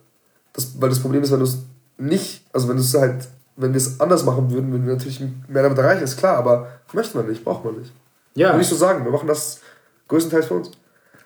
Das, 0.53 0.81
weil 0.81 0.91
das 0.91 1.01
Problem 1.01 1.23
ist, 1.23 1.33
wenn 1.33 1.41
du 1.41 1.45
es 1.47 1.59
nicht, 1.97 2.45
also 2.53 2.69
wenn 2.69 2.77
du 2.77 2.83
es 2.83 2.95
halt, 2.95 3.27
wenn 3.59 3.73
wir 3.73 3.79
es 3.79 4.01
anders 4.01 4.25
machen 4.25 4.51
würden, 4.51 4.71
würden 4.73 4.87
wir 4.87 4.95
natürlich 4.95 5.21
mehr 5.49 5.63
damit 5.63 5.77
erreichen, 5.79 6.03
ist 6.05 6.17
klar, 6.17 6.37
aber 6.39 6.69
möchte 6.93 7.17
man 7.19 7.29
nicht, 7.29 7.45
braucht 7.45 7.65
man 7.65 7.77
nicht. 7.79 7.93
Ja. 8.35 8.51
Würde 8.53 8.63
ich 8.63 8.69
so 8.69 8.77
sagen, 8.77 9.05
wir 9.05 9.13
machen 9.13 9.27
das 9.29 9.61
größtenteils 10.09 10.47
für 10.47 10.55
uns. 10.55 10.71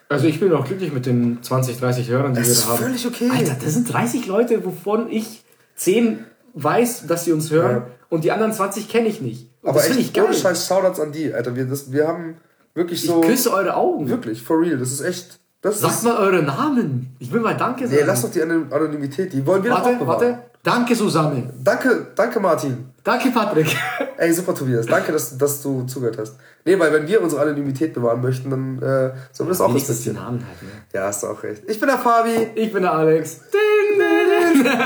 Also 0.09 0.27
ich 0.27 0.40
bin 0.40 0.53
auch 0.53 0.64
glücklich 0.66 0.92
mit 0.92 1.07
den 1.07 1.42
20, 1.42 1.79
30 1.79 2.09
Hörern, 2.11 2.33
die 2.35 2.40
Das 2.40 2.49
wir 2.49 2.53
ist 2.55 2.64
da 2.64 2.68
haben. 2.71 2.79
völlig 2.85 3.07
okay. 3.07 3.31
Alter, 3.33 3.57
das 3.62 3.75
sind 3.75 3.92
30 3.92 4.27
Leute, 4.27 4.64
wovon 4.64 5.11
ich 5.11 5.45
10 5.77 6.25
weiß, 6.55 7.07
dass 7.07 7.25
sie 7.25 7.33
uns 7.33 7.51
hören 7.51 7.77
Ja. 7.77 7.87
und 8.11 8.25
die 8.25 8.33
anderen 8.33 8.53
20 8.53 8.88
kenne 8.88 9.09
ich 9.09 9.21
nicht. 9.23 9.49
Und 9.62 9.71
Aber 9.71 9.79
das 9.79 9.87
finde 9.87 10.01
echt, 10.01 10.09
ich 10.09 10.14
geil. 10.14 10.25
ohne 10.27 10.35
Scheiß, 10.35 10.66
Shoutouts 10.66 11.01
an 11.01 11.12
die, 11.12 11.33
Alter. 11.33 11.55
Wir, 11.57 11.64
das, 11.66 11.92
wir 11.92 12.07
haben 12.09 12.37
wirklich 12.75 13.03
Ich 13.05 13.09
so... 13.09 13.21
küsse 13.23 13.53
eure 13.53 13.75
Augen. 13.77 14.09
Wirklich, 14.09 14.42
for 14.42 14.61
real, 14.61 14.77
das 14.79 14.90
ist 14.92 15.01
echt... 15.03 15.38
Das 15.62 15.81
Sagt 15.81 15.95
ist, 15.95 16.03
mal 16.03 16.16
eure 16.16 16.42
Namen. 16.42 17.14
Ich 17.21 17.31
will 17.33 17.40
mal 17.40 17.57
Danke 17.57 17.85
sagen. 17.87 17.97
nee, 17.97 18.05
lass 18.05 18.23
doch 18.23 18.31
die 18.33 18.42
Anon- 18.42 18.73
Anonymität, 18.73 19.33
die 19.33 19.47
wollen 19.47 19.62
wir 19.62 19.71
doch 19.71 19.81
auch 19.83 19.85
warte, 19.87 20.07
warte. 20.07 20.38
Danke, 20.64 20.94
Susanne. 20.94 21.53
Danke, 21.59 22.12
danke 22.14 22.38
Martin. 22.38 22.92
Danke, 23.03 23.31
Patrick. 23.31 23.77
Ey, 24.16 24.33
super 24.33 24.55
Tobias, 24.55 24.87
danke, 24.87 25.11
dass, 25.11 25.37
dass 25.37 25.61
du 25.61 25.83
zugehört 25.85 26.18
hast. 26.18 26.37
Nee, 26.64 26.79
weil 26.79 26.92
wenn 26.92 27.09
wir 27.09 27.20
unsere 27.20 27.42
Anonymität 27.42 27.92
bewahren 27.92 28.20
möchten, 28.20 28.48
dann 28.48 28.77
äh, 28.79 29.12
sollen 29.33 29.48
wir 29.48 29.48
das 29.48 29.61
auch 29.61 29.70
Wenigstens 29.70 30.03
die 30.03 30.11
respektieren. 30.11 30.37
Namen 30.37 30.46
halt, 30.46 30.62
ne? 30.62 30.68
Ja, 30.92 31.07
hast 31.07 31.25
du 31.25 31.27
auch 31.27 31.42
recht. 31.42 31.64
Ich 31.66 31.81
bin 31.81 31.88
der 31.88 31.98
Fabi. 31.98 32.51
Ich 32.55 32.72
bin 32.72 32.83
der 32.83 32.92
Alex. 32.92 33.40
Ding, 33.53 34.62
ding. 34.64 34.72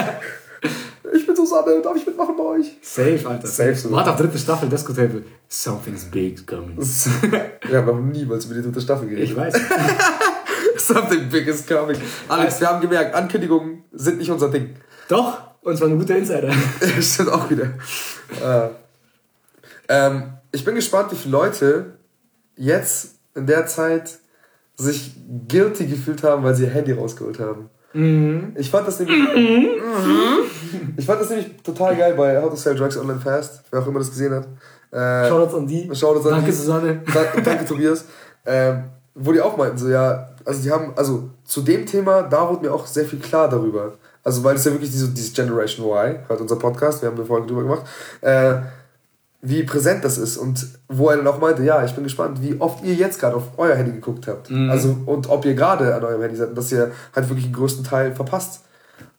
Ich 1.14 1.24
bin 1.24 1.36
Susanne. 1.36 1.80
Darf 1.82 1.96
ich 1.96 2.04
mitmachen 2.04 2.34
bei 2.36 2.42
euch? 2.42 2.78
Safe, 2.82 3.20
Alter. 3.26 3.46
Safe 3.46 3.74
sogar. 3.76 3.98
Warte 3.98 4.10
auf 4.10 4.16
dritte 4.16 4.38
Staffel, 4.38 4.68
Disco 4.68 4.92
Table. 4.92 5.22
Something's 5.48 6.04
big 6.04 6.44
coming. 6.46 6.76
Wir 7.68 7.78
haben 7.78 7.86
noch 7.86 8.00
niemals 8.00 8.46
über 8.46 8.54
die 8.56 8.62
dritte 8.62 8.80
Staffel 8.80 9.08
geredet. 9.08 9.30
Ich 9.30 9.36
weiß. 9.36 9.54
Something 10.78 11.28
big 11.28 11.46
is 11.46 11.64
coming. 11.64 11.96
Alex, 12.28 12.60
wir 12.60 12.68
haben 12.68 12.80
gemerkt, 12.80 13.14
Ankündigungen 13.14 13.84
sind 13.92 14.18
nicht 14.18 14.30
unser 14.30 14.50
Ding. 14.50 14.74
Doch, 15.08 15.38
und 15.66 15.76
zwar 15.76 15.88
ein 15.88 15.98
guter 15.98 16.16
Insider. 16.16 16.50
Stimmt 17.00 17.30
auch 17.30 17.50
wieder. 17.50 17.64
Äh, 18.42 18.68
ähm, 19.88 20.22
ich 20.52 20.64
bin 20.64 20.74
gespannt, 20.74 21.12
wie 21.12 21.16
viele 21.16 21.32
Leute 21.32 21.86
jetzt 22.56 23.16
in 23.34 23.46
der 23.46 23.66
Zeit 23.66 24.18
sich 24.76 25.14
guilty 25.48 25.86
gefühlt 25.86 26.22
haben, 26.22 26.42
weil 26.44 26.54
sie 26.54 26.64
ihr 26.64 26.70
Handy 26.70 26.92
rausgeholt 26.92 27.38
haben. 27.40 27.68
Ich 28.56 28.70
fand 28.70 28.86
das 28.86 29.00
nämlich. 29.00 29.18
ich 30.98 31.06
fand 31.06 31.20
das 31.20 31.30
nämlich 31.30 31.56
total 31.62 31.96
geil 31.96 32.12
bei 32.14 32.42
How 32.42 32.50
to 32.50 32.56
Sell 32.56 32.74
Drugs 32.74 32.96
Online 32.98 33.18
Fast, 33.20 33.62
wer 33.70 33.80
auch 33.80 33.86
immer 33.86 34.00
das 34.00 34.10
gesehen 34.10 34.34
hat. 34.34 34.46
Äh, 34.92 35.28
Shoutouts 35.30 35.54
an 35.54 35.66
die. 35.66 35.90
Shoutouts 35.94 36.26
an 36.26 36.32
Danke, 36.32 36.46
die. 36.50 36.52
Susanne. 36.52 37.02
Da- 37.12 37.40
Danke, 37.40 37.64
Tobias. 37.64 38.04
Ähm, 38.44 38.84
wo 39.14 39.32
die 39.32 39.40
auch 39.40 39.56
meinten, 39.56 39.78
so, 39.78 39.88
ja, 39.88 40.28
also 40.44 40.62
die 40.62 40.70
haben, 40.70 40.92
also 40.94 41.30
zu 41.44 41.62
dem 41.62 41.86
Thema, 41.86 42.22
da 42.22 42.46
wurde 42.50 42.66
mir 42.66 42.72
auch 42.74 42.86
sehr 42.86 43.06
viel 43.06 43.18
klar 43.18 43.48
darüber. 43.48 43.94
Also, 44.26 44.42
weil 44.42 44.56
es 44.56 44.64
ja 44.64 44.72
wirklich 44.72 44.90
diese, 44.90 45.08
dieses 45.10 45.32
Generation 45.34 45.86
Y, 45.86 46.18
hört 46.26 46.40
unser 46.40 46.56
Podcast, 46.56 47.00
wir 47.00 47.08
haben 47.08 47.16
eine 47.16 47.24
Folge 47.24 47.46
drüber 47.46 47.62
gemacht, 47.62 47.82
äh, 48.22 48.56
wie 49.40 49.62
präsent 49.62 50.04
das 50.04 50.18
ist 50.18 50.36
und 50.36 50.66
wo 50.88 51.10
er 51.10 51.18
dann 51.18 51.28
auch 51.28 51.38
meinte, 51.38 51.62
ja, 51.62 51.84
ich 51.84 51.92
bin 51.94 52.02
gespannt, 52.02 52.42
wie 52.42 52.60
oft 52.60 52.82
ihr 52.82 52.94
jetzt 52.94 53.20
gerade 53.20 53.36
auf 53.36 53.44
euer 53.56 53.76
Handy 53.76 53.92
geguckt 53.92 54.26
habt. 54.26 54.50
Also, 54.68 54.96
und 55.06 55.30
ob 55.30 55.44
ihr 55.44 55.54
gerade 55.54 55.94
an 55.94 56.02
eurem 56.02 56.22
Handy 56.22 56.34
seid 56.34 56.48
und 56.48 56.58
dass 56.58 56.72
ihr 56.72 56.90
halt 57.14 57.28
wirklich 57.28 57.46
den 57.46 57.52
größten 57.52 57.84
Teil 57.84 58.16
verpasst. 58.16 58.64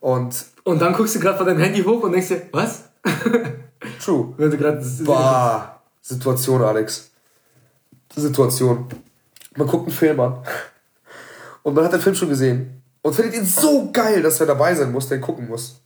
Und 0.00 0.44
Und 0.64 0.82
dann 0.82 0.92
guckst 0.92 1.14
du 1.14 1.20
gerade 1.20 1.38
von 1.38 1.46
deinem 1.46 1.60
Handy 1.60 1.82
hoch 1.82 2.02
und 2.02 2.12
denkst 2.12 2.28
dir, 2.28 2.42
was? 2.52 2.82
true. 4.04 4.34
Wenn 4.36 4.50
du 4.50 4.58
gerade. 4.58 4.84
Bah, 5.06 5.80
Situation, 6.02 6.60
Alex. 6.60 7.10
Situation. 8.14 8.84
Man 9.56 9.66
guckt 9.66 9.86
einen 9.86 9.96
Film 9.96 10.20
an 10.20 10.42
und 11.62 11.72
man 11.72 11.84
hat 11.84 11.94
den 11.94 12.00
Film 12.00 12.14
schon 12.14 12.28
gesehen 12.28 12.77
und 13.02 13.14
findet 13.14 13.36
ihn 13.36 13.44
so 13.44 13.90
geil, 13.92 14.22
dass 14.22 14.40
er 14.40 14.46
dabei 14.46 14.74
sein 14.74 14.92
muss, 14.92 15.08
der 15.08 15.20
gucken 15.20 15.48
muss. 15.48 15.82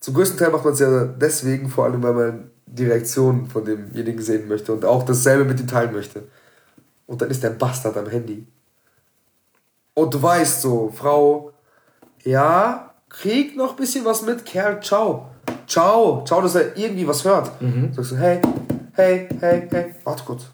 Zum 0.00 0.14
größten 0.14 0.38
Teil 0.38 0.50
macht 0.50 0.64
man 0.64 0.74
es 0.74 0.80
ja 0.80 1.04
deswegen, 1.04 1.68
vor 1.68 1.84
allem, 1.84 2.02
weil 2.02 2.12
man 2.12 2.50
die 2.66 2.86
Reaktion 2.86 3.46
von 3.46 3.64
demjenigen 3.64 4.20
sehen 4.20 4.48
möchte 4.48 4.72
und 4.72 4.84
auch 4.84 5.04
dasselbe 5.04 5.44
mit 5.44 5.60
ihm 5.60 5.68
teilen 5.68 5.92
möchte. 5.92 6.24
Und 7.06 7.20
dann 7.22 7.30
ist 7.30 7.42
der 7.42 7.50
Bastard 7.50 7.96
am 7.96 8.08
Handy. 8.08 8.46
Und 9.94 10.14
du 10.14 10.22
weißt 10.22 10.62
so, 10.62 10.90
Frau, 10.94 11.52
ja, 12.24 12.94
krieg 13.08 13.56
noch 13.56 13.70
ein 13.70 13.76
bisschen 13.76 14.04
was 14.04 14.22
mit, 14.22 14.46
Kerl, 14.46 14.80
ciao. 14.80 15.26
Ciao, 15.66 16.24
ciao, 16.24 16.40
dass 16.40 16.54
er 16.54 16.76
irgendwie 16.76 17.06
was 17.06 17.24
hört. 17.24 17.50
Sagst 17.94 18.12
du, 18.12 18.16
hey, 18.16 18.40
hey, 18.94 19.28
hey, 19.40 19.68
hey. 19.70 19.94
Warte 20.04 20.24
kurz. 20.24 20.44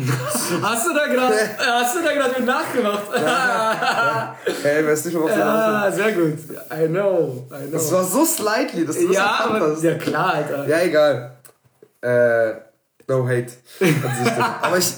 Hast 0.62 0.86
du 0.86 0.94
da 0.94 1.06
gerade 1.06 1.36
hast 1.58 1.96
du 1.96 2.02
da 2.02 2.12
gerade 2.12 2.34
mit 2.38 2.46
nachgemacht? 2.46 3.02
Hey, 4.62 4.86
weißt 4.86 5.06
nicht 5.06 5.14
mehr, 5.14 5.24
was 5.24 5.34
du 5.34 5.44
ah, 5.44 5.90
sehr 5.90 6.12
gut. 6.12 6.38
I 6.72 6.86
know. 6.88 7.46
I 7.50 7.66
know. 7.66 7.72
Das 7.72 7.92
war 7.92 8.04
so 8.04 8.24
slightly, 8.24 8.84
dass 8.86 8.96
du 8.96 9.06
das 9.08 9.16
ja, 9.16 9.26
erkannt 9.26 9.56
aber, 9.56 9.72
hast. 9.72 9.82
ja 9.82 9.94
klar, 9.94 10.34
Alter. 10.34 10.68
Ja, 10.68 10.80
egal. 10.80 11.32
Äh, 12.00 12.54
no 13.08 13.28
hate. 13.28 13.52
Aber 14.62 14.78
ich, 14.78 14.92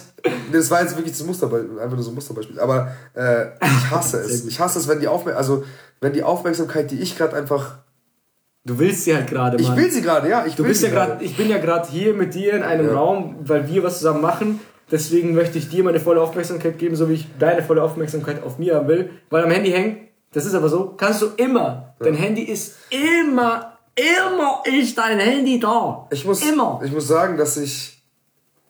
das 0.52 0.70
war 0.70 0.82
jetzt 0.82 0.96
wirklich 0.96 1.16
das 1.16 1.26
Musterbeispiel, 1.26 1.78
einfach 1.80 1.94
nur 1.96 2.04
so 2.04 2.10
ein 2.10 2.14
Musterbeispiel. 2.14 2.60
Aber 2.60 2.92
äh, 3.14 3.46
ich 3.60 3.90
hasse 3.90 4.18
es. 4.18 4.44
Ich 4.46 4.60
hasse 4.60 4.78
es, 4.78 4.88
wenn 4.88 5.00
die 5.00 5.08
Aufmerksamkeit, 5.08 5.36
also 5.38 5.64
wenn 6.00 6.12
die 6.12 6.22
Aufmerksamkeit, 6.22 6.90
die 6.90 7.00
ich 7.00 7.16
gerade 7.16 7.36
einfach, 7.36 7.76
Du 8.64 8.78
willst 8.78 9.04
sie 9.04 9.14
halt 9.14 9.26
gerade, 9.28 9.56
ich 9.56 9.66
Mann. 9.66 9.76
will 9.76 9.90
sie 9.90 10.02
gerade, 10.02 10.28
ja, 10.28 10.46
ich 10.46 10.54
Du 10.54 10.62
bist 10.62 10.84
ja 10.84 10.90
gerade, 10.90 11.24
ich 11.24 11.36
bin 11.36 11.48
ja 11.48 11.58
gerade 11.58 11.88
hier 11.88 12.14
mit 12.14 12.34
dir 12.34 12.52
in 12.54 12.62
einem 12.62 12.86
Ja. 12.86 12.94
Raum, 12.94 13.36
weil 13.40 13.66
wir 13.68 13.82
was 13.82 13.98
zusammen 13.98 14.20
machen. 14.20 14.60
Deswegen 14.92 15.34
möchte 15.34 15.56
ich 15.58 15.68
dir 15.70 15.82
meine 15.82 15.98
volle 15.98 16.20
Aufmerksamkeit 16.20 16.78
geben, 16.78 16.94
so 16.94 17.08
wie 17.08 17.14
ich 17.14 17.26
deine 17.38 17.62
volle 17.62 17.82
Aufmerksamkeit 17.82 18.42
auf 18.44 18.58
mir 18.58 18.76
haben 18.76 18.86
will. 18.88 19.10
Weil 19.30 19.42
am 19.42 19.50
Handy 19.50 19.70
hängen, 19.70 20.08
das 20.32 20.44
ist 20.46 20.54
aber 20.54 20.68
so, 20.68 20.94
kannst 20.96 21.22
du 21.22 21.28
immer. 21.38 21.94
Dein 21.98 22.14
Handy 22.14 22.42
ist 22.42 22.76
immer, 22.90 23.78
immer 23.96 24.62
ist 24.64 24.96
dein 24.98 25.18
Handy 25.18 25.58
da. 25.58 26.06
Ich 26.10 26.24
muss, 26.26 26.46
Immer. 26.46 26.80
ich 26.84 26.92
muss 26.92 27.08
sagen, 27.08 27.36
dass 27.38 27.56
ich 27.56 28.02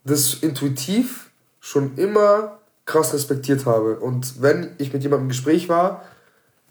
das 0.04 0.34
intuitiv 0.34 1.30
schon 1.60 1.96
immer 1.96 2.58
krass 2.84 3.12
respektiert 3.14 3.66
habe. 3.66 3.98
Und 3.98 4.40
wenn 4.42 4.74
ich 4.78 4.92
mit 4.92 5.02
jemandem 5.02 5.24
im 5.26 5.28
Gespräch 5.30 5.68
war, 5.68 6.02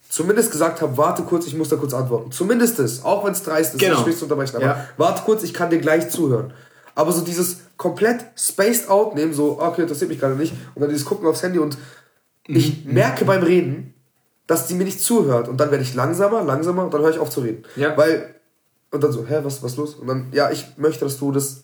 zumindest 0.09 0.51
gesagt 0.51 0.81
habe, 0.81 0.97
warte 0.97 1.23
kurz, 1.23 1.47
ich 1.47 1.55
muss 1.55 1.69
da 1.69 1.75
kurz 1.77 1.93
antworten. 1.93 2.31
Zumindest 2.31 2.79
das, 2.79 3.03
auch 3.03 3.23
wenn 3.25 3.31
es 3.31 3.43
dreist 3.43 3.73
ist, 3.75 3.79
Genau. 3.81 3.95
Gespräch 3.95 4.17
zu 4.17 4.25
unterbrechen. 4.25 4.57
Aber 4.57 4.65
Ja. 4.65 4.87
warte 4.97 5.23
kurz, 5.23 5.43
ich 5.43 5.53
kann 5.53 5.69
dir 5.69 5.79
gleich 5.79 6.09
zuhören. 6.09 6.53
Aber 6.95 7.11
so 7.11 7.21
dieses 7.21 7.57
komplett 7.77 8.25
spaced 8.37 8.89
out 8.89 9.15
nehmen, 9.15 9.33
so, 9.33 9.59
okay, 9.61 9.81
interessiert 9.83 10.09
mich 10.09 10.19
gerade 10.19 10.35
nicht, 10.35 10.53
und 10.75 10.81
dann 10.81 10.89
dieses 10.89 11.05
Gucken 11.05 11.27
aufs 11.27 11.41
Handy 11.43 11.59
und 11.59 11.77
ich 12.47 12.85
Mhm. 12.85 12.93
merke 12.93 13.25
beim 13.25 13.43
Reden, 13.43 13.93
dass 14.47 14.67
die 14.67 14.73
mir 14.73 14.83
nicht 14.83 14.99
zuhört. 14.99 15.47
Und 15.47 15.57
dann 15.57 15.71
werde 15.71 15.83
ich 15.83 15.93
langsamer, 15.93 16.43
langsamer 16.43 16.83
und 16.83 16.93
dann 16.93 17.01
höre 17.01 17.11
ich 17.11 17.19
auf 17.19 17.29
zu 17.29 17.41
reden. 17.41 17.63
Ja. 17.75 17.95
Weil, 17.95 18.35
und 18.91 19.03
dann 19.03 19.11
so, 19.11 19.25
hä, 19.25 19.39
was, 19.43 19.63
was 19.63 19.77
los? 19.77 19.95
Und 19.95 20.07
dann, 20.07 20.27
ja, 20.33 20.51
ich 20.51 20.65
möchte, 20.77 21.05
dass 21.05 21.17
du 21.17 21.31
das, 21.31 21.63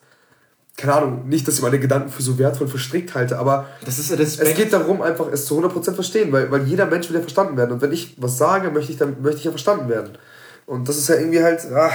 keine 0.78 0.94
Ahnung, 0.94 1.28
nicht, 1.28 1.48
dass 1.48 1.56
ich 1.56 1.62
meine 1.62 1.80
Gedanken 1.80 2.10
für 2.10 2.22
so 2.22 2.38
wertvoll 2.38 2.68
verstrickt 2.68 3.16
halte, 3.16 3.38
aber 3.40 3.66
Das 3.84 3.98
ist 4.00 4.12
Respekt. 4.18 4.50
es 4.50 4.56
geht 4.56 4.72
darum, 4.72 5.02
einfach 5.02 5.28
es 5.32 5.46
zu 5.46 5.60
100% 5.60 5.94
verstehen, 5.94 6.32
weil, 6.32 6.50
weil 6.52 6.63
jeder 6.63 6.86
Mensch 6.86 7.10
will 7.10 7.16
ja 7.16 7.22
verstanden 7.22 7.58
werden. 7.58 7.72
Und 7.74 7.82
wenn 7.82 7.92
ich 7.92 8.16
was 8.22 8.38
sage, 8.38 8.70
möchte 8.72 8.92
ich, 8.92 8.98
dann, 8.98 9.22
möchte 9.22 9.40
ich 9.40 9.46
ja 9.46 9.52
verstanden 9.52 9.90
werden. 9.90 10.18
Und 10.68 10.88
das 10.88 10.98
ist 10.98 11.10
ja 11.10 11.16
irgendwie 11.16 11.42
halt, 11.44 11.66
ah, 11.74 11.92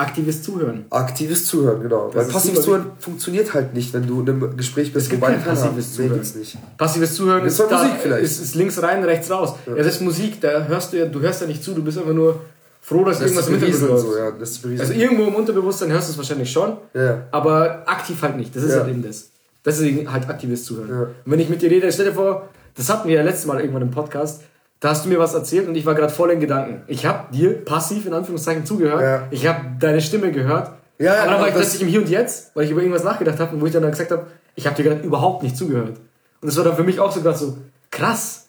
Aktives 0.00 0.42
Zuhören. 0.42 0.84
aktives 0.90 1.44
Zuhören, 1.46 1.82
genau. 1.82 2.10
weil 2.14 2.22
ist 2.26 2.32
passives 2.32 2.62
Zuhören 2.62 2.86
funktioniert 2.98 3.52
halt 3.54 3.74
nicht, 3.74 3.92
wenn 3.92 4.06
du 4.06 4.20
in 4.22 4.28
einem 4.30 4.56
Gespräch 4.56 4.92
bist, 4.92 5.06
Es 5.06 5.10
gibt 5.10 5.22
kein 5.22 5.42
passives 5.42 5.90
Nee, 5.90 5.96
Zuhören. 5.96 6.14
gibt's 6.14 6.34
nicht. 6.34 6.56
Passives 6.78 7.14
Zuhören 7.14 7.44
Das 7.44 7.58
ist, 7.58 7.70
da, 7.70 7.76
Musik 7.82 7.98
vielleicht. 8.02 8.24
Ist, 8.24 8.40
ist 8.42 8.54
links 8.54 8.82
rein, 8.82 9.04
rechts 9.04 9.30
raus. 9.30 9.54
Ja. 9.66 9.74
das 9.74 9.86
ist 9.86 10.00
Musik, 10.00 10.40
da 10.40 10.64
hörst 10.64 10.92
du 10.92 10.96
ja, 10.98 11.04
du 11.06 11.20
hörst 11.20 11.40
ja 11.42 11.46
nicht 11.46 11.62
zu, 11.62 11.74
du 11.74 11.82
bist 11.84 11.98
einfach 11.98 12.12
nur 12.14 12.40
froh, 12.80 13.04
dass 13.04 13.18
Das 13.18 13.26
irgendwas 13.30 13.48
im 13.48 13.58
Hintergrund 13.60 14.00
so, 14.00 14.16
ja, 14.16 14.30
das. 14.30 14.60
Also 14.80 14.92
irgendwo 14.94 15.24
im 15.26 15.34
Unterbewusstsein 15.34 15.92
hörst 15.92 16.08
du 16.08 16.12
es 16.12 16.16
wahrscheinlich 16.18 16.50
schon, 16.50 16.76
Ja. 16.94 17.24
aber 17.30 17.82
aktiv 17.86 18.20
halt 18.22 18.36
nicht. 18.36 18.56
Das 18.56 18.62
ist 18.62 18.72
Ja. 18.72 18.80
halt 18.80 18.88
eben 18.90 19.02
das. 19.02 19.28
Das 19.62 19.78
ist 19.78 20.08
halt 20.10 20.28
aktives 20.30 20.64
Zuhören. 20.64 20.88
Ja. 20.88 21.00
Und 21.02 21.10
wenn 21.26 21.40
ich 21.40 21.50
mit 21.50 21.60
dir 21.60 21.70
rede, 21.70 21.92
stell 21.92 22.06
dir 22.06 22.14
vor, 22.14 22.48
das 22.74 22.88
hatten 22.88 23.06
wir 23.08 23.16
ja 23.16 23.22
letztes 23.22 23.44
Mal 23.46 23.60
irgendwann 23.60 23.82
im 23.82 23.90
Podcast, 23.90 24.42
da 24.80 24.90
hast 24.90 25.04
du 25.04 25.08
mir 25.10 25.18
was 25.18 25.34
erzählt 25.34 25.68
und 25.68 25.74
ich 25.74 25.84
war 25.86 25.94
gerade 25.94 26.12
voll 26.12 26.30
in 26.30 26.40
Gedanken. 26.40 26.82
Ich 26.86 27.04
habe 27.06 27.32
dir 27.34 27.64
passiv 27.64 28.06
in 28.06 28.14
Anführungszeichen 28.14 28.64
zugehört, 28.64 29.00
Ja. 29.02 29.28
ich 29.30 29.46
habe 29.46 29.60
deine 29.78 30.00
Stimme 30.00 30.32
gehört, 30.32 30.72
Ja, 30.98 31.04
ja, 31.06 31.12
aber 31.12 31.18
dann 31.18 31.28
genau, 31.28 31.40
war 31.42 31.48
ich 31.48 31.54
plötzlich 31.54 31.82
im 31.82 31.88
Hier 31.88 32.00
und 32.00 32.08
Jetzt, 32.08 32.54
weil 32.54 32.64
ich 32.64 32.70
über 32.70 32.80
irgendwas 32.80 33.04
nachgedacht 33.04 33.38
habe 33.38 33.54
und 33.54 33.60
wo 33.60 33.66
ich 33.66 33.72
dann, 33.72 33.82
dann 33.82 33.90
gesagt 33.92 34.10
habe, 34.10 34.26
ich 34.54 34.66
habe 34.66 34.76
dir 34.76 34.84
gerade 34.90 35.00
überhaupt 35.02 35.42
nicht 35.42 35.56
zugehört. 35.56 35.98
Und 36.40 36.46
das 36.48 36.56
war 36.56 36.64
dann 36.64 36.76
für 36.76 36.82
mich 36.84 36.98
auch 37.00 37.12
so 37.12 37.20
gerade 37.20 37.36
so, 37.38 37.58
krass, 37.90 38.48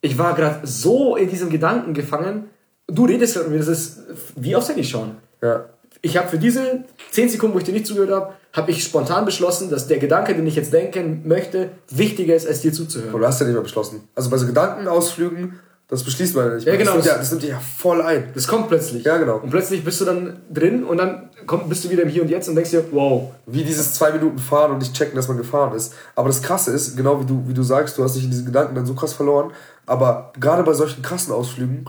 ich 0.00 0.16
war 0.18 0.34
gerade 0.34 0.66
so 0.66 1.16
in 1.16 1.28
diesem 1.28 1.50
Gedanken 1.50 1.92
gefangen, 1.94 2.48
du 2.86 3.04
redest 3.06 3.34
gerade 3.34 3.48
mit 3.50 3.58
mir, 3.58 3.64
das 3.64 3.68
ist 3.68 4.00
wie 4.36 4.56
aufs 4.56 4.68
Handy 4.68 4.84
schauen. 4.84 5.16
ja. 5.42 5.66
Ich 6.00 6.16
habe 6.16 6.28
für 6.28 6.38
diese 6.38 6.84
10 7.10 7.28
Sekunden, 7.30 7.54
wo 7.54 7.58
ich 7.58 7.64
dir 7.64 7.72
nicht 7.72 7.86
zugehört 7.86 8.12
habe, 8.12 8.32
habe 8.52 8.70
ich 8.70 8.82
spontan 8.82 9.24
beschlossen, 9.24 9.70
dass 9.70 9.86
der 9.86 9.98
Gedanke, 9.98 10.34
den 10.34 10.46
ich 10.46 10.56
jetzt 10.56 10.72
denken 10.72 11.22
möchte, 11.26 11.70
wichtiger 11.90 12.34
ist, 12.34 12.46
als 12.46 12.60
dir 12.60 12.72
zuzuhören. 12.72 13.10
Aber 13.10 13.20
du 13.20 13.26
hast 13.26 13.40
ja 13.40 13.46
nicht 13.46 13.54
mehr 13.54 13.62
beschlossen. 13.62 14.08
Also 14.14 14.30
bei 14.30 14.38
so 14.38 14.46
Gedankenausflügen, 14.46 15.58
das 15.88 16.02
beschließt 16.02 16.34
man 16.34 16.48
ja 16.48 16.54
nicht. 16.54 16.66
Ja, 16.66 16.76
genau, 16.76 16.96
Das 16.96 17.04
nimmt, 17.04 17.06
ja, 17.06 17.18
das 17.18 17.30
nimmt 17.30 17.42
dich 17.42 17.50
ja 17.50 17.60
voll 17.60 18.02
ein. 18.02 18.30
Das 18.34 18.46
kommt 18.46 18.68
plötzlich. 18.68 19.04
Ja, 19.04 19.16
genau. 19.16 19.36
Und 19.38 19.50
plötzlich 19.50 19.84
bist 19.84 20.00
du 20.00 20.04
dann 20.04 20.40
drin 20.52 20.84
und 20.84 20.98
dann 20.98 21.30
komm, 21.46 21.68
bist 21.68 21.84
du 21.84 21.90
wieder 21.90 22.02
im 22.02 22.08
Hier 22.08 22.22
und 22.22 22.28
Jetzt 22.28 22.48
und 22.48 22.56
denkst 22.56 22.70
dir, 22.70 22.84
wow. 22.90 23.32
Wie 23.46 23.64
dieses 23.64 23.94
zwei 23.94 24.12
Minuten 24.12 24.38
fahren 24.38 24.72
und 24.72 24.78
nicht 24.78 24.94
checken, 24.94 25.16
dass 25.16 25.28
man 25.28 25.38
gefahren 25.38 25.74
ist. 25.74 25.94
Aber 26.14 26.28
das 26.28 26.42
Krasse 26.42 26.72
ist, 26.72 26.96
genau 26.96 27.20
wie 27.20 27.26
du, 27.26 27.42
wie 27.46 27.54
du 27.54 27.62
sagst, 27.62 27.96
du 27.96 28.04
hast 28.04 28.16
dich 28.16 28.24
in 28.24 28.30
diesen 28.30 28.46
Gedanken 28.46 28.74
dann 28.74 28.86
so 28.86 28.94
krass 28.94 29.12
verloren. 29.14 29.52
Aber 29.86 30.32
gerade 30.38 30.62
bei 30.62 30.74
solchen 30.74 31.02
krassen 31.02 31.32
Ausflügen 31.32 31.86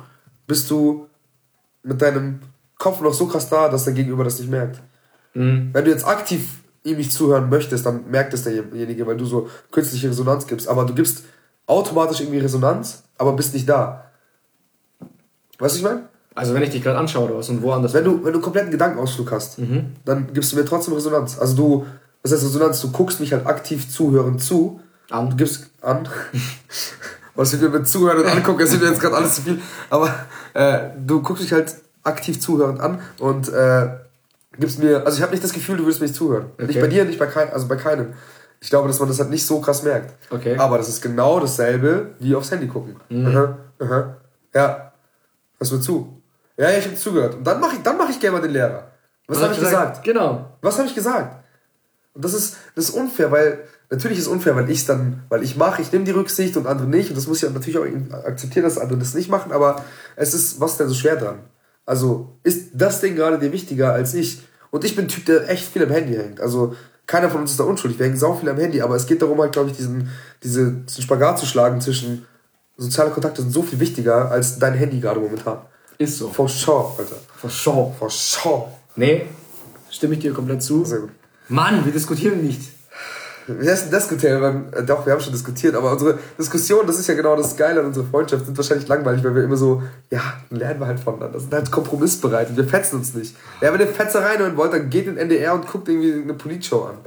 bist 0.48 0.69
du 0.72 1.08
mit 1.84 2.02
deinem 2.02 2.39
Kopf 2.78 3.02
noch 3.02 3.13
so 3.13 3.28
krass 3.28 3.50
da, 3.50 3.67
dass 3.67 3.84
der 3.84 3.93
Gegenüber 3.93 4.24
das 4.24 4.39
nicht 4.39 4.50
merkt. 4.50 4.82
Mhm. 5.34 5.70
Wenn 5.74 5.86
du 5.86 5.92
jetzt 5.92 6.06
aktiv 6.08 6.48
ihm 6.84 6.98
nicht 6.98 7.12
zuhören 7.12 7.50
möchtest, 7.50 7.86
dann 7.86 8.10
merkt 8.10 8.34
es 8.34 8.44
derjenige, 8.44 9.06
weil 9.06 9.18
du 9.18 9.26
so 9.26 9.50
künstliche 9.72 10.10
Resonanz 10.10 10.48
gibst. 10.48 10.68
Aber 10.68 10.86
du 10.86 10.94
gibst 10.94 11.24
automatisch 11.68 12.22
irgendwie 12.22 12.39
Resonanz, 12.39 13.04
aber 13.18 13.34
bist 13.34 13.54
nicht 13.54 13.68
da. 13.68 14.06
Weißt 15.00 15.06
du, 15.60 15.65
was 15.65 15.76
ich 15.78 15.84
meine? 15.84 16.04
Also 16.36 16.54
wenn 16.54 16.63
ich 16.63 16.70
dich 16.70 16.82
gerade 16.82 16.98
anschaue 16.98 17.26
oder 17.26 17.38
was 17.38 17.50
und 17.50 17.62
woanders. 17.62 17.94
Wenn 17.94 18.06
du, 18.06 18.24
wenn 18.24 18.32
du 18.34 18.39
kompletten 18.39 18.72
Gedankenausflug 18.72 19.32
hast, 19.32 19.60
Mhm. 19.60 19.96
dann 20.06 20.32
gibst 20.34 20.52
du 20.52 20.56
mir 20.56 20.63
trotzdem 20.65 20.94
Resonanz. 20.94 21.38
Also 21.38 21.56
du, 21.56 21.86
was 22.24 22.32
heißt 22.32 22.44
Resonanz? 22.46 22.80
Du 22.82 22.92
guckst 22.92 23.20
mich 23.20 23.34
halt 23.34 23.46
aktiv 23.46 23.89
zuhören 23.92 24.39
zu. 24.39 24.80
An. 25.10 25.32
Du 25.32 25.36
gibst 25.36 25.70
an. 25.82 26.08
was 27.36 27.60
wir 27.60 27.70
mit 27.70 27.88
zuhören 27.88 28.20
und 28.20 28.26
angucken, 28.28 28.60
das 28.60 28.72
ist 28.72 28.82
mir 28.82 28.88
jetzt 28.89 29.02
gerade 29.02 29.15
alles 29.15 29.36
zu 29.36 29.42
viel. 29.42 29.60
Aber 29.89 30.13
äh, 30.54 30.89
du 31.06 31.22
guckst 31.22 31.44
mich 31.44 31.52
halt 31.52 31.76
aktiv 32.04 32.39
zuhörend 32.39 32.80
an 32.80 33.00
und 33.20 33.50
äh, 33.50 33.89
gibst 34.60 34.80
mir, 34.80 35.06
also 35.06 35.17
ich 35.17 35.22
habe 35.22 35.32
nicht 35.32 35.43
das 35.43 35.54
Gefühl, 35.54 35.78
du 35.78 35.84
würdest 35.84 36.00
mir 36.02 36.08
nicht 36.08 36.15
zuhören. 36.15 36.48
Nicht 36.58 36.69
Okay. 36.72 36.82
bei 36.82 36.88
dir, 36.88 37.06
nicht 37.06 37.19
bei 37.19 37.28
keinem, 37.28 37.54
also 37.54 37.67
bei 37.67 37.76
keinem. 37.76 38.13
Ich 38.62 38.69
glaube, 38.69 38.88
dass 38.88 39.00
man 39.00 39.08
das 39.08 39.19
halt 39.19 39.30
nicht 39.30 39.45
so 39.45 39.62
krass 39.62 39.84
merkt. 39.84 40.13
Okay. 40.30 40.58
Aber 40.58 40.78
das 40.78 40.89
ist 40.89 41.02
genau 41.02 41.39
dasselbe 41.39 42.15
wie 42.19 42.36
aufs 42.36 42.52
Handy 42.52 42.67
gucken. 42.67 42.98
Mhm. 43.10 43.28
Aha, 43.28 43.58
aha. 43.80 44.17
Ja. 44.54 44.91
Hörst 45.58 45.72
du 45.72 45.76
mir 45.78 45.82
zu? 45.82 46.22
Ja, 46.58 46.69
ja, 46.72 46.78
ich 46.78 46.86
habe 46.86 46.95
zugehört. 46.95 47.36
Und 47.36 47.45
dann 47.48 47.60
mache 47.60 47.76
ich, 47.78 47.82
dann 47.84 47.98
mach 47.98 48.10
ich 48.10 48.19
gerne 48.19 48.38
mal 48.38 48.41
den 48.41 48.52
Lehrer. 48.52 48.91
Was 49.28 49.41
habe 49.41 49.54
ich 49.54 49.60
gesagt? 49.60 50.04
Genau. 50.04 50.58
Was 50.62 50.78
habe 50.78 50.88
ich 50.88 50.95
gesagt? 50.95 51.43
Und 52.13 52.26
das 52.26 52.34
ist, 52.34 52.58
das 52.76 52.89
ist 52.89 52.95
unfair, 52.95 53.32
weil 53.32 53.60
natürlich 53.89 54.17
ist 54.17 54.26
es 54.26 54.30
unfair, 54.30 54.56
weil 54.56 54.69
ich 54.69 54.86
dann, 54.86 55.24
weil 55.30 55.43
ich 55.43 55.56
mache, 55.56 55.82
ich 55.82 55.91
nehme 55.91 56.04
die 56.04 56.12
Rücksicht 56.12 56.58
und 56.58 56.67
andere 56.67 56.88
nicht. 56.88 57.10
Und 57.10 57.15
das 57.17 57.28
muss 57.28 57.41
ich 57.41 57.50
natürlich 57.50 57.78
auch 57.78 58.13
akzeptieren, 58.26 58.63
dass 58.65 58.78
andere 58.78 59.00
das 59.00 59.13
nicht 59.13 59.30
machen. 59.30 59.52
Aber 59.54 59.84
es 60.17 60.34
ist, 60.34 60.60
was 60.60 60.72
ist 60.72 60.80
denn 60.82 60.89
so 60.89 60.95
schwer 60.95 61.15
dran? 61.15 61.39
Also 61.86 62.38
ist 62.43 62.72
das 62.74 63.00
Ding 63.00 63.15
gerade 63.15 63.39
dir 63.39 63.52
wichtiger 63.54 63.93
als 63.93 64.13
ich? 64.13 64.43
Und 64.71 64.84
ich 64.86 64.95
bin 64.95 65.05
ein 65.05 65.10
Typ, 65.10 65.25
der 65.25 65.49
echt 65.49 65.65
viel 65.65 65.84
am 65.84 65.89
Handy 65.89 66.15
hängt. 66.15 66.39
Also 66.39 66.75
keiner 67.08 67.29
von 67.29 67.41
uns 67.41 67.51
ist 67.51 67.60
da 67.60 67.63
unschuldig. 67.63 67.97
Wir 67.97 68.05
hängen 68.05 68.17
sau 68.17 68.36
viel 68.36 68.49
am 68.49 68.58
Handy. 68.58 68.82
Aber 68.82 68.95
es 68.95 69.08
geht 69.08 69.21
darum 69.21 69.39
halt, 69.39 69.53
glaube 69.53 69.69
ich, 69.71 69.77
diesen, 69.77 70.10
diese, 70.43 70.71
diesen 70.71 71.03
Spagat 71.03 71.39
zu 71.39 71.45
schlagen 71.45 71.82
zwischen 71.82 72.25
soziale 72.77 73.10
Kontakte 73.10 73.41
sind 73.41 73.51
so 73.51 73.63
viel 73.63 73.79
wichtiger 73.79 74.32
als 74.32 74.60
dein 74.60 74.73
Handy 74.73 74.99
gerade 74.99 75.19
momentan. 75.19 75.60
Ist 75.97 76.17
so. 76.17 76.30
For 76.30 76.47
sure, 76.47 76.93
Alter. 76.97 77.17
For 77.36 77.49
sure. 77.49 77.93
For 77.97 78.09
sure. 78.09 78.70
Nee, 78.95 79.26
stimme 79.89 80.13
ich 80.13 80.22
dir 80.22 80.34
komplett 80.34 80.61
zu. 80.63 80.86
Sehr 80.86 80.99
gut. 80.99 81.09
Mann, 81.49 81.84
wir 81.84 81.91
diskutieren 81.91 82.41
nicht. 82.45 82.61
Das 83.62 83.89
diskutieren? 83.89 84.41
Beim- 84.41 84.66
äh, 84.74 84.84
Doch, 84.84 85.06
wir 85.06 85.14
haben 85.14 85.22
schon 85.22 85.34
diskutiert, 85.34 85.76
aber 85.76 85.91
unsere 85.93 86.20
Diskussion, 86.38 86.86
das 86.88 87.00
ist 87.00 87.08
ja 87.08 87.14
genau 87.16 87.36
das 87.36 87.56
Geile 87.58 87.80
an 87.82 87.88
unserer 87.88 88.06
Freundschaft, 88.06 88.45
sind 88.45 88.56
wahrscheinlich 88.58 88.88
langweilig, 88.88 89.24
weil 89.24 89.36
wir 89.36 89.43
immer 89.43 89.58
so, 89.58 89.82
ja, 90.12 90.22
lernen 90.50 90.80
wir 90.80 90.88
halt 90.88 91.00
voneinander, 91.00 91.39
sind 91.39 91.54
halt 91.54 91.72
kompromissbereit 91.72 92.50
und 92.50 92.58
wir 92.58 92.66
fetzen 92.66 92.97
uns 92.97 93.14
nicht. 93.14 93.36
Ja, 93.62 93.74
wenn 93.74 93.80
ihr 93.80 93.88
Fetzer 93.88 94.24
reinhören 94.24 94.56
wollt, 94.58 94.74
dann 94.74 94.89
geht 94.89 95.08
in 95.08 95.16
den 95.16 95.18
NDR 95.30 95.54
und 95.56 95.68
guckt 95.68 95.88
irgendwie 95.89 96.14
eine 96.14 96.34
Politshow 96.34 96.86
an. 96.86 96.97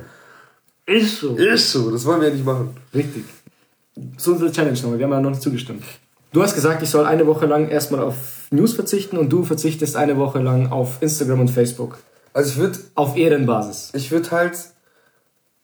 Ist 0.86 1.20
so. 1.20 1.36
Ist 1.36 1.70
so, 1.72 1.90
das 1.90 2.04
wollen 2.04 2.20
wir 2.20 2.28
ja 2.28 2.34
nicht 2.34 2.44
machen. 2.44 2.76
Richtig. 2.94 3.24
Zu 4.16 4.32
unserer 4.32 4.50
Challenge 4.50 4.78
nochmal, 4.80 4.98
wir 4.98 5.04
haben 5.06 5.12
ja 5.12 5.20
noch 5.20 5.30
nicht 5.30 5.42
zugestimmt. 5.42 5.84
Du 6.32 6.42
hast 6.42 6.54
gesagt, 6.54 6.82
ich 6.82 6.88
soll 6.90 7.04
eine 7.04 7.26
Woche 7.26 7.46
lang 7.46 7.68
erstmal 7.68 8.00
auf 8.00 8.14
News 8.50 8.72
verzichten 8.72 9.18
und 9.18 9.28
du 9.30 9.44
verzichtest 9.44 9.96
eine 9.96 10.16
Woche 10.16 10.38
lang 10.40 10.72
auf 10.72 10.96
Instagram 11.02 11.40
und 11.40 11.48
Facebook. 11.50 11.98
Also 12.32 12.50
ich 12.52 12.56
würde 12.56 12.78
Auf 12.94 13.16
Ehrenbasis. 13.18 13.90
ich 13.92 14.10
würd 14.10 14.32
halt, 14.32 14.56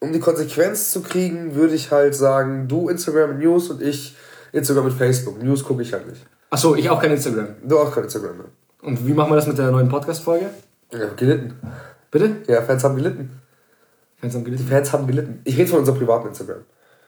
um 0.01 0.13
die 0.13 0.21
Konsequenz 0.21 0.93
zu 0.93 1.03
kriegen, 1.03 1.55
würde 1.55 1.75
ich 1.75 1.91
halt 1.91 2.15
sagen, 2.15 2.69
du 2.69 2.89
Instagram 2.89 3.31
und 3.31 3.39
News 3.39 3.71
und 3.71 3.83
ich 3.83 4.17
Instagram 4.53 4.87
und 4.87 4.93
Facebook. 4.93 5.43
News 5.43 5.65
gucke 5.65 5.83
ich 5.83 5.93
halt 5.93 6.07
nicht. 6.07 6.25
Achso, 6.51 6.75
ich 6.75 6.89
auch 6.89 7.01
kein 7.01 7.13
Instagram. 7.13 7.49
Du 7.65 7.79
auch 7.79 7.93
kein 7.93 8.05
Instagram 8.05 8.37
mehr. 8.37 8.47
Und 8.83 9.07
wie 9.07 9.13
machen 9.13 9.31
wir 9.31 9.37
das 9.37 9.47
mit 9.47 9.59
der 9.59 9.71
neuen 9.71 9.89
Podcast-Folge? 9.89 10.47
Ja, 10.93 11.09
gelitten. 11.17 11.55
Bitte? 12.11 12.37
Ja, 12.47 12.63
Fans 12.63 12.85
haben 12.85 12.97
gelitten. 12.97 13.41
Fans 14.21 14.35
haben 14.35 14.45
Die 14.45 14.51
gelesen. 14.53 14.69
Fans 14.69 14.93
haben 14.93 15.07
gelitten. 15.07 15.41
Ich 15.45 15.59
rede 15.59 15.69
von 15.69 15.81
unserem 15.81 15.99
privaten 15.99 16.29
Instagram. 16.29 16.65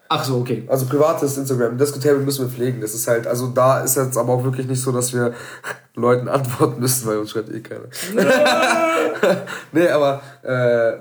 Ach 0.08 0.24
so, 0.24 0.38
okay. 0.38 0.64
Also 0.66 0.86
privates 0.86 1.38
Instagram, 1.38 1.78
das 1.78 1.92
Kriterium 1.92 2.24
müssen 2.24 2.44
wir 2.44 2.52
pflegen. 2.52 2.80
Das 2.80 2.94
ist 2.94 3.06
halt, 3.06 3.28
also 3.28 3.46
da 3.46 3.80
ist 3.80 3.96
jetzt 3.96 4.18
aber 4.18 4.32
auch 4.32 4.42
wirklich 4.42 4.66
nicht 4.66 4.82
so, 4.82 4.90
dass 4.90 5.14
wir 5.14 5.32
Leuten 5.94 6.28
antworten 6.28 6.80
müssen, 6.80 7.06
weil 7.06 7.18
uns 7.18 7.30
schreibt 7.30 7.48
eh 7.50 7.60
keiner. 7.60 7.84
nee, 9.72 9.88
aber 9.88 10.20
äh, 10.42 10.98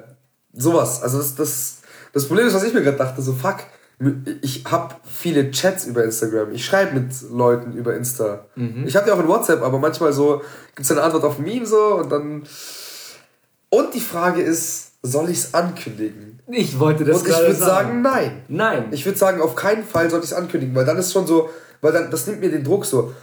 sowas. 0.53 1.01
Also 1.01 1.17
das, 1.17 1.35
das, 1.35 1.78
das 2.13 2.27
Problem 2.27 2.47
ist, 2.47 2.53
was 2.53 2.63
ich 2.63 2.73
mir 2.73 2.81
gerade 2.81 2.97
dachte, 2.97 3.21
so 3.21 3.33
fuck, 3.33 3.57
ich 4.41 4.63
habe 4.65 4.95
viele 5.03 5.51
Chats 5.51 5.85
über 5.85 6.03
Instagram. 6.05 6.51
Ich 6.53 6.65
schreibe 6.65 6.99
mit 6.99 7.11
Leuten 7.31 7.73
über 7.73 7.95
Insta. 7.95 8.45
Mhm. 8.55 8.85
Ich 8.87 8.95
habe 8.95 9.09
ja 9.09 9.13
auch 9.13 9.19
in 9.19 9.27
WhatsApp, 9.27 9.61
aber 9.61 9.77
manchmal 9.77 10.13
so 10.13 10.41
gibt 10.75 10.85
es 10.85 10.91
eine 10.91 11.01
Antwort 11.01 11.25
auf 11.25 11.37
ein 11.37 11.43
Meme 11.43 11.65
so 11.65 11.95
und 11.95 12.09
dann. 12.09 12.43
Und 13.69 13.93
die 13.93 13.99
Frage 13.99 14.41
ist, 14.41 14.93
soll 15.03 15.29
ich 15.29 15.39
es 15.39 15.53
ankündigen? 15.53 16.39
Ich 16.47 16.79
wollte 16.79 17.03
das 17.03 17.21
Und 17.21 17.27
ich 17.27 17.37
würde 17.37 17.53
sagen, 17.53 18.01
nein. 18.01 18.43
Nein. 18.47 18.85
Ich 18.91 19.05
würde 19.05 19.17
sagen, 19.17 19.41
auf 19.41 19.55
keinen 19.55 19.83
Fall 19.83 20.09
soll 20.09 20.19
ich 20.19 20.27
es 20.27 20.33
ankündigen, 20.33 20.73
weil 20.75 20.85
dann 20.85 20.97
ist 20.97 21.11
schon 21.11 21.27
so, 21.27 21.49
weil 21.81 21.91
dann, 21.91 22.09
das 22.09 22.25
nimmt 22.25 22.39
mir 22.39 22.49
den 22.49 22.63
Druck 22.63 22.85
so, 22.85 23.13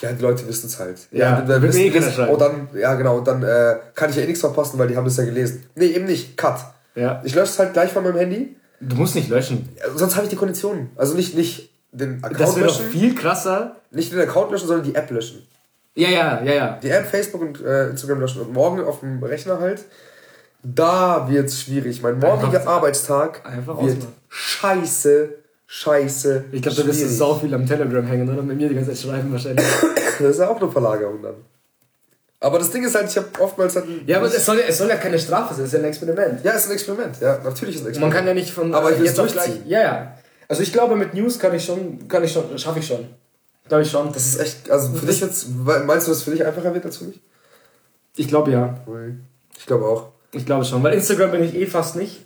ja, 0.00 0.12
die 0.12 0.22
Leute 0.22 0.46
wissen 0.48 0.66
es 0.66 0.78
halt. 0.78 1.08
Ja, 1.10 1.18
ja 1.18 1.40
dann 1.42 1.62
wissen, 1.62 1.78
eh 1.80 2.26
und 2.26 2.40
dann, 2.40 2.68
ja 2.74 2.94
genau, 2.94 3.18
und 3.18 3.26
dann 3.26 3.42
äh, 3.42 3.76
kann 3.94 4.10
ich 4.10 4.16
ja 4.16 4.22
eh 4.22 4.26
nichts 4.26 4.40
verpassen, 4.40 4.78
weil 4.78 4.88
die 4.88 4.96
haben 4.96 5.06
es 5.06 5.16
ja 5.16 5.24
gelesen. 5.24 5.64
Nee, 5.74 5.86
eben 5.86 6.06
nicht, 6.06 6.36
cut. 6.36 6.60
Ja. 6.94 7.22
Ich 7.24 7.34
lösche 7.34 7.52
es 7.52 7.58
halt 7.58 7.72
gleich 7.72 7.90
von 7.92 8.04
meinem 8.04 8.16
Handy. 8.16 8.56
Du 8.80 8.96
musst 8.96 9.14
nicht 9.14 9.28
löschen. 9.28 9.68
Sonst 9.94 10.16
habe 10.16 10.24
ich 10.24 10.30
die 10.30 10.36
Konditionen. 10.36 10.90
Also 10.96 11.14
nicht, 11.14 11.36
nicht 11.36 11.70
den 11.92 12.22
Account 12.24 12.40
das 12.40 12.56
löschen. 12.56 12.66
Das 12.66 12.80
wäre 12.80 12.90
viel 12.90 13.14
krasser. 13.14 13.76
Nicht 13.90 14.12
den 14.12 14.20
Account 14.20 14.52
löschen, 14.52 14.68
sondern 14.68 14.86
die 14.86 14.94
App 14.94 15.10
löschen. 15.10 15.46
Ja, 15.94 16.08
ja, 16.08 16.42
ja, 16.42 16.52
ja. 16.52 16.78
Die 16.82 16.88
App, 16.88 17.06
Facebook 17.06 17.40
und 17.42 17.60
äh, 17.62 17.90
Instagram 17.90 18.20
löschen. 18.20 18.42
Und 18.42 18.52
morgen 18.52 18.82
auf 18.82 19.00
dem 19.00 19.22
Rechner 19.22 19.60
halt, 19.60 19.84
da 20.62 21.28
wird 21.28 21.46
es 21.46 21.62
schwierig. 21.62 22.00
Mein 22.02 22.18
morgiger 22.18 22.66
Arbeitstag 22.66 23.44
einfach 23.44 23.82
wird 23.82 23.96
ausmachen. 23.96 24.14
scheiße, 24.28 25.28
scheiße. 25.66 26.44
Ich 26.52 26.62
glaube, 26.62 26.76
da 26.80 26.86
wirst 26.86 27.02
du 27.02 27.08
sau 27.08 27.34
viel 27.34 27.52
am 27.54 27.66
Telegram 27.66 28.06
hängen 28.06 28.28
oder 28.32 28.42
mit 28.42 28.56
mir 28.56 28.68
die 28.68 28.74
ganze 28.74 28.92
Zeit 28.92 29.00
schreiben 29.00 29.32
wahrscheinlich. 29.32 29.66
das 30.18 30.30
ist 30.30 30.38
ja 30.38 30.48
auch 30.48 30.60
eine 30.60 30.70
Verlagerung 30.70 31.22
dann. 31.22 31.34
Aber 32.42 32.58
das 32.58 32.70
Ding 32.70 32.82
ist 32.84 32.94
halt, 32.94 33.08
ich 33.08 33.16
habe 33.16 33.28
oftmals 33.38 33.76
halt. 33.76 33.86
Ja, 34.06 34.16
aber 34.16 34.26
es 34.26 34.44
soll, 34.44 34.58
ja, 34.58 34.64
es 34.66 34.78
soll 34.78 34.88
ja 34.88 34.96
keine 34.96 35.18
Strafe 35.18 35.54
sein, 35.54 35.64
es 35.64 35.68
ist 35.68 35.72
ja 35.74 35.78
ein 35.80 35.84
Experiment. 35.84 36.42
Ja, 36.42 36.52
es 36.52 36.62
ist 36.64 36.70
ein 36.70 36.72
Experiment, 36.72 37.20
ja, 37.20 37.38
natürlich 37.44 37.74
ist 37.74 37.82
es 37.82 37.86
ein 37.86 37.90
Experiment. 37.90 38.00
Man 38.00 38.10
kann 38.12 38.26
ja 38.26 38.34
nicht 38.34 38.50
von. 38.50 38.74
Aber 38.74 38.92
ich 38.92 38.98
jetzt 38.98 39.20
auch 39.20 39.26
gleich. 39.26 39.60
Ja, 39.66 39.80
ja. 39.82 40.18
Also 40.48 40.62
ich 40.62 40.72
glaube, 40.72 40.96
mit 40.96 41.14
News 41.14 41.38
kann 41.38 41.54
ich 41.54 41.64
schon, 41.64 42.08
kann 42.08 42.24
ich 42.24 42.32
schon, 42.32 42.58
schaffe 42.58 42.80
ich 42.80 42.86
schon. 42.86 43.06
Glaube 43.68 43.84
ich 43.84 43.90
schon. 43.90 44.12
Das 44.12 44.26
ist 44.26 44.40
echt, 44.40 44.70
also 44.70 44.92
für 44.94 45.06
dich 45.06 45.20
jetzt, 45.20 45.46
meinst 45.50 46.06
du, 46.06 46.10
dass 46.10 46.18
es 46.18 46.22
für 46.24 46.32
dich 46.32 46.44
einfacher 46.44 46.74
wird 46.74 46.84
als 46.84 46.96
für 46.96 47.04
mich? 47.04 47.20
Ich 48.16 48.26
glaube 48.26 48.50
ja. 48.50 48.80
Ich 49.56 49.66
glaube 49.66 49.84
auch. 49.86 50.08
Ich 50.32 50.46
glaube 50.46 50.64
schon, 50.64 50.82
weil 50.82 50.94
Instagram 50.94 51.30
bin 51.32 51.44
ich 51.44 51.54
eh 51.54 51.66
fast 51.66 51.94
nicht. 51.94 52.24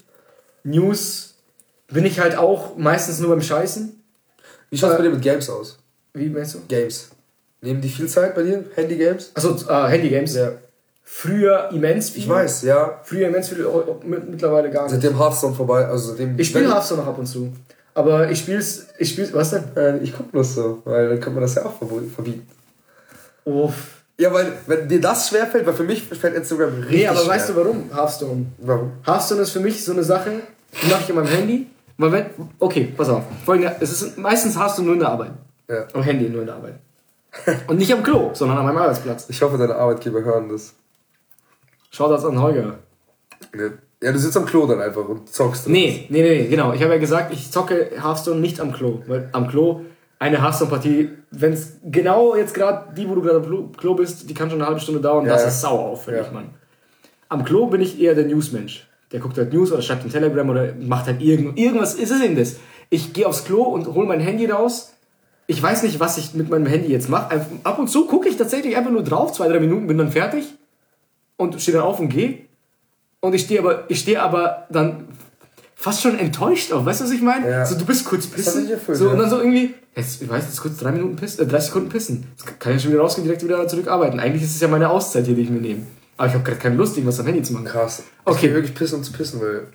News 0.63 1.35
bin 1.89 2.07
ich 2.07 2.21
halt 2.21 2.37
auch 2.37 2.77
meistens 2.77 3.19
nur 3.19 3.31
beim 3.31 3.43
Scheißen. 3.43 4.03
Wie 4.71 4.79
schaut 4.79 4.93
es 4.93 4.97
bei 4.97 5.03
dir 5.03 5.11
mit 5.11 5.23
Games 5.23 5.51
aus? 5.51 5.79
Wie 6.15 6.31
meinst 6.31 6.55
du? 6.55 6.61
Games. 6.67 7.11
Nehmen 7.65 7.81
die 7.81 7.89
viel 7.89 8.07
Zeit 8.09 8.35
bei 8.35 8.43
dir? 8.43 8.63
Handy-Games? 8.75 9.33
Achso, 9.35 9.57
äh, 9.69 9.89
Handy-Games? 9.89 10.35
Ja. 10.37 10.53
Früher 11.03 11.71
immens 11.73 12.11
viel. 12.11 12.23
Ich 12.23 12.29
weiß, 12.29 12.63
ja. 12.63 13.01
Früher 13.05 13.29
immens 13.29 13.49
viel, 13.49 13.67
mittlerweile 14.05 14.71
gar 14.71 14.83
nicht. 14.83 14.93
Seitdem 14.93 15.19
Hearthstone 15.19 15.55
vorbei, 15.55 15.87
also 15.87 16.11
seitdem... 16.11 16.39
Ich 16.39 16.49
spiele 16.49 16.71
Hearthstone 16.71 17.01
noch 17.01 17.09
ab 17.09 17.19
und 17.19 17.27
zu. 17.27 17.53
Aber 17.95 18.31
ich 18.31 18.41
spiel's, 18.41 18.89
ich 18.99 19.11
spiel's, 19.11 19.33
was 19.33 19.51
denn? 19.51 19.65
Äh, 19.77 19.99
ich 19.99 20.15
guck 20.15 20.31
bloß 20.31 20.55
so, 20.57 20.83
weil 20.85 21.09
dann 21.09 21.21
kann 21.21 21.33
man 21.33 21.43
das 21.43 21.55
ja 21.55 21.65
auch 21.65 21.73
verbieten. 21.79 22.47
Uff. 23.45 24.03
Ja, 24.19 24.33
weil, 24.33 24.53
wenn 24.67 24.89
dir 24.89 25.01
das 25.01 25.29
schwerfällt, 25.29 25.67
weil 25.67 25.75
für 25.75 25.85
mich 25.85 26.03
fällt 26.03 26.35
Instagram 26.35 26.75
richtig 26.75 26.91
Nee, 26.99 27.07
aber 27.07 27.21
schwer. 27.21 27.29
weißt 27.31 27.49
du 27.49 27.57
warum? 27.57 27.91
Hearthstone. 27.95 28.47
Warum? 28.59 28.93
Hearthstone 29.07 29.41
ist 29.43 29.51
für 29.51 29.61
mich 29.61 29.83
so 29.85 29.93
eine 29.93 30.05
Sache, 30.05 30.33
die 30.83 30.91
mache 30.91 31.03
ich 31.03 31.09
in 31.09 31.15
meinem 31.17 31.29
Handy. 31.29 31.67
Weil 31.97 32.13
wenn, 32.13 32.27
okay, 32.59 32.93
pass 32.97 33.09
auf. 33.09 33.23
Folgende, 33.47 33.75
es 33.81 34.03
ist 34.03 34.19
meistens 34.19 34.59
Hearthstone 34.59 34.87
nur 34.87 34.95
in 34.95 35.01
der 35.01 35.09
Arbeit. 35.11 35.31
Ja. 35.69 35.87
Am 35.95 36.03
Handy 36.03 36.29
nur 36.29 36.41
in 36.43 36.47
der 36.47 36.57
Arbeit. 36.57 36.75
Und 37.67 37.79
nicht 37.79 37.93
am 37.93 38.03
Klo, 38.03 38.31
sondern 38.33 38.59
an 38.59 38.67
meinem 38.67 38.79
Arbeitsplatz. 38.79 39.27
Ich 39.29 39.43
hoffe, 39.43 39.59
deine 39.59 39.75
Arbeitgeber 39.75 40.23
hören 40.23 40.49
das. 40.49 40.75
Schaut 41.91 42.11
das 42.11 42.25
an 42.25 42.41
Holger. 42.41 42.79
Ja, 44.03 44.13
du 44.13 44.19
sitzt 44.19 44.37
am 44.37 44.47
Klo 44.47 44.67
dann 44.67 44.81
einfach 44.81 45.09
und 45.09 45.29
zockst. 45.33 45.69
Nee, 45.69 46.07
nee, 46.09 46.23
nee, 46.23 46.47
genau. 46.49 46.73
Ich 46.73 46.83
habe 46.83 46.93
ja 46.93 46.99
gesagt, 46.99 47.33
ich 47.33 47.51
zocke 47.51 47.91
Hearthstone 48.01 48.41
nicht 48.41 48.61
am 48.61 48.73
Klo. 48.73 49.03
Weil 49.07 49.29
am 49.33 49.49
Klo 49.49 49.81
eine 50.19 50.43
Hearthstone-Partie, 50.43 51.11
wenn 51.31 51.53
es 51.53 51.79
genau 51.85 52.37
jetzt 52.37 52.55
gerade 52.55 52.95
die, 52.95 53.09
wo 53.09 53.15
du 53.15 53.23
gerade 53.23 53.47
am 53.47 53.73
Klo 53.73 53.95
bist, 53.95 54.29
die 54.29 54.35
kann 54.35 54.51
schon 54.51 54.61
eine 54.61 54.69
halbe 54.69 54.81
Stunde 54.81 55.01
dauern. 55.01 55.27
Ja, 55.27 55.33
das 55.33 55.43
ja. 55.43 55.49
ist 55.49 55.61
sauer 55.61 55.81
auffällig, 55.81 56.27
ja. 56.27 56.33
Mann. 56.33 56.51
Am 57.29 57.45
Klo 57.45 57.67
bin 57.67 57.81
ich 57.81 58.01
eher 58.01 58.15
der 58.15 58.27
Newsmensch. 58.27 58.89
Der 59.13 59.21
guckt 59.21 59.39
halt 59.39 59.53
News 59.53 59.73
oder 59.73 59.83
schreibt 59.83 60.05
ein 60.05 60.11
Telegram 60.11 60.49
oder 60.49 60.75
macht 60.81 61.07
halt 61.07 61.23
irgend, 61.23 61.59
irgendwas. 61.59 61.95
Ist 61.95 62.11
es 62.11 62.21
denn 62.21 62.37
das? 62.37 62.57
Ich 62.91 63.13
gehe 63.13 63.27
aufs 63.27 63.45
Klo 63.45 63.63
und 63.63 63.87
hole 63.87 64.07
mein 64.07 64.21
Handy 64.21 64.47
raus 64.47 64.94
ich 65.47 65.63
weiß 65.63 65.83
nicht, 65.83 66.01
was 66.01 66.19
ich 66.19 66.35
mit 66.35 66.49
meinem 66.49 66.67
Handy 66.67 66.91
jetzt 66.91 67.09
mache. 67.09 67.47
Ab 67.65 67.79
und 67.79 67.89
zu 67.89 68.07
gucke 68.07 68.29
ich 68.29 68.37
tatsächlich 68.37 68.77
einfach 68.77 68.91
nur 68.91 69.03
drauf, 69.03 69.33
zwei, 69.33 69.49
drei 69.49 69.61
Minuten, 69.61 69.87
bin 69.87 69.99
dann 69.99 70.11
fertig 70.11 70.45
und 71.37 71.61
stehe 71.61 71.77
dann 71.77 71.87
auf 71.87 72.01
und 72.01 72.09
gehe. 72.09 72.39
Und 73.21 73.35
ich 73.35 73.43
stehe 73.43 73.61
aber, 73.61 73.85
ich 73.89 74.01
stehe 74.01 74.23
aber 74.23 74.67
dann 74.71 75.09
fast 75.75 76.03
schon 76.03 76.19
enttäuscht 76.19 76.73
auf. 76.73 76.85
Weißt 76.85 77.01
du, 77.01 77.05
was 77.05 77.11
ich 77.11 77.23
meine? 77.23 77.49
Ja. 77.49 77.67
So, 77.67 77.77
du 77.77 77.85
bist 77.85 78.05
kurz 78.05 78.27
pissen. 78.27 78.71
Erfüllt, 78.71 78.99
so, 78.99 79.07
ja. 79.07 79.13
Und 79.13 79.19
dann 79.19 79.31
so 79.31 79.39
irgendwie, 79.39 79.75
jetzt, 79.95 80.23
ich 80.23 80.29
weiß, 80.29 80.45
jetzt 80.45 80.61
kurz 80.61 80.79
drei 80.79 80.93
Minuten 80.93 81.17
pissen, 81.17 81.47
äh, 81.47 81.51
30 81.51 81.67
Sekunden 81.69 81.89
pissen. 81.91 82.27
Jetzt 82.31 82.61
kann 82.61 82.77
ich 82.77 82.83
schon 82.83 82.93
wieder 82.93 83.03
rausgehen, 83.03 83.27
direkt 83.27 83.43
wieder 83.45 83.67
zurückarbeiten. 83.69 84.21
Eigentlich 84.21 84.43
ist 84.43 84.55
es 84.55 84.61
ja 84.61 84.69
meine 84.69 84.89
Auszeit 84.89 85.27
hier, 85.27 85.35
die 85.35 85.43
ich 85.43 85.51
mir 85.51 85.61
nehme. 85.61 85.87
Aber 86.17 86.29
ich 86.29 86.35
habe 86.35 86.45
gerade 86.45 86.59
keine 86.59 86.77
Lust, 86.77 86.97
irgendwas 86.97 87.21
am 87.21 87.27
Handy 87.27 87.43
zu 87.43 87.53
machen. 87.53 87.67
Krass. 87.67 88.03
Okay. 88.25 88.47
Ich 88.47 88.55
wirklich 88.55 88.75
pissen 88.75 88.99
und 88.99 89.05
zu 89.05 89.13
pissen, 89.13 89.41
weil. 89.41 89.67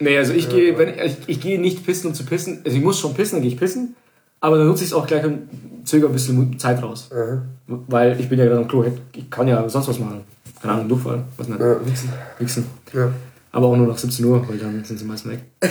Nee, 0.00 0.16
also 0.16 0.32
ich 0.32 0.44
ja, 0.44 0.50
gehe, 0.50 0.78
wenn 0.78 0.88
ich, 0.90 1.16
ich 1.26 1.40
gehe 1.40 1.60
nicht 1.60 1.84
pissen 1.84 2.08
und 2.08 2.14
zu 2.14 2.24
pissen. 2.24 2.62
Also 2.64 2.76
ich 2.76 2.82
muss 2.82 2.98
schon 2.98 3.14
pissen, 3.14 3.36
dann 3.36 3.42
gehe 3.42 3.52
ich 3.52 3.58
pissen. 3.58 3.96
Aber 4.40 4.58
dann 4.58 4.66
nutze 4.66 4.84
ich 4.84 4.90
es 4.90 4.94
auch 4.94 5.06
gleich 5.06 5.24
und 5.24 5.48
zögere 5.84 6.10
ein 6.10 6.12
bisschen 6.12 6.58
Zeit 6.58 6.82
raus. 6.82 7.10
Mhm. 7.12 7.84
Weil 7.88 8.18
ich 8.20 8.28
bin 8.28 8.38
ja 8.38 8.44
gerade 8.44 8.58
am 8.58 8.68
Klo. 8.68 8.84
Ich 9.12 9.30
kann 9.30 9.48
ja 9.48 9.68
sonst 9.68 9.88
was 9.88 9.98
machen. 9.98 10.22
Keine 10.60 10.74
Ahnung, 10.74 10.88
Durchfall. 10.88 11.24
Was 11.36 11.48
nicht. 11.48 11.60
Ja, 11.60 11.86
wichsen. 11.86 12.12
Wichsen. 12.38 12.66
Ja. 12.92 13.10
Aber 13.52 13.66
auch 13.68 13.76
nur 13.76 13.86
nach 13.86 13.98
17 13.98 14.24
Uhr, 14.24 14.46
weil 14.48 14.58
dann 14.58 14.84
sind 14.84 14.98
sie 14.98 15.04
meist 15.04 15.28
weg. 15.28 15.40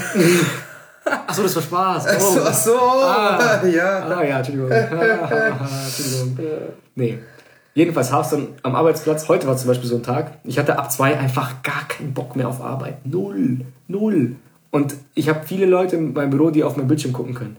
Achso, 1.27 1.43
das 1.43 1.55
war 1.55 1.63
Spaß. 1.63 2.05
Oh. 2.05 2.09
Ach 2.09 2.19
so, 2.19 2.41
ach 2.41 2.53
so. 2.53 2.77
Ah, 2.77 3.65
ja. 3.73 4.07
Ah, 4.07 4.23
ja, 4.23 4.37
Entschuldigung. 4.37 4.71
Entschuldigung. 4.71 6.37
Nee. 6.95 7.19
Jedenfalls 7.73 8.11
Hearthstone 8.11 8.47
am 8.63 8.75
Arbeitsplatz. 8.75 9.29
Heute 9.29 9.47
war 9.47 9.55
zum 9.55 9.67
Beispiel 9.67 9.87
so 9.87 9.97
ein 9.97 10.03
Tag. 10.03 10.39
Ich 10.43 10.57
hatte 10.57 10.77
ab 10.79 10.91
zwei 10.91 11.17
einfach 11.17 11.61
gar 11.61 11.87
keinen 11.87 12.13
Bock 12.13 12.35
mehr 12.35 12.47
auf 12.47 12.61
Arbeit. 12.61 13.05
Null. 13.05 13.61
Null. 13.87 14.35
Und 14.71 14.95
ich 15.13 15.29
habe 15.29 15.41
viele 15.45 15.65
Leute 15.65 15.95
in 15.95 16.13
meinem 16.13 16.31
Büro, 16.31 16.49
die 16.49 16.63
auf 16.63 16.75
meinem 16.75 16.87
Bildschirm 16.87 17.13
gucken 17.13 17.35
können. 17.35 17.57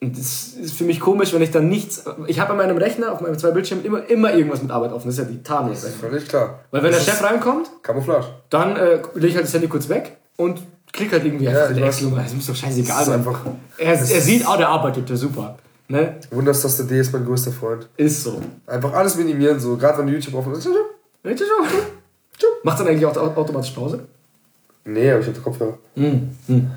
Und 0.00 0.18
das 0.18 0.48
ist 0.60 0.74
für 0.74 0.84
mich 0.84 1.00
komisch, 1.00 1.32
wenn 1.32 1.40
ich 1.40 1.50
dann 1.50 1.68
nichts. 1.68 2.04
Ich 2.26 2.38
habe 2.38 2.50
an 2.52 2.58
meinem 2.58 2.76
Rechner, 2.76 3.12
auf 3.12 3.20
meinen 3.22 3.38
zwei 3.38 3.50
Bildschirmen, 3.50 3.84
immer, 3.84 4.08
immer 4.10 4.34
irgendwas 4.34 4.62
mit 4.62 4.70
Arbeit 4.70 4.92
offen. 4.92 5.08
Das 5.08 5.18
ist 5.18 5.24
ja 5.24 5.30
die 5.30 5.42
Tarnung. 5.42 5.70
Das 5.70 5.84
ist 5.84 5.96
völlig 5.96 6.28
klar. 6.28 6.60
Weil 6.70 6.82
wenn 6.82 6.92
das 6.92 7.06
der 7.06 7.12
Chef 7.12 7.22
reinkommt, 7.22 7.70
Camouflage. 7.82 8.26
dann 8.50 8.76
äh, 8.76 8.98
lege 9.14 9.28
ich 9.28 9.34
halt 9.36 9.46
das 9.46 9.54
Handy 9.54 9.68
kurz 9.68 9.88
weg 9.88 10.18
und 10.36 10.60
klicke 10.92 11.12
halt 11.12 11.24
irgendwie 11.24 11.46
ja, 11.46 11.66
einfach. 11.66 11.80
Das 11.80 12.34
muss 12.34 12.46
doch 12.46 12.54
scheißegal 12.54 13.04
sein. 13.04 13.14
Einfach, 13.20 13.40
er, 13.78 13.92
er 13.92 13.96
sieht, 13.96 14.46
oh, 14.46 14.56
der 14.58 14.68
arbeitet 14.68 15.08
ja 15.08 15.16
super. 15.16 15.56
Ne? 15.88 16.16
Wunderstaste 16.30 16.84
D 16.84 17.00
ist 17.00 17.12
mein 17.12 17.24
größter 17.24 17.52
Freund. 17.52 17.88
Ist 17.96 18.24
so. 18.24 18.40
Einfach 18.66 18.92
alles 18.92 19.16
minimieren, 19.16 19.58
so. 19.60 19.76
Gerade 19.76 19.98
wenn 19.98 20.08
du 20.08 20.12
YouTube 20.12 20.34
offen 20.34 20.52
ist. 20.52 20.68
Macht 22.62 22.80
dann 22.80 22.88
eigentlich 22.88 23.06
auch 23.06 23.16
automatisch 23.16 23.70
Pause? 23.70 24.00
Nee, 24.84 25.10
aber 25.10 25.20
ich 25.20 25.26
habe 25.26 25.40
Kopfhörer. 25.40 25.78
Mm, 25.94 26.30
mm. 26.48 26.70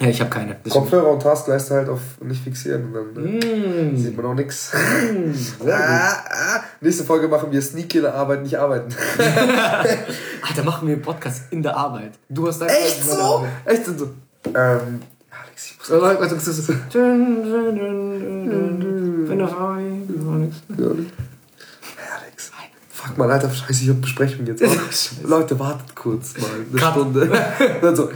Ja, 0.00 0.08
ich 0.08 0.20
habe 0.20 0.30
keine. 0.30 0.56
Kopfhörer 0.68 1.10
und 1.10 1.22
Taskleiste 1.22 1.74
halt 1.74 1.88
auf 1.88 2.00
nicht 2.20 2.42
fixieren. 2.42 2.86
Und 2.86 2.94
dann 2.94 3.12
ne? 3.14 3.92
mm. 3.92 3.96
sieht 3.96 4.16
man 4.16 4.26
auch 4.26 4.34
nichts. 4.34 4.72
Mm, 4.72 5.32
ah, 5.68 6.24
ah. 6.28 6.60
Nächste 6.80 7.04
Folge 7.04 7.28
machen 7.28 7.50
wir 7.52 7.62
Sneaky 7.62 7.98
in 7.98 8.04
der 8.04 8.14
Arbeit, 8.14 8.42
nicht 8.42 8.58
arbeiten. 8.58 8.94
Alter, 10.42 10.64
machen 10.64 10.88
wir 10.88 10.94
einen 10.94 11.02
Podcast 11.02 11.44
in 11.50 11.62
der 11.62 11.76
Arbeit. 11.76 12.12
Du 12.28 12.46
hast 12.48 12.60
deine 12.60 12.72
Echt 12.72 13.04
so? 13.04 13.46
Echt 13.64 13.86
so? 13.86 14.10
Ähm, 14.46 15.00
Alex, 15.30 15.66
ich 15.66 15.78
muss. 15.78 15.90
Also, 15.90 16.04
also, 16.04 16.34
also, 16.34 16.52
so. 16.52 16.72
Wenn 19.28 19.38
du 19.38 19.44
Alex. 22.14 22.52
Fuck 23.04 23.18
mal, 23.18 23.30
Alter, 23.30 23.50
scheiße, 23.50 23.84
ich 23.84 23.90
hab 23.90 24.00
Besprechung 24.00 24.46
jetzt. 24.46 24.62
Leute, 25.24 25.58
wartet 25.58 25.94
kurz 25.94 26.38
mal. 26.38 26.48
Eine 26.70 26.80
Cut. 26.80 26.92
Stunde. 26.92 27.30
Dann 27.82 27.96
so, 27.96 28.08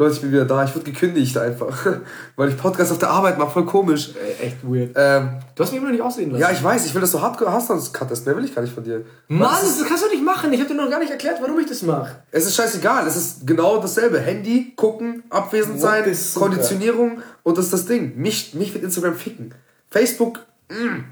Leute, 0.00 0.14
ich 0.14 0.22
bin 0.22 0.32
wieder 0.32 0.46
da. 0.46 0.64
Ich 0.64 0.74
wurde 0.74 0.86
gekündigt 0.86 1.36
einfach. 1.36 1.86
Weil 2.36 2.48
ich 2.48 2.56
Podcast 2.56 2.90
auf 2.90 2.96
der 2.96 3.10
Arbeit 3.10 3.36
mache. 3.36 3.50
Voll 3.50 3.66
komisch. 3.66 4.14
Äh, 4.14 4.46
echt 4.46 4.56
weird. 4.62 4.92
Ähm, 4.96 5.36
du 5.54 5.62
hast 5.62 5.72
mich 5.72 5.78
immer 5.78 5.88
noch 5.88 5.92
nicht 5.92 6.02
aussehen 6.02 6.30
lassen. 6.30 6.40
Ja, 6.40 6.50
ich 6.50 6.64
weiß. 6.64 6.86
Ich 6.86 6.94
will, 6.94 7.02
dass 7.02 7.12
du 7.12 7.20
hardcore 7.20 7.52
hast, 7.52 7.68
sonst 7.68 7.92
cuttest. 7.92 8.24
Mehr 8.24 8.34
will 8.34 8.46
ich 8.46 8.54
gar 8.54 8.62
nicht 8.62 8.72
von 8.72 8.82
dir. 8.82 9.04
Mann, 9.28 9.58
das, 9.60 9.78
das 9.78 9.86
kannst 9.86 10.02
du 10.02 10.08
nicht 10.08 10.24
machen. 10.24 10.50
Ich 10.54 10.60
habe 10.60 10.70
dir 10.70 10.74
noch 10.74 10.88
gar 10.88 11.00
nicht 11.00 11.10
erklärt, 11.10 11.36
warum 11.42 11.58
ich 11.60 11.66
das 11.66 11.82
mache. 11.82 12.16
Es 12.30 12.46
ist 12.46 12.56
scheißegal. 12.56 13.06
Es 13.06 13.14
ist 13.14 13.46
genau 13.46 13.76
dasselbe. 13.76 14.18
Handy, 14.20 14.72
gucken, 14.74 15.22
abwesend 15.28 15.78
sein, 15.78 16.04
Konditionierung. 16.34 17.18
Und 17.42 17.58
das 17.58 17.66
ist 17.66 17.74
das 17.74 17.84
Ding. 17.84 18.16
Mich, 18.16 18.54
mich 18.54 18.72
wird 18.72 18.82
Instagram 18.84 19.16
ficken. 19.16 19.54
Facebook, 19.90 20.38
mh. 20.70 21.04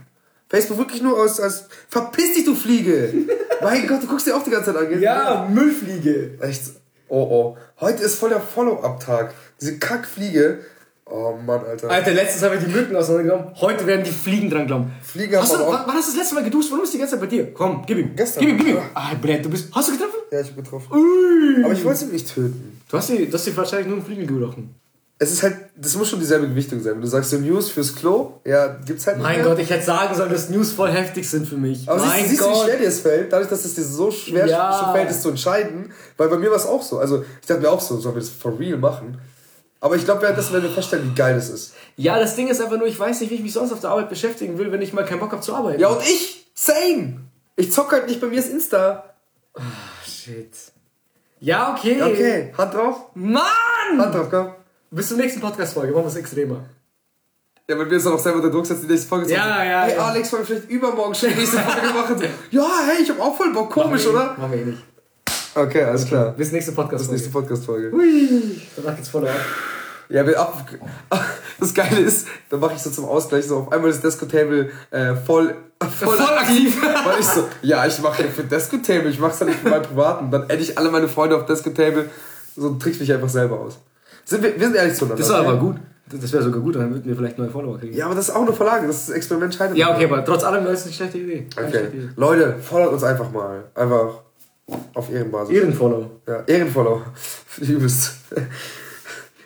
Facebook 0.49 0.79
wirklich 0.79 1.03
nur 1.03 1.21
aus, 1.21 1.41
als 1.41 1.67
verpiss 1.91 2.33
dich, 2.33 2.47
du 2.47 2.55
Fliege! 2.55 3.13
mein 3.63 3.87
Gott, 3.87 4.03
du 4.03 4.07
guckst 4.07 4.27
dir 4.27 4.35
auch 4.35 4.43
die 4.43 4.51
ganze 4.51 4.73
Zeit 4.73 4.83
an. 4.83 4.99
Ja, 4.99 5.47
Müllfliege. 5.53 6.39
Echt. 6.41 6.63
Oh 7.09 7.23
oh. 7.23 7.57
Heute 7.81 8.03
ist 8.03 8.17
voll 8.17 8.31
der 8.31 8.41
Follow-up-Tag. 8.41 9.35
Diese 9.61 9.79
Kackfliege. 9.79 10.61
Oh 11.07 11.35
Mann, 11.45 11.65
Alter. 11.65 11.91
Alter, 11.91 12.11
letztens 12.11 12.43
haben 12.43 12.61
wir 12.61 12.67
die 12.67 12.73
Mücken 12.73 12.95
auseinandergenommen. 12.95 13.55
Heute 13.61 13.87
werden 13.87 14.05
die 14.05 14.11
Fliegen 14.11 14.51
dran 14.51 14.67
genommen. 14.67 14.95
Fliegen 15.03 15.37
haben 15.37 15.43
hast 15.43 15.55
du, 15.55 15.61
wann, 15.61 15.85
wann 15.87 15.95
hast 15.95 16.09
du 16.09 16.13
das 16.13 16.17
letzte 16.19 16.35
Mal 16.35 16.45
geduscht? 16.45 16.71
Warum 16.71 16.85
ist 16.85 16.93
die 16.93 16.99
ganze 16.99 17.13
Zeit 17.13 17.21
bei 17.21 17.27
dir? 17.27 17.53
Komm, 17.55 17.83
gib 17.87 17.97
ihm. 17.97 18.15
Gestern. 18.15 18.45
Gib 18.45 18.51
ihm, 18.51 18.59
gib 18.59 18.69
ihm. 18.69 18.83
Ah, 18.93 19.15
Brett, 19.21 19.43
du 19.45 19.49
bist. 19.49 19.75
Hast 19.75 19.89
du 19.89 19.93
getroffen? 19.93 20.19
Ja, 20.31 20.41
ich 20.41 20.55
bin 20.55 20.63
getroffen. 20.63 20.93
Ui. 20.93 21.65
Aber 21.65 21.73
ich 21.73 21.83
wollte 21.83 22.01
sie 22.01 22.07
nicht 22.07 22.33
töten. 22.33 22.83
Du 22.91 22.97
hast 22.99 23.09
die, 23.09 23.27
du 23.27 23.33
hast 23.33 23.47
die 23.47 23.57
wahrscheinlich 23.57 23.89
nur 23.89 23.97
im 23.97 24.05
Flügel 24.05 24.27
gebrochen. 24.27 24.75
Es 25.21 25.33
ist 25.33 25.43
halt, 25.43 25.57
das 25.77 25.97
muss 25.97 26.09
schon 26.09 26.21
dieselbe 26.21 26.49
Gewichtung 26.49 26.81
sein. 26.81 26.95
Wenn 26.95 27.01
du 27.01 27.09
sagst 27.09 27.31
so 27.31 27.39
News 27.39 27.71
fürs 27.71 27.93
Klo, 27.97 28.41
ja, 28.45 28.69
gibt's 28.87 29.05
halt 29.07 29.17
nicht 29.17 29.27
Mein 29.27 29.39
mehr. 29.41 29.47
Gott, 29.49 29.59
ich 29.59 29.69
hätte 29.69 29.85
sagen 29.85 30.15
sollen, 30.15 30.31
dass 30.31 30.49
News 30.49 30.71
voll 30.71 30.91
heftig 30.93 31.29
sind 31.29 31.49
für 31.49 31.57
mich. 31.57 31.89
Aber 31.89 31.99
mein 32.01 32.19
siehst, 32.21 32.29
siehst 32.31 32.41
du, 32.43 32.47
wie 32.47 32.53
Gott. 32.53 32.65
schwer 32.67 32.77
dir 32.79 32.87
es 32.89 33.01
fällt, 33.01 33.33
dadurch, 33.33 33.49
dass 33.51 33.65
es 33.65 33.75
dir 33.75 33.83
so 33.83 34.13
schwer 34.13 34.47
Ja. 34.47 34.93
fällt, 34.93 35.11
es 35.11 35.21
zu 35.23 35.31
entscheiden. 35.31 35.93
Weil 36.17 36.29
bei 36.29 36.37
mir 36.39 36.51
war 36.51 36.57
es 36.57 36.67
auch 36.67 36.83
so. 36.83 36.99
Also, 37.01 37.25
ich 37.41 37.47
dachte 37.49 37.63
mir 37.63 37.71
auch 37.71 37.81
so, 37.81 37.99
sollen 37.99 38.15
wir 38.15 38.21
das 38.21 38.29
for 38.31 38.57
real 38.61 38.79
machen? 38.79 39.19
Aber 39.81 39.97
ich 39.97 40.05
glaube, 40.05 40.23
währenddessen 40.23 40.53
werden 40.53 40.65
wir 40.65 40.71
feststellen, 40.71 41.11
wie 41.11 41.15
geil 41.17 41.35
das 41.35 41.51
ist. 41.51 41.73
Ja, 41.97 42.19
das 42.21 42.37
Ding 42.37 42.47
ist 42.49 42.61
einfach 42.61 42.79
nur, 42.79 42.87
ich 42.87 42.99
weiß 42.99 43.21
nicht, 43.21 43.31
wie 43.31 43.37
ich 43.37 43.43
mich 43.43 43.53
sonst 43.53 43.73
auf 43.73 43.81
der 43.81 43.91
Arbeit 43.91 44.09
beschäftigen 44.11 44.57
will, 44.59 44.71
wenn 44.71 44.83
ich 44.83 44.93
mal 44.93 45.05
keinen 45.05 45.19
Bock 45.21 45.33
habe 45.33 45.43
zu 45.43 45.53
arbeiten. 45.55 45.81
Ja, 45.81 45.89
und 45.89 46.03
ich? 46.03 46.47
Same! 46.55 47.21
Ich 47.57 47.73
zock 47.73 47.91
halt 47.91 48.07
nicht 48.07 48.21
bei 48.21 48.29
mir 48.29 48.37
das 48.37 48.49
Insta. 48.49 49.15
Shit. 50.07 50.53
Ja, 51.41 51.75
okay. 51.77 52.01
Okay, 52.03 52.53
Hand 52.57 52.75
drauf. 52.75 52.97
Mann! 53.15 53.43
Hand 53.99 54.15
drauf, 54.15 54.29
komm. 54.31 54.49
Bis 54.91 55.09
zur 55.09 55.17
nächsten 55.19 55.41
Podcast-Folge. 55.41 55.93
Machen 55.93 56.05
wir 56.05 56.09
es 56.09 56.17
extremer. 56.17 56.65
Ja, 57.69 57.79
weil 57.79 57.87
wir 57.91 57.97
uns 57.97 58.05
dann 58.05 58.15
auch 58.15 58.19
selber 58.19 58.39
unter 58.39 58.51
Druck 58.51 58.65
setzen, 58.65 58.87
die 58.87 58.93
nächste 58.93 59.09
Folge 59.09 59.27
zu 59.27 59.35
Ja, 59.35 59.41
machen. 59.41 59.67
ja, 59.69 59.83
Hey, 59.83 59.97
ja. 59.97 60.05
Alex, 60.07 60.33
wollen 60.33 60.43
wir 60.43 60.47
vielleicht 60.57 60.71
übermorgen 60.71 61.15
schon 61.15 61.29
die 61.29 61.35
nächste 61.35 61.59
Folge 61.59 61.87
machen? 61.95 62.23
Ja, 62.51 62.67
hey, 62.87 63.03
ich 63.03 63.11
hab 63.11 63.21
auch 63.21 63.37
voll 63.37 63.53
Bock. 63.53 63.71
Komisch, 63.71 64.07
Machen 64.07 64.15
wir- 64.15 64.21
oder? 64.23 64.39
Machen 64.39 64.53
wir 64.53 64.59
eh 64.61 64.65
nicht. 64.65 64.83
Okay, 65.55 65.83
alles 65.83 66.07
klar. 66.07 66.33
Bis 66.33 66.53
nächste 66.53 66.71
Das 66.73 66.77
Podcast-Folge. 66.77 67.29
Podcast-Folge. 67.31 67.93
Hui. 67.93 68.61
Danach 68.77 68.97
geht's 68.97 69.09
voll 69.11 69.29
ab. 69.29 69.35
Ja, 70.09 70.27
wir 70.27 70.41
ab, 70.41 70.65
das 71.61 71.75
Geile 71.75 72.01
ist, 72.01 72.27
da 72.49 72.57
mache 72.57 72.73
ich 72.77 72.81
so 72.83 72.89
zum 72.89 73.05
Ausgleich 73.05 73.45
so 73.47 73.59
auf 73.59 73.73
einmal 73.73 73.91
das 73.91 74.01
Desco-Table 74.01 74.71
äh, 74.91 75.15
voll, 75.17 75.55
voll, 75.99 76.17
Voll 76.17 76.21
aktiv. 76.35 76.81
Weil 76.83 77.21
ich 77.21 77.27
so, 77.27 77.47
ja, 77.61 77.85
ich 77.87 77.99
mache 77.99 78.23
ja 78.23 78.29
für 78.31 78.43
Desco-Table, 78.45 79.11
ich 79.11 79.19
mach's 79.19 79.39
ja 79.41 79.45
nicht 79.45 79.59
für 79.59 79.69
meinen 79.69 79.83
privaten. 79.83 80.31
Dann 80.31 80.45
adde 80.45 80.57
ich 80.57 80.79
alle 80.79 80.91
meine 80.91 81.09
Freunde 81.09 81.37
auf 81.37 81.45
Desco-Table, 81.45 82.09
so 82.57 82.71
trickst 82.77 83.01
mich 83.03 83.13
einfach 83.13 83.29
selber 83.29 83.61
aus. 83.61 83.77
Sind 84.29 84.43
wir, 84.43 84.55
wir 84.61 84.67
sind 84.67 84.77
ehrlich 84.77 84.95
zueinander. 84.95 85.23
Das 85.23 85.31
war 85.33 85.39
aber 85.41 85.57
gut. 85.57 85.77
Das 86.11 86.33
wäre 86.33 86.43
sogar 86.43 86.61
gut, 86.61 86.75
dann 86.77 86.91
würden 86.91 87.05
wir 87.05 87.17
vielleicht 87.17 87.39
neue 87.39 87.51
Follower 87.51 87.79
kriegen. 87.79 87.95
Ja, 87.95 88.07
aber 88.07 88.15
das 88.15 88.29
ist 88.29 88.35
auch 88.35 88.43
eine 88.43 88.53
Verlage, 88.53 88.87
das 88.87 88.97
ist 88.97 89.09
das 89.11 89.17
Experiment 89.17 89.55
scheitert. 89.55 89.77
Ja, 89.77 89.95
okay, 89.95 90.05
aber 90.07 90.25
trotz 90.25 90.43
allem 90.45 90.65
war 90.65 90.73
es 90.73 90.85
eine 90.85 90.93
schlechte 90.93 91.19
Idee. 91.19 91.47
Keine 91.55 91.69
Okay. 91.69 91.79
schlechte 91.79 91.97
Idee. 91.99 92.09
Leute, 92.17 92.57
fordert 92.63 92.93
uns 92.93 93.03
einfach 93.05 93.31
mal. 93.31 93.65
Einfach 93.75 94.21
auf 94.95 95.11
Ehrenbasis. 95.13 95.55
Ehrenfollow. 95.55 96.11
Ja, 96.27 96.43
Ehrenfollow. 96.47 97.03
Übelst. 97.61 98.13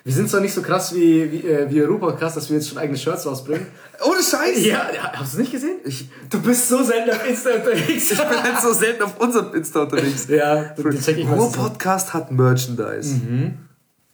Wir 0.04 0.12
sind 0.12 0.28
zwar 0.30 0.40
nicht 0.40 0.54
so 0.54 0.62
krass 0.62 0.92
wie, 0.94 1.30
wie, 1.30 1.46
äh, 1.48 1.70
wie 1.70 1.80
Europa 1.80 2.12
krass, 2.12 2.34
dass 2.34 2.48
wir 2.50 2.56
jetzt 2.56 2.68
schon 2.68 2.78
eigene 2.78 2.98
Shirts 2.98 3.24
rausbringen. 3.26 3.66
Ohne 4.04 4.20
Scheiß! 4.22 4.64
Ja, 4.64 4.86
ja 4.92 5.12
hast 5.14 5.34
du 5.34 5.38
nicht 5.38 5.52
gesehen? 5.52 5.76
Ich, 5.84 6.10
Du 6.28 6.40
bist 6.42 6.68
so 6.68 6.82
selten 6.82 7.10
auf 7.10 7.28
Insta 7.28 7.50
unterwegs. 7.50 8.10
ich 8.10 8.18
bin 8.18 8.42
halt 8.42 8.60
so 8.60 8.72
selten 8.72 9.02
auf 9.04 9.18
unserem 9.20 9.54
Insta 9.54 9.82
unterwegs. 9.82 10.26
ja, 10.28 10.56
den 10.76 11.00
check 11.00 11.18
ich 11.18 11.24
mal. 11.26 11.38
Ruhr 11.38 11.52
Podcast 11.52 12.12
hat 12.14 12.30
Merchandise. 12.32 13.16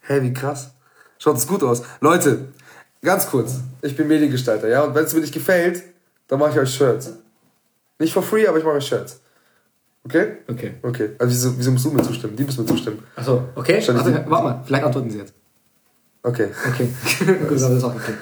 Hä, 0.09 0.23
wie 0.23 0.33
krass. 0.33 0.71
Schaut 1.19 1.37
es 1.37 1.47
gut 1.47 1.63
aus. 1.63 1.83
Leute, 2.01 2.47
ganz 3.03 3.29
kurz. 3.29 3.61
Ich 3.83 3.97
bin 3.97 4.09
Mediengestalter, 4.09 4.69
ja? 4.69 4.83
Und 4.85 4.95
wenn 4.95 5.05
es 5.05 5.13
mir 5.15 5.21
nicht 5.21 5.35
gefällt, 5.35 5.83
dann 6.29 6.39
mache 6.39 6.51
ich 6.53 6.59
euch 6.59 6.75
Shirts. 6.75 7.13
Nicht 7.99 8.13
for 8.13 8.23
free, 8.23 8.47
aber 8.47 8.59
ich 8.59 8.65
mache 8.65 8.77
euch 8.77 8.87
Shirts. 8.87 9.21
Okay? 10.05 10.39
Okay. 10.49 10.75
Okay. 10.83 11.11
Also 11.19 11.31
wieso, 11.33 11.59
wieso 11.59 11.71
musst 11.73 11.85
du 11.85 11.91
mir 11.91 12.03
zustimmen? 12.03 12.37
Die 12.37 12.45
müssen 12.45 12.63
mir 12.63 12.67
zustimmen. 12.69 13.03
Achso, 13.17 13.45
okay. 13.55 13.77
Dich 13.79 13.89
Warte, 13.89 14.11
die- 14.25 14.29
mal, 14.31 14.63
vielleicht 14.65 14.85
antworten 14.85 15.11
sie 15.11 15.19
jetzt. 15.19 15.35
Okay. 16.23 16.49
Okay. 16.73 16.89
Gut, 17.49 17.53
das 17.53 17.63
ist 17.71 17.85
auch 17.85 17.95
okay. 17.95 18.15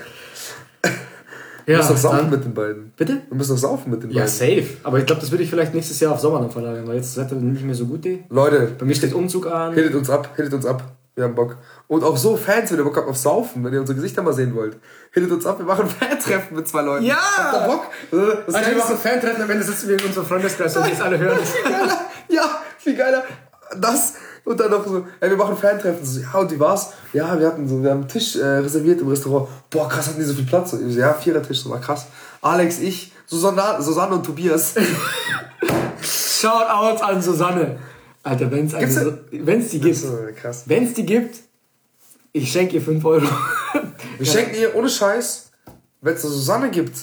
Wir 1.65 1.73
Ja, 1.75 1.79
müssen 1.79 1.93
doch 1.95 1.99
saufen 2.01 2.17
dann, 2.19 2.31
mit 2.31 2.45
den 2.45 2.55
beiden. 2.55 2.93
bitte? 2.97 3.23
Wir 3.29 3.37
müssen 3.37 3.51
doch 3.53 3.59
saufen 3.59 3.91
mit 3.91 4.03
den 4.03 4.11
Ja, 4.11 4.23
beiden. 4.25 4.33
safe. 4.33 4.67
Aber 4.85 4.99
ich 4.99 5.07
glaube, 5.07 5.21
das 5.21 5.31
würde 5.33 5.43
ich 5.43 5.51
vielleicht 5.51 5.75
nächstes 5.75 5.99
Jahr 5.99 6.13
auf 6.13 6.21
Sommer 6.21 6.39
dann 6.41 6.51
verlagern, 6.51 6.87
weil 6.87 6.97
jetzt 6.97 7.17
das 7.17 7.25
Wetter 7.25 7.35
nicht 7.37 7.65
mehr 7.65 7.75
so 7.75 7.87
gut. 7.87 8.07
eh. 8.07 8.25
Leute, 8.31 8.73
Bei 8.79 8.85
mir 8.87 8.95
steht 8.95 9.13
Umzug 9.13 9.47
an. 9.49 9.75
hittet 9.75 9.95
uns 9.95 10.09
ab, 10.09 10.31
hittet 10.37 10.55
uns 10.55 10.65
ab. 10.65 10.96
Wir 11.17 11.25
haben 11.25 11.35
Bock. 11.35 11.57
Und 11.89 12.05
auch 12.05 12.17
so 12.17 12.37
Fans, 12.37 12.71
wenn 12.71 12.79
ihr 12.79 12.85
Bock 12.85 12.99
habt 12.99 13.09
auf 13.09 13.17
Saufen, 13.17 13.65
wenn 13.65 13.73
ihr 13.73 13.81
unsere 13.81 13.97
Gesichter 13.97 14.23
mal 14.23 14.35
sehen 14.35 14.55
wollt. 14.55 14.77
Hittet 15.13 15.33
uns 15.33 15.47
ab, 15.47 15.59
wir 15.59 15.65
machen 15.65 15.89
Fan-Treffen 15.89 16.55
mit 16.55 16.69
zwei 16.69 16.83
Leuten. 16.83 17.07
Ja! 17.07 17.17
Habt 17.17 17.55
ihr 17.55 17.73
Bock? 17.73 17.87
Das 18.47 18.55
Also 18.55 18.71
wir 18.71 18.77
machen 18.77 18.99
Fan-Treffen, 18.99 19.43
am 19.43 19.51
Ende 19.51 19.65
sitzen 19.65 19.89
wir 19.89 19.99
in 19.99 20.05
unserem 20.05 20.27
Freundeskreis 20.27 20.77
und 20.77 20.85
die 20.85 20.91
jetzt 20.91 21.01
alle 21.01 21.19
hören. 21.19 21.39
geiler. 21.65 22.01
Ja, 22.29 22.61
viel 22.77 22.95
geiler. 22.95 23.25
Das 23.81 24.13
und 24.45 24.61
dann 24.61 24.71
noch 24.71 24.87
so, 24.87 25.07
ey, 25.19 25.31
wir 25.31 25.39
machen 25.39 25.57
Fan-Treffen. 25.57 26.05
So, 26.05 26.21
ja, 26.21 26.33
und 26.35 26.53
wie 26.53 26.61
war's? 26.61 26.93
Ja, 27.15 27.39
wir 27.41 27.47
hatten 27.47 27.67
so, 27.67 27.83
wir 27.83 27.91
haben 27.91 28.01
einen 28.01 28.09
Tisch 28.09 28.37
äh, 28.37 28.45
reserviert 28.45 29.01
im 29.01 29.09
Restaurant. 29.09 29.49
Boah, 29.71 29.89
krass, 29.89 30.09
hatten 30.09 30.21
die 30.21 30.25
so 30.25 30.35
viel 30.35 30.45
Platz? 30.45 30.73
So, 30.73 30.79
ja, 30.79 31.15
Vierer-Tisch, 31.15 31.63
so 31.63 31.71
war 31.71 31.81
krass. 31.81 32.07
Alex, 32.43 32.79
ich, 32.79 33.13
Susanne, 33.25 33.63
Susanne 33.81 34.15
und 34.15 34.25
Tobias. 34.25 34.75
Shoutouts 36.03 37.01
an 37.01 37.23
Susanne. 37.23 37.79
Alter, 38.27 38.51
wenn 38.51 38.67
es 38.67 38.73
die 39.71 39.81
gibt, 39.81 39.97
So, 39.99 40.19
wenn 40.67 40.85
es 40.85 40.95
die 40.95 41.07
gibt, 41.07 41.37
ich 42.33 42.51
schenke 42.51 42.75
ihr 42.75 42.83
5 42.83 43.05
Euro. 43.05 43.27
Wir 44.19 44.27
schenken 44.27 44.57
ihr 44.57 44.75
ohne 44.75 44.89
Scheiß, 44.89 45.51
wenn 46.01 46.15
es 46.15 46.25
eine 46.25 46.33
Susanne 46.33 46.71
gibt, 46.71 46.97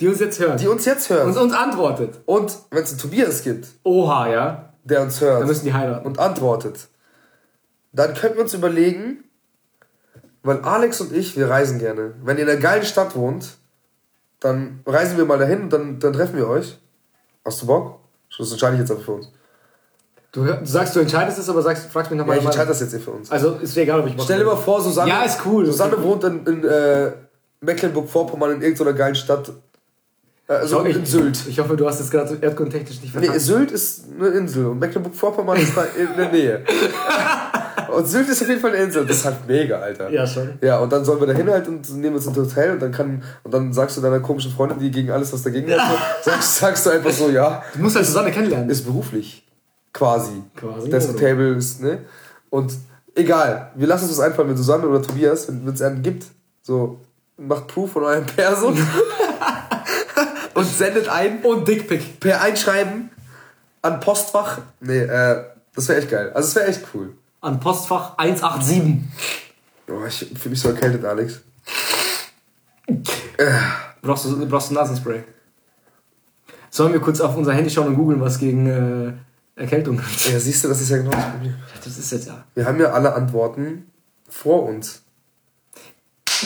Die 0.00 0.06
uns 0.08 0.20
jetzt 0.20 0.38
hören. 0.38 0.58
die 0.58 0.68
uns 0.68 0.84
jetzt 0.84 1.08
hört. 1.10 1.26
und 1.26 1.36
uns 1.36 1.52
antwortet. 1.54 2.20
Und 2.26 2.56
wenn 2.70 2.82
es 2.82 2.90
einen 2.90 2.98
Tobias 3.00 3.42
gibt, 3.42 3.66
Oha, 3.84 4.28
ja. 4.28 4.74
der 4.84 5.02
uns 5.02 5.20
hört. 5.20 5.40
Dann 5.40 5.48
müssen 5.48 5.64
die 5.64 5.72
heiraten. 5.72 6.06
und 6.06 6.18
antwortet, 6.18 6.88
dann 7.92 8.12
könnten 8.14 8.36
wir 8.36 8.42
uns 8.42 8.52
überlegen, 8.54 9.24
weil 10.42 10.60
Alex 10.60 11.00
und 11.00 11.12
ich, 11.12 11.36
wir 11.36 11.48
reisen 11.48 11.78
gerne. 11.78 12.12
Wenn 12.22 12.36
ihr 12.36 12.44
in 12.44 12.50
einer 12.50 12.60
geilen 12.60 12.84
Stadt 12.84 13.16
wohnt, 13.16 13.56
dann 14.40 14.80
reisen 14.86 15.16
wir 15.16 15.24
mal 15.24 15.38
dahin 15.38 15.62
und 15.62 15.72
dann, 15.72 15.98
dann 15.98 16.12
treffen 16.12 16.36
wir 16.36 16.46
euch. 16.48 16.78
Hast 17.44 17.62
du 17.62 17.66
Bock? 17.66 18.00
Das 18.38 18.50
entscheide 18.52 18.74
ich 18.74 18.80
jetzt 18.80 18.90
aber 18.90 19.00
für 19.00 19.12
uns. 19.12 19.32
Du, 20.44 20.46
sagst, 20.64 20.94
du 20.94 21.00
entscheidest 21.00 21.38
es, 21.38 21.48
aber 21.48 21.62
sagst, 21.62 21.86
fragst 21.90 22.10
mich 22.10 22.18
Ja, 22.18 22.22
nochmal. 22.24 22.38
ich 22.38 22.44
entscheide 22.44 22.68
das 22.68 22.80
jetzt 22.80 22.90
hier 22.90 23.00
für 23.00 23.10
uns. 23.12 23.30
Also 23.32 23.52
ist 23.62 23.74
mir 23.74 23.82
egal, 23.82 24.00
ob 24.00 24.06
ich 24.06 24.14
Bock 24.16 24.24
Stell 24.24 24.38
dir 24.40 24.44
mal 24.44 24.56
vor, 24.56 24.80
Susanne, 24.82 25.08
Ja, 25.10 25.22
ist 25.22 25.38
cool. 25.46 25.64
Susanne 25.66 26.00
wohnt 26.02 26.22
in, 26.24 26.44
in 26.46 26.64
äh, 26.64 27.10
Mecklenburg-Vorpommern 27.62 28.52
in 28.52 28.62
irgendeiner 28.62 28.92
geilen 28.92 29.14
Stadt. 29.14 29.50
Äh, 30.48 30.52
Also 30.52 30.84
ich, 30.84 30.96
in 30.96 31.06
Sylt. 31.06 31.38
Ich 31.48 31.58
hoffe, 31.58 31.76
du 31.76 31.86
hast 31.88 32.00
es 32.00 32.10
gerade 32.10 32.36
erdkundtechnisch 32.40 33.00
nicht 33.00 33.14
Nee, 33.14 33.26
verstanden. 33.26 33.40
Sylt 33.40 33.70
ist 33.72 34.04
eine 34.18 34.28
Insel 34.28 34.66
und 34.66 34.78
Mecklenburg-Vorpommern 34.78 35.56
ist 35.56 35.76
da 35.76 35.84
in 35.98 36.08
der 36.16 36.30
Nähe. 36.30 36.64
und 37.96 38.06
Sylt 38.06 38.28
ist 38.28 38.42
auf 38.42 38.48
jeden 38.48 38.60
Fall 38.60 38.72
eine 38.74 38.84
Insel. 38.84 39.06
Das 39.06 39.16
ist 39.18 39.24
halt 39.24 39.36
mega, 39.48 39.78
Alter. 39.78 40.10
ja, 40.10 40.26
schon. 40.26 40.50
Ja, 40.60 40.78
und 40.80 40.92
dann 40.92 41.04
sollen 41.04 41.20
wir 41.20 41.26
da 41.28 41.32
hin 41.32 41.48
halt 41.50 41.66
und 41.68 41.88
nehmen 41.96 42.16
uns 42.16 42.26
ein 42.28 42.36
Hotel 42.36 42.72
und 42.72 42.82
dann 42.82 42.92
kann 42.92 43.22
und 43.42 43.54
dann 43.54 43.72
sagst 43.72 43.96
du 43.96 44.00
deiner 44.02 44.20
komischen 44.20 44.52
Freundin, 44.52 44.78
die 44.78 44.90
gegen 44.90 45.10
alles, 45.10 45.32
was 45.32 45.42
dagegen 45.42 45.68
ist, 45.68 45.80
so, 46.24 46.30
sagst, 46.30 46.56
sagst 46.56 46.86
du 46.86 46.90
einfach 46.90 47.10
so, 47.10 47.30
ja, 47.30 47.62
Du 47.74 47.80
musst 47.80 47.96
halt 47.96 48.04
Susanne 48.06 48.30
kennenlernen. 48.30 48.68
ist 48.70 48.84
beruflich. 48.84 49.45
Quasi. 49.96 50.42
Quasi, 50.54 50.90
Das 50.90 51.06
also. 51.08 51.18
Table 51.18 51.54
ist, 51.56 51.80
ne? 51.80 52.04
Und 52.50 52.72
egal, 53.14 53.70
wir 53.74 53.86
lassen 53.86 54.04
uns 54.04 54.12
was 54.18 54.20
einfallen 54.20 54.48
mit 54.48 54.58
Susanne 54.58 54.86
oder 54.86 55.00
Tobias, 55.02 55.48
wenn 55.48 55.66
es 55.72 55.80
einen 55.80 56.02
gibt. 56.02 56.26
So, 56.62 57.00
macht 57.38 57.66
Proof 57.68 57.92
von 57.92 58.04
eurem 58.04 58.26
Perso 58.26 58.68
und 60.54 60.64
sendet 60.66 61.08
ein 61.08 61.42
Und 61.42 61.66
Dickpick. 61.66 62.20
per 62.20 62.42
Einschreiben 62.42 63.10
an 63.82 64.00
Postfach. 64.00 64.58
Nee, 64.80 64.98
äh, 64.98 65.44
das 65.74 65.88
wäre 65.88 66.00
echt 66.00 66.10
geil. 66.10 66.30
Also, 66.34 66.48
es 66.48 66.54
wäre 66.56 66.66
echt 66.66 66.82
cool. 66.94 67.14
An 67.40 67.58
Postfach 67.60 68.18
187. 68.18 69.00
Oh, 69.88 70.04
ich 70.06 70.18
fühle 70.38 70.50
mich 70.50 70.60
so 70.60 70.68
erkältet, 70.70 71.04
Alex. 71.04 71.40
Brauchst 74.02 74.24
du, 74.26 74.46
brauchst 74.46 74.70
du 74.70 74.74
Nasenspray? 74.74 75.22
Sollen 76.70 76.92
wir 76.92 77.00
kurz 77.00 77.20
auf 77.20 77.36
unser 77.36 77.52
Handy 77.54 77.70
schauen 77.70 77.88
und 77.88 77.96
googeln, 77.96 78.20
was 78.20 78.38
gegen 78.38 78.66
äh, 78.66 79.12
Erkältung 79.56 79.96
gibt? 79.96 80.30
Ja, 80.30 80.38
siehst 80.38 80.62
du, 80.64 80.68
das 80.68 80.80
ist 80.80 80.90
ja 80.90 80.98
genau 80.98 81.10
das 81.10 81.30
Problem. 81.30 81.54
Das 81.84 81.98
ist 81.98 82.12
jetzt 82.12 82.26
ja. 82.26 82.44
Wir 82.54 82.66
haben 82.66 82.78
ja 82.78 82.92
alle 82.92 83.14
Antworten 83.14 83.90
vor 84.28 84.64
uns. 84.64 85.02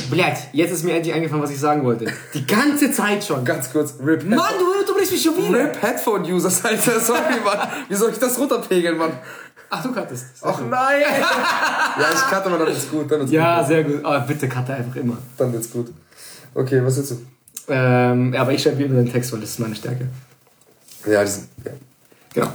Blöd, 0.09 0.25
jetzt 0.53 0.71
ist 0.71 0.85
mir 0.85 0.95
endlich 0.95 1.13
eingefallen, 1.13 1.43
was 1.43 1.51
ich 1.51 1.59
sagen 1.59 1.83
wollte. 1.83 2.07
Die 2.35 2.47
ganze 2.47 2.93
Zeit 2.93 3.25
schon. 3.25 3.45
Ganz 3.45 3.73
kurz, 3.73 3.95
RIP. 4.05 4.23
Mann, 4.25 4.39
du, 4.59 4.87
du 4.87 4.95
brichst 4.95 5.11
mich 5.11 5.23
schon 5.23 5.37
wieder. 5.37 5.65
RIP 5.65 5.83
Headphone-Users, 5.83 6.65
Alter. 6.65 7.01
Sorry, 7.01 7.41
Mann. 7.45 7.69
Wie 7.89 7.95
soll 7.97 8.13
ich 8.13 8.19
das 8.19 8.39
runterpegeln, 8.39 8.97
Mann? 8.97 9.11
Ach, 9.69 9.83
du 9.83 9.93
kattest. 9.93 10.27
Ach 10.43 10.61
nein! 10.69 11.01
ja, 11.01 12.07
ich 12.13 12.21
cutte 12.21 12.49
mal, 12.51 12.59
dann 12.59 12.69
wird's 12.69 12.89
gut. 12.91 13.11
Dann 13.11 13.21
wird's 13.21 13.33
Ja, 13.33 13.59
gut. 13.59 13.69
sehr 13.69 13.85
gut. 13.85 14.05
Aber 14.05 14.21
bitte 14.21 14.49
cutte 14.49 14.75
einfach 14.75 14.97
immer. 14.97 15.19
Dann 15.37 15.53
wird's 15.53 15.71
gut. 15.71 15.93
Okay, 16.55 16.81
was 16.85 16.97
willst 16.97 17.11
du? 17.13 17.21
Ähm, 17.69 18.35
aber 18.37 18.53
ich 18.53 18.63
schreibe 18.63 18.83
immer 18.83 18.97
den 19.03 19.11
Text, 19.11 19.33
weil 19.33 19.41
das 19.41 19.51
ist 19.51 19.59
meine 19.61 19.75
Stärke. 19.75 20.09
Ja, 21.07 21.23
die 21.25 21.31
sind. 21.31 21.49
Ja. 21.65 21.73
Genau. 22.35 22.53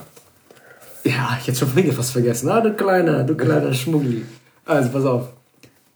Ja, 1.05 1.37
ich 1.39 1.47
hätte 1.47 1.59
schon 1.59 1.75
Dinge 1.75 1.91
fast 1.91 2.11
vergessen. 2.11 2.49
Ah, 2.49 2.61
du 2.61 2.73
kleiner, 2.73 3.23
du 3.23 3.35
kleiner 3.35 3.73
Schmuggli. 3.73 4.25
Also, 4.65 4.89
pass 4.89 5.05
auf. 5.05 5.27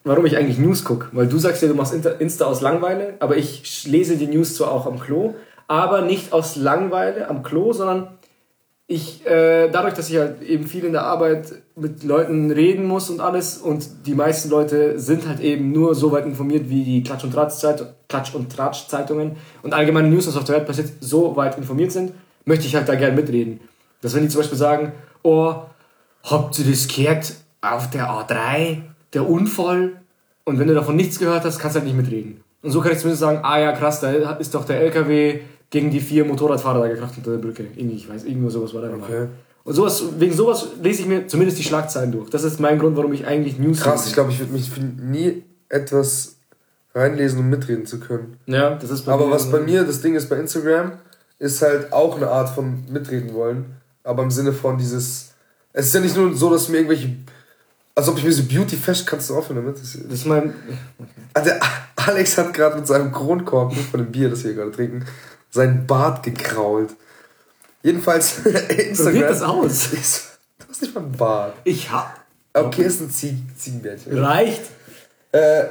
Warum 0.04 0.26
ich 0.28 0.38
eigentlich 0.38 0.60
News 0.60 0.84
gucke. 0.84 1.08
Weil 1.12 1.28
du 1.28 1.40
sagst 1.40 1.64
ja, 1.64 1.68
du 1.68 1.74
machst 1.74 1.94
Insta 1.94 2.46
aus 2.46 2.62
Langeweile, 2.62 3.16
aber 3.20 3.36
ich 3.36 3.86
lese 3.88 4.18
die 4.18 4.28
News 4.28 4.56
zwar 4.56 4.72
auch 4.72 4.86
am 4.86 5.00
Klo, 5.00 5.34
aber 5.68 6.02
nicht 6.02 6.32
aus 6.32 6.56
Langeweile 6.56 7.28
am 7.28 7.42
Klo, 7.44 7.74
sondern 7.74 8.08
ich, 8.88 9.26
äh, 9.26 9.70
dadurch, 9.70 9.94
dass 9.94 10.10
ich 10.10 10.18
halt 10.18 10.42
eben 10.42 10.66
viel 10.66 10.84
in 10.84 10.94
der 10.94 11.04
Arbeit 11.04 11.54
mit 11.76 12.04
Leuten 12.04 12.50
reden 12.50 12.86
muss 12.86 13.10
und 13.10 13.20
alles 13.20 13.58
und 13.58 14.08
die 14.08 14.16
meisten 14.16 14.50
Leute 14.50 15.00
sind 15.00 15.28
halt 15.28 15.42
eben 15.42 15.72
nur 15.72 15.94
so 15.94 16.12
weit 16.12 16.26
informiert, 16.26 16.70
wie 16.70 16.84
die 16.84 17.04
Klatsch- 17.04 17.24
und 17.24 17.32
Tratsch-Zeitungen 17.32 17.94
Klatsch 18.08 18.34
und 18.34 18.52
Tratsch 18.52 18.88
-Zeitungen 18.90 19.34
und 19.62 19.74
allgemeine 19.74 20.08
News, 20.08 20.28
was 20.28 20.38
auf 20.38 20.44
der 20.46 20.56
Welt 20.56 20.66
passiert, 20.66 20.90
so 21.02 21.36
weit 21.36 21.58
informiert 21.58 21.92
sind, 21.92 22.14
möchte 22.46 22.66
ich 22.66 22.76
halt 22.76 22.90
da 22.90 22.96
gerne 22.96 23.16
mitreden. 23.16 23.60
Dass 24.02 24.14
wenn 24.16 24.24
die 24.24 24.30
zum 24.30 24.42
Beispiel 24.42 24.58
sagen, 24.58 24.94
oh, 25.24 25.56
habt 26.24 26.60
ihr 26.60 26.66
das 26.66 26.88
gehört 26.88 27.34
auf 27.62 27.90
der 27.90 28.10
A3, 28.10 28.82
der 29.14 29.30
Unfall? 29.30 30.02
Und 30.46 30.60
wenn 30.60 30.68
du 30.68 30.74
davon 30.74 30.96
nichts 30.96 31.20
gehört 31.20 31.44
hast, 31.44 31.60
kannst 31.60 31.76
du 31.76 31.80
halt 31.80 31.88
nicht 31.88 31.98
mitreden. 31.98 32.44
Und 32.62 32.72
so 32.72 32.82
kann 32.82 32.92
ich 32.92 33.00
zumindest 33.00 33.22
sagen, 33.22 33.40
ah 33.44 33.60
ja 33.60 33.72
krass, 33.72 34.02
da 34.02 34.12
ist 34.12 34.54
doch 34.54 34.66
der 34.66 34.82
LKW 34.82 35.42
gegen 35.70 35.92
die 35.92 36.00
vier 36.00 36.26
Motorradfahrer 36.26 36.82
da 36.82 36.88
gekracht 36.88 37.14
unter 37.18 37.32
der 37.32 37.38
Brücke. 37.38 37.66
Irgendwie, 37.76 37.96
ich 37.96 38.10
weiß, 38.10 38.26
irgendwo 38.26 38.50
sowas 38.50 38.74
war 38.74 38.82
da. 38.82 38.90
Okay. 38.90 39.28
Und 39.64 39.74
sowas, 39.74 40.04
wegen 40.18 40.34
sowas 40.34 40.68
lese 40.82 41.04
ich 41.04 41.08
mir 41.08 41.28
zumindest 41.28 41.60
die 41.60 41.64
Schlagzeilen 41.64 42.12
durch. 42.12 42.30
Das 42.30 42.44
ist 42.44 42.60
mein 42.60 42.80
Grund, 42.80 42.98
warum 42.98 43.14
ich 43.14 43.28
eigentlich 43.28 43.60
News 43.60 43.82
Krass, 43.82 44.08
ich 44.08 44.14
glaube, 44.14 44.32
ich 44.32 44.40
würde 44.40 44.52
mich 44.52 44.72
nie 44.78 45.44
etwas 45.70 46.38
reinlesen, 46.96 47.40
um 47.40 47.50
mitreden 47.50 47.86
zu 47.86 48.00
können. 48.00 48.38
Ja, 48.48 48.76
das 48.76 48.90
ist 48.90 49.06
bei 49.06 49.12
Aber 49.12 49.30
was 49.30 49.52
bei 49.52 49.60
mir 49.60 49.84
das 49.84 50.02
Ding 50.02 50.16
ist 50.16 50.28
bei 50.30 50.38
Instagram, 50.38 50.94
ist 51.38 51.62
halt 51.62 51.94
auch 51.94 52.18
eine 52.18 52.30
Art 52.30 52.50
von 52.50 52.84
mitreden 52.90 53.34
wollen. 53.34 53.79
Aber 54.04 54.24
im 54.24 54.32
Sinne 54.32 54.54
von 54.54 54.78
dieses. 54.78 55.32
Es 55.74 55.88
ist 55.88 55.94
ja 55.94 56.02
nicht 56.02 56.16
nur 56.16 56.36
so, 56.36 56.50
dass 56.50 56.70
mir 56.70 56.78
irgendwelche. 56.78 57.16
Als 57.96 58.08
ob 58.08 58.18
ich 58.18 58.24
mir 58.24 58.32
so 58.32 58.44
Beauty 58.44 58.78
Fashion 58.78 59.06
kannst 59.06 59.30
du 59.30 59.36
aufhören 59.36 59.58
damit. 59.58 59.80
Das, 59.80 59.94
das 59.94 60.20
ist 60.20 60.26
mein. 60.26 60.54
Also 61.34 61.52
Alex 61.96 62.38
hat 62.38 62.54
gerade 62.54 62.78
mit 62.78 62.88
seinem 62.88 63.12
Kronkorken 63.12 63.78
von 63.78 64.00
dem 64.00 64.12
Bier, 64.12 64.30
das 64.30 64.44
wir 64.44 64.54
gerade 64.54 64.72
trinken, 64.72 65.06
sein 65.50 65.86
Bart 65.86 66.24
gekrault. 66.24 66.96
Jedenfalls 67.84 68.40
Instagram. 68.46 69.14
Sieht 69.14 69.24
das 69.24 69.42
aus. 69.42 69.88
Ist, 69.94 70.40
du 70.60 70.66
hast 70.70 70.82
nicht 70.82 70.96
mal 70.96 71.04
einen 71.04 71.12
Bart. 71.12 71.56
Ich 71.64 71.92
hab. 71.92 72.20
Okay, 72.52 72.84
ist 72.84 73.00
ein 73.00 73.12
Ziegen 73.12 73.50
Ziegenbärtchen. 73.56 74.18
Reicht. 74.18 74.62
Äh, 75.32 75.66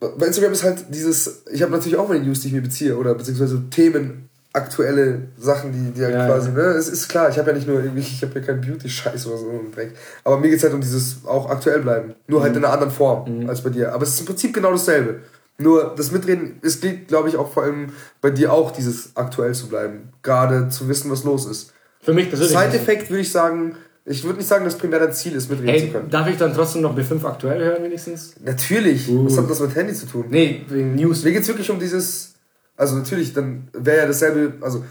bei 0.00 0.26
Instagram 0.26 0.52
ist 0.52 0.64
halt 0.64 0.84
dieses, 0.88 1.44
ich 1.50 1.62
habe 1.62 1.72
natürlich 1.72 1.96
auch 1.96 2.08
meine 2.08 2.24
News, 2.24 2.40
die 2.40 2.48
ich 2.48 2.54
mir 2.54 2.60
beziehe, 2.60 2.96
oder 2.96 3.14
beziehungsweise 3.14 3.62
Themen, 3.70 4.28
aktuelle 4.54 5.28
Sachen, 5.36 5.72
die, 5.72 5.90
die 5.90 6.04
halt 6.04 6.14
ja, 6.14 6.26
quasi, 6.26 6.50
ne, 6.52 6.60
es 6.60 6.88
ist 6.88 7.08
klar, 7.08 7.28
ich 7.28 7.38
habe 7.38 7.50
ja 7.50 7.56
nicht 7.56 7.66
nur 7.66 7.82
irgendwie, 7.82 8.00
ich 8.00 8.22
habe 8.22 8.38
ja 8.38 8.46
keinen 8.46 8.60
Beauty-Scheiß 8.60 9.26
oder 9.26 9.36
so 9.36 9.50
einen 9.50 9.72
Dreck. 9.72 9.92
Aber 10.22 10.38
mir 10.38 10.48
geht 10.48 10.58
es 10.58 10.62
halt 10.62 10.72
um 10.72 10.80
dieses 10.80 11.26
auch 11.26 11.50
aktuell 11.50 11.80
bleiben. 11.80 12.14
Nur 12.28 12.42
halt 12.42 12.52
mhm. 12.52 12.54
halt 12.54 12.56
in 12.56 12.64
einer 12.64 12.72
anderen 12.72 12.92
Form 12.92 13.40
mhm. 13.40 13.48
als 13.48 13.62
bei 13.62 13.70
dir. 13.70 13.92
Aber 13.92 14.04
es 14.04 14.14
ist 14.14 14.20
im 14.20 14.26
Prinzip 14.26 14.54
genau 14.54 14.70
dasselbe. 14.70 15.20
Nur 15.58 15.94
das 15.96 16.10
Mitreden, 16.10 16.58
es 16.62 16.80
geht, 16.80 17.08
glaube 17.08 17.28
ich, 17.28 17.36
auch 17.36 17.52
vor 17.52 17.64
allem 17.64 17.92
bei 18.20 18.30
dir 18.30 18.52
auch, 18.52 18.70
dieses 18.70 19.16
aktuell 19.16 19.54
zu 19.54 19.68
bleiben. 19.68 20.12
Gerade 20.22 20.68
zu 20.68 20.88
wissen, 20.88 21.10
was 21.10 21.24
los 21.24 21.46
ist. 21.46 21.72
Für 22.00 22.12
mich 22.12 22.28
persönlich. 22.28 22.56
Side-Effekt 22.56 23.10
würde 23.10 23.22
ich 23.22 23.30
sagen, 23.30 23.76
ich 24.04 24.22
würde 24.22 24.38
nicht 24.38 24.48
sagen, 24.48 24.64
dass 24.64 24.76
primär 24.76 24.98
dein 24.98 25.12
Ziel 25.12 25.34
ist, 25.34 25.48
mitreden 25.48 25.74
Ey, 25.74 25.86
zu 25.86 25.92
können. 25.92 26.10
Darf 26.10 26.28
ich 26.28 26.36
dann 26.36 26.52
trotzdem 26.52 26.82
noch 26.82 26.96
B5 26.96 27.24
aktuell 27.24 27.64
hören, 27.64 27.82
wenigstens? 27.82 28.34
Natürlich. 28.44 29.08
Uh. 29.08 29.24
Was 29.24 29.38
hat 29.38 29.48
das 29.48 29.60
mit 29.60 29.74
Handy 29.74 29.94
zu 29.94 30.06
tun? 30.06 30.26
Nee, 30.28 30.62
wegen 30.68 30.94
News. 30.94 31.24
Mir 31.24 31.32
geht 31.32 31.42
es 31.42 31.48
wirklich 31.48 31.70
um 31.70 31.78
dieses. 31.78 32.33
Also, 32.76 32.96
natürlich, 32.96 33.32
dann 33.32 33.68
wäre 33.72 33.98
ja 33.98 34.06
dasselbe. 34.06 34.54
Also, 34.64 34.84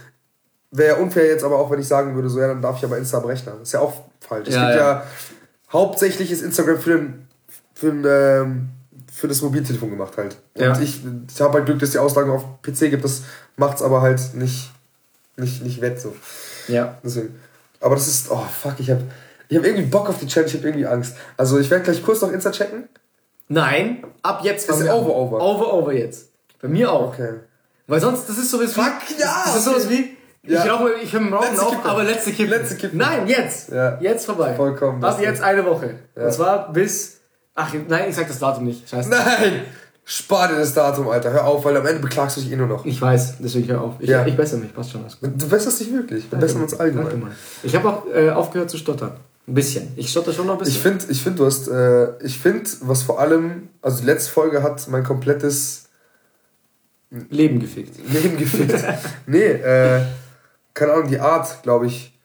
wäre 0.71 0.97
ja 0.97 1.03
unfair 1.03 1.27
jetzt 1.27 1.43
aber 1.43 1.59
auch, 1.59 1.69
wenn 1.71 1.79
ich 1.79 1.87
sagen 1.87 2.15
würde, 2.15 2.29
so, 2.29 2.39
ja, 2.39 2.47
dann 2.47 2.61
darf 2.61 2.77
ich 2.77 2.85
aber 2.85 2.97
Insta. 2.97 3.19
Das 3.19 3.61
ist 3.61 3.73
ja 3.73 3.79
auch 3.79 3.93
falsch. 4.19 4.49
Ja, 4.49 4.55
es 4.55 4.67
gibt 4.67 4.79
ja. 4.79 4.91
ja. 4.93 5.03
Hauptsächlich 5.71 6.31
ist 6.31 6.41
Instagram 6.41 6.79
für 6.79 6.97
den. 6.97 7.27
Für 7.73 7.91
den 7.91 8.05
ähm, 8.05 8.69
für 9.13 9.27
das 9.27 9.41
Mobiltelefon 9.41 9.91
gemacht 9.91 10.17
halt. 10.17 10.37
Ja. 10.57 10.73
Und 10.73 10.81
ich, 10.81 11.01
ich 11.31 11.41
habe 11.41 11.53
halt 11.53 11.65
Glück, 11.67 11.79
dass 11.79 11.91
die 11.91 11.99
Auslagen 11.99 12.31
auf 12.31 12.43
PC 12.63 12.89
gibt. 12.89 13.03
Das 13.03 13.23
macht 13.57 13.77
es 13.77 13.83
aber 13.83 14.01
halt 14.01 14.33
nicht, 14.33 14.71
nicht, 15.37 15.63
nicht 15.63 15.81
wett 15.81 16.01
so. 16.01 16.15
Ja. 16.67 16.97
Deswegen. 17.03 17.35
Aber 17.79 17.95
das 17.95 18.07
ist, 18.07 18.31
oh 18.31 18.43
fuck, 18.61 18.79
ich 18.79 18.89
habe 18.89 19.03
ich 19.49 19.57
hab 19.57 19.65
irgendwie 19.65 19.85
Bock 19.85 20.09
auf 20.09 20.17
die 20.17 20.25
Challenge, 20.25 20.49
ich 20.49 20.57
habe 20.57 20.67
irgendwie 20.67 20.87
Angst. 20.87 21.15
Also 21.37 21.59
ich 21.59 21.69
werde 21.69 21.83
gleich 21.83 22.03
kurz 22.03 22.21
noch 22.21 22.31
Insta 22.31 22.51
checken. 22.51 22.89
Nein, 23.49 24.03
ab 24.23 24.41
jetzt 24.43 24.69
ist 24.69 24.89
over, 24.89 25.15
over. 25.15 25.41
Over, 25.41 25.73
over 25.73 25.93
jetzt. 25.93 26.29
Bei 26.61 26.67
mir 26.67 26.91
auch. 26.91 27.13
Okay. 27.13 27.35
Weil 27.87 28.01
sonst, 28.01 28.27
das 28.29 28.37
ist 28.37 28.51
sowas 28.51 28.75
wie. 28.75 28.81
Fuck, 28.81 29.19
ja! 29.19 29.43
Das 29.45 29.55
ist 29.57 29.65
sowas 29.65 29.89
wie. 29.89 30.17
Ja. 30.45 30.63
Ich 30.63 30.71
rauche, 30.71 30.93
ich 31.01 31.13
höre 31.13 31.21
im 31.21 31.33
Rauchen 31.33 31.51
letzte 31.51 31.65
auf, 31.65 31.85
aber 31.85 32.03
letzte 32.03 32.31
Kippe. 32.31 32.49
Letzte 32.49 32.75
Kippe. 32.75 32.97
Nein, 32.97 33.27
jetzt. 33.27 33.69
Ja. 33.69 33.97
Jetzt 34.01 34.25
vorbei. 34.25 34.53
Vollkommen. 34.55 35.03
Ab 35.03 35.19
jetzt 35.21 35.41
eine 35.41 35.65
Woche. 35.65 35.95
Ja. 36.15 36.25
Und 36.25 36.33
zwar 36.33 36.71
bis 36.73 37.21
Ach, 37.55 37.73
nein, 37.87 38.09
ich 38.09 38.15
sag 38.15 38.27
das 38.27 38.39
Datum 38.39 38.65
nicht. 38.65 38.89
Scheiße. 38.89 39.09
Nein! 39.09 39.61
Spar 40.05 40.49
dir 40.49 40.55
das 40.55 40.73
Datum, 40.73 41.07
Alter. 41.07 41.31
Hör 41.31 41.45
auf, 41.45 41.63
weil 41.63 41.77
am 41.77 41.85
Ende 41.85 42.01
beklagst 42.01 42.35
du 42.35 42.41
dich 42.41 42.51
eh 42.51 42.55
nur 42.55 42.67
noch. 42.67 42.83
Ich 42.83 43.01
weiß, 43.01 43.35
deswegen 43.39 43.69
hör 43.69 43.81
auf. 43.81 43.95
Ich, 43.99 44.09
ja. 44.09 44.25
ich 44.25 44.35
bessere 44.35 44.59
mich, 44.59 44.73
passt 44.73 44.91
schon. 44.91 45.01
Alles 45.01 45.19
gut. 45.19 45.29
Du 45.37 45.47
besserst 45.47 45.79
dich 45.79 45.93
wirklich. 45.93 46.29
Wir 46.29 46.39
bessern 46.39 46.63
uns 46.63 46.77
allgemein. 46.77 47.31
Ich 47.61 47.73
habe 47.75 47.87
auch 47.87 48.03
äh, 48.13 48.29
aufgehört 48.31 48.69
zu 48.69 48.77
stottern. 48.77 49.11
Ein 49.47 49.53
bisschen. 49.53 49.93
Ich 49.95 50.09
stotter 50.09 50.33
schon 50.33 50.47
noch 50.47 50.53
ein 50.53 50.59
bisschen. 50.59 50.75
Ich 50.75 50.81
finde, 50.81 51.05
ich 51.09 51.23
find, 51.23 51.39
du 51.39 51.45
hast, 51.45 51.67
äh, 51.67 52.17
ich 52.25 52.39
finde, 52.39 52.69
was 52.81 53.03
vor 53.03 53.19
allem, 53.19 53.69
also 53.81 53.99
die 53.99 54.05
letzte 54.05 54.31
Folge 54.31 54.63
hat 54.63 54.85
mein 54.89 55.03
komplettes 55.03 55.85
Leben 57.29 57.59
gefickt. 57.59 57.97
Leben 58.11 58.37
gefickt. 58.37 58.83
nee, 59.27 59.45
äh, 59.45 60.01
keine 60.73 60.93
Ahnung, 60.93 61.09
die 61.09 61.19
Art, 61.19 61.63
glaube 61.63 61.87
ich. 61.87 62.17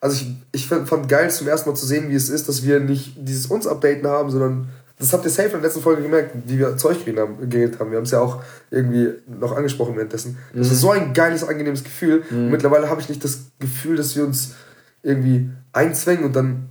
Also 0.00 0.16
ich, 0.16 0.36
ich 0.52 0.66
fand 0.68 1.08
geil 1.08 1.30
zum 1.30 1.48
ersten 1.48 1.70
Mal 1.70 1.74
zu 1.74 1.86
sehen, 1.86 2.10
wie 2.10 2.14
es 2.14 2.28
ist, 2.28 2.48
dass 2.48 2.64
wir 2.64 2.80
nicht 2.80 3.14
dieses 3.16 3.46
uns 3.46 3.66
updaten 3.66 4.06
haben, 4.06 4.30
sondern 4.30 4.68
das 4.98 5.12
habt 5.12 5.24
ihr 5.24 5.30
safe 5.30 5.48
in 5.48 5.52
der 5.54 5.62
letzten 5.62 5.82
Folge 5.82 6.02
gemerkt, 6.02 6.34
wie 6.46 6.58
wir 6.58 6.76
zu 6.76 6.88
euch 6.88 7.04
geredet 7.04 7.20
haben. 7.20 7.50
Geredet 7.50 7.80
haben. 7.80 7.90
Wir 7.90 7.98
haben 7.98 8.04
es 8.04 8.12
ja 8.12 8.20
auch 8.20 8.42
irgendwie 8.70 9.10
noch 9.26 9.54
angesprochen 9.54 9.96
währenddessen. 9.96 10.38
Mhm. 10.52 10.58
Das 10.58 10.70
ist 10.70 10.80
so 10.80 10.90
ein 10.90 11.12
geiles, 11.12 11.44
angenehmes 11.44 11.84
Gefühl. 11.84 12.22
Mhm. 12.30 12.50
Mittlerweile 12.50 12.88
habe 12.88 13.00
ich 13.00 13.08
nicht 13.08 13.22
das 13.22 13.40
Gefühl, 13.58 13.96
dass 13.96 14.16
wir 14.16 14.24
uns 14.24 14.54
irgendwie 15.02 15.50
einzwängen 15.72 16.24
und 16.24 16.34
dann 16.34 16.70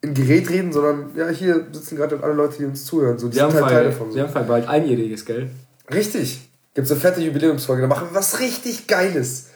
in 0.00 0.14
Gerät 0.14 0.50
reden, 0.50 0.72
sondern 0.72 1.10
ja, 1.14 1.28
hier 1.28 1.66
sitzen 1.70 1.96
gerade 1.96 2.20
alle 2.22 2.34
Leute, 2.34 2.58
die 2.58 2.64
uns 2.64 2.84
zuhören. 2.84 3.18
So, 3.18 3.28
die 3.28 3.36
wir 3.36 3.48
sind 3.48 3.62
halt 3.62 3.72
Teil 3.72 3.84
davon. 3.84 4.10
So. 4.10 4.16
Wir 4.16 4.34
haben 4.34 4.46
bald 4.48 4.68
einjähriges, 4.68 5.24
gell? 5.24 5.50
Richtig. 5.92 6.51
Gibt 6.74 6.86
es 6.86 6.92
eine 6.92 7.00
fette 7.00 7.20
Jubiläumsfolge, 7.20 7.82
da 7.82 7.88
machen 7.88 8.08
wir 8.10 8.14
was 8.14 8.40
richtig 8.40 8.86
Geiles. 8.86 9.46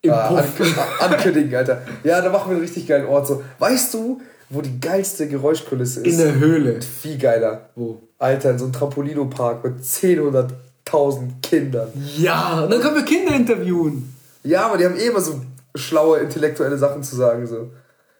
Im 0.00 0.12
ah, 0.12 0.42
ankündigen, 1.00 1.54
Alter. 1.54 1.82
Ja, 2.04 2.20
da 2.20 2.30
machen 2.30 2.50
wir 2.50 2.56
einen 2.56 2.64
richtig 2.64 2.86
geilen 2.86 3.06
Ort. 3.06 3.26
So, 3.26 3.42
weißt 3.58 3.94
du, 3.94 4.20
wo 4.48 4.62
die 4.62 4.80
geilste 4.80 5.26
Geräuschkulisse 5.26 6.00
ist. 6.00 6.12
In 6.12 6.18
der 6.18 6.34
Höhle. 6.34 6.80
Viel 6.80 7.18
geiler. 7.18 7.70
Wo? 7.74 8.00
Alter, 8.18 8.52
in 8.52 8.58
so 8.58 8.64
einem 8.64 8.72
Trampolino-Park 8.72 9.64
mit 9.64 9.80
10.000, 9.82 10.50
100.000 10.88 11.40
Kindern. 11.42 11.92
Ja, 12.16 12.62
und 12.62 12.72
dann 12.72 12.80
können 12.80 12.96
wir 12.96 13.04
Kinder 13.04 13.34
interviewen. 13.34 14.14
Ja, 14.42 14.66
aber 14.66 14.78
die 14.78 14.84
haben 14.84 14.96
eh 14.96 15.06
immer 15.06 15.20
so 15.20 15.40
schlaue 15.74 16.18
intellektuelle 16.18 16.78
Sachen 16.78 17.02
zu 17.02 17.16
sagen. 17.16 17.46
So, 17.46 17.70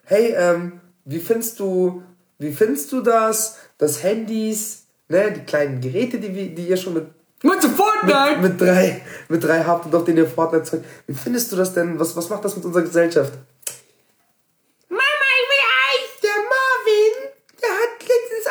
hey, 0.05 0.35
ähm, 0.37 0.81
wie 1.05 1.18
findest 1.18 1.59
du, 1.61 2.03
wie 2.39 2.53
findest 2.53 2.93
du 2.93 3.01
das, 3.01 3.57
dass 3.79 4.03
Handys, 4.03 4.85
ne, 5.09 5.33
die 5.33 5.41
kleinen 5.41 5.81
Geräte, 5.81 6.18
die, 6.18 6.55
die 6.55 6.68
ihr 6.68 6.76
schon 6.76 6.95
mit 6.95 7.07
mit 7.43 7.64
Fortnite? 7.64 8.41
Mit, 8.41 8.53
mit, 8.53 8.61
drei, 8.61 9.03
mit 9.28 9.45
drei 9.45 9.62
habt 9.64 9.86
und 9.86 9.95
auf 9.95 10.05
denen 10.05 10.18
ihr 10.18 10.26
Fortnite 10.26 10.64
zeugt. 10.64 10.84
Wie 11.07 11.14
findest 11.14 11.53
du 11.53 11.57
das 11.57 11.72
denn? 11.72 11.99
Was, 11.99 12.16
was 12.16 12.28
macht 12.28 12.45
das 12.45 12.57
mit 12.57 12.64
unserer 12.64 12.82
Gesellschaft? 12.82 13.32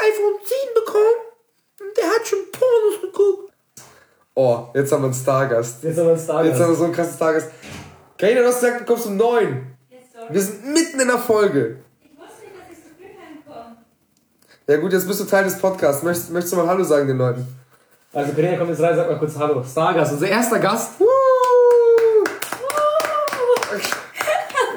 iPhone 0.08 0.36
10 0.44 0.74
bekommen 0.74 1.18
und 1.80 1.98
der 1.98 2.06
hat 2.06 2.28
schon 2.28 2.40
Pornos 2.52 3.02
geguckt. 3.02 3.54
Oh, 4.34 4.68
jetzt 4.74 4.92
haben 4.92 5.02
wir 5.02 5.06
einen 5.08 5.14
Stargast. 5.14 5.84
Jetzt 5.84 5.98
haben 5.98 6.06
wir 6.06 6.14
einen 6.14 6.24
Stargast. 6.24 6.50
Jetzt 6.50 6.62
haben 6.62 6.70
wir 6.70 6.76
so 6.76 6.84
einen 6.84 6.94
krassen 6.94 7.16
Stargast. 7.16 7.52
Karina, 8.18 8.42
du 8.42 8.48
hast 8.48 8.62
gesagt, 8.62 8.82
du 8.82 8.86
kommst 8.86 9.08
um 9.08 9.18
9. 9.18 9.78
wir 10.30 10.42
sind 10.42 10.74
mitten 10.74 11.00
in 11.00 11.08
der 11.08 11.18
Folge. 11.18 11.78
Ich 12.02 12.10
wusste 12.18 12.44
nicht, 12.44 12.56
dass 12.56 12.78
ich 12.78 12.84
so 12.84 12.90
früh 12.98 13.06
heimkomme. 13.06 13.78
Ja 14.68 14.78
gut, 14.78 14.94
jetzt 14.94 15.08
bist 15.08 15.20
du 15.20 15.26
Teil 15.26 15.44
des 15.44 15.58
Podcasts. 15.58 16.04
Möchtest, 16.04 16.30
möchtest 16.32 16.54
du 16.54 16.58
mal 16.58 16.68
Hallo 16.68 16.84
sagen 16.84 17.08
den 17.08 17.18
Leuten? 17.18 17.48
Also 18.18 18.34
Karina 18.34 18.57
kommt 18.57 18.72
jetzt 18.72 18.82
rein, 18.82 18.95
sag 18.95 19.07
mal 19.07 19.20
kurz 19.20 19.38
Hallo. 19.38 19.63
Stargast, 19.63 20.13
unser 20.13 20.28
erster 20.28 20.57
Gast. 20.57 20.99
Woo! 20.99 21.05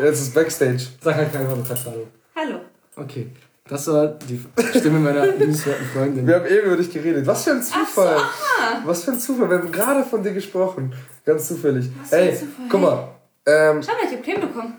Jetzt 0.02 0.20
ist 0.20 0.34
Backstage. 0.34 0.82
Sag 1.00 1.14
halt 1.16 1.32
kein 1.32 1.48
Hallo, 1.48 1.62
Hallo. 1.86 2.06
Hallo. 2.36 2.60
Okay. 2.96 3.30
Das 3.66 3.86
war 3.86 4.08
die 4.08 4.44
Stimme 4.78 4.98
meiner 4.98 5.26
liebenswerten 5.38 5.86
Freundin. 5.86 6.26
Wir 6.26 6.34
haben 6.34 6.44
eben 6.44 6.66
über 6.66 6.76
dich 6.76 6.92
geredet. 6.92 7.26
Was 7.26 7.44
für 7.44 7.52
ein 7.52 7.62
Zufall. 7.62 8.18
So, 8.18 8.86
Was 8.88 9.04
für 9.04 9.12
ein 9.12 9.18
Zufall. 9.18 9.48
Wir 9.48 9.58
haben 9.60 9.72
gerade 9.72 10.04
von 10.04 10.22
dir 10.22 10.32
gesprochen. 10.34 10.92
Ganz 11.24 11.48
zufällig. 11.48 11.88
Was 12.02 12.12
Ey, 12.12 12.34
Zufall? 12.34 12.48
guck 12.68 12.80
mal. 12.82 13.08
Ähm, 13.46 13.82
Schau 13.82 13.92
mal, 13.92 14.00
ich 14.06 14.18
hab 14.18 14.22
Creme 14.22 14.40
bekommen. 14.42 14.76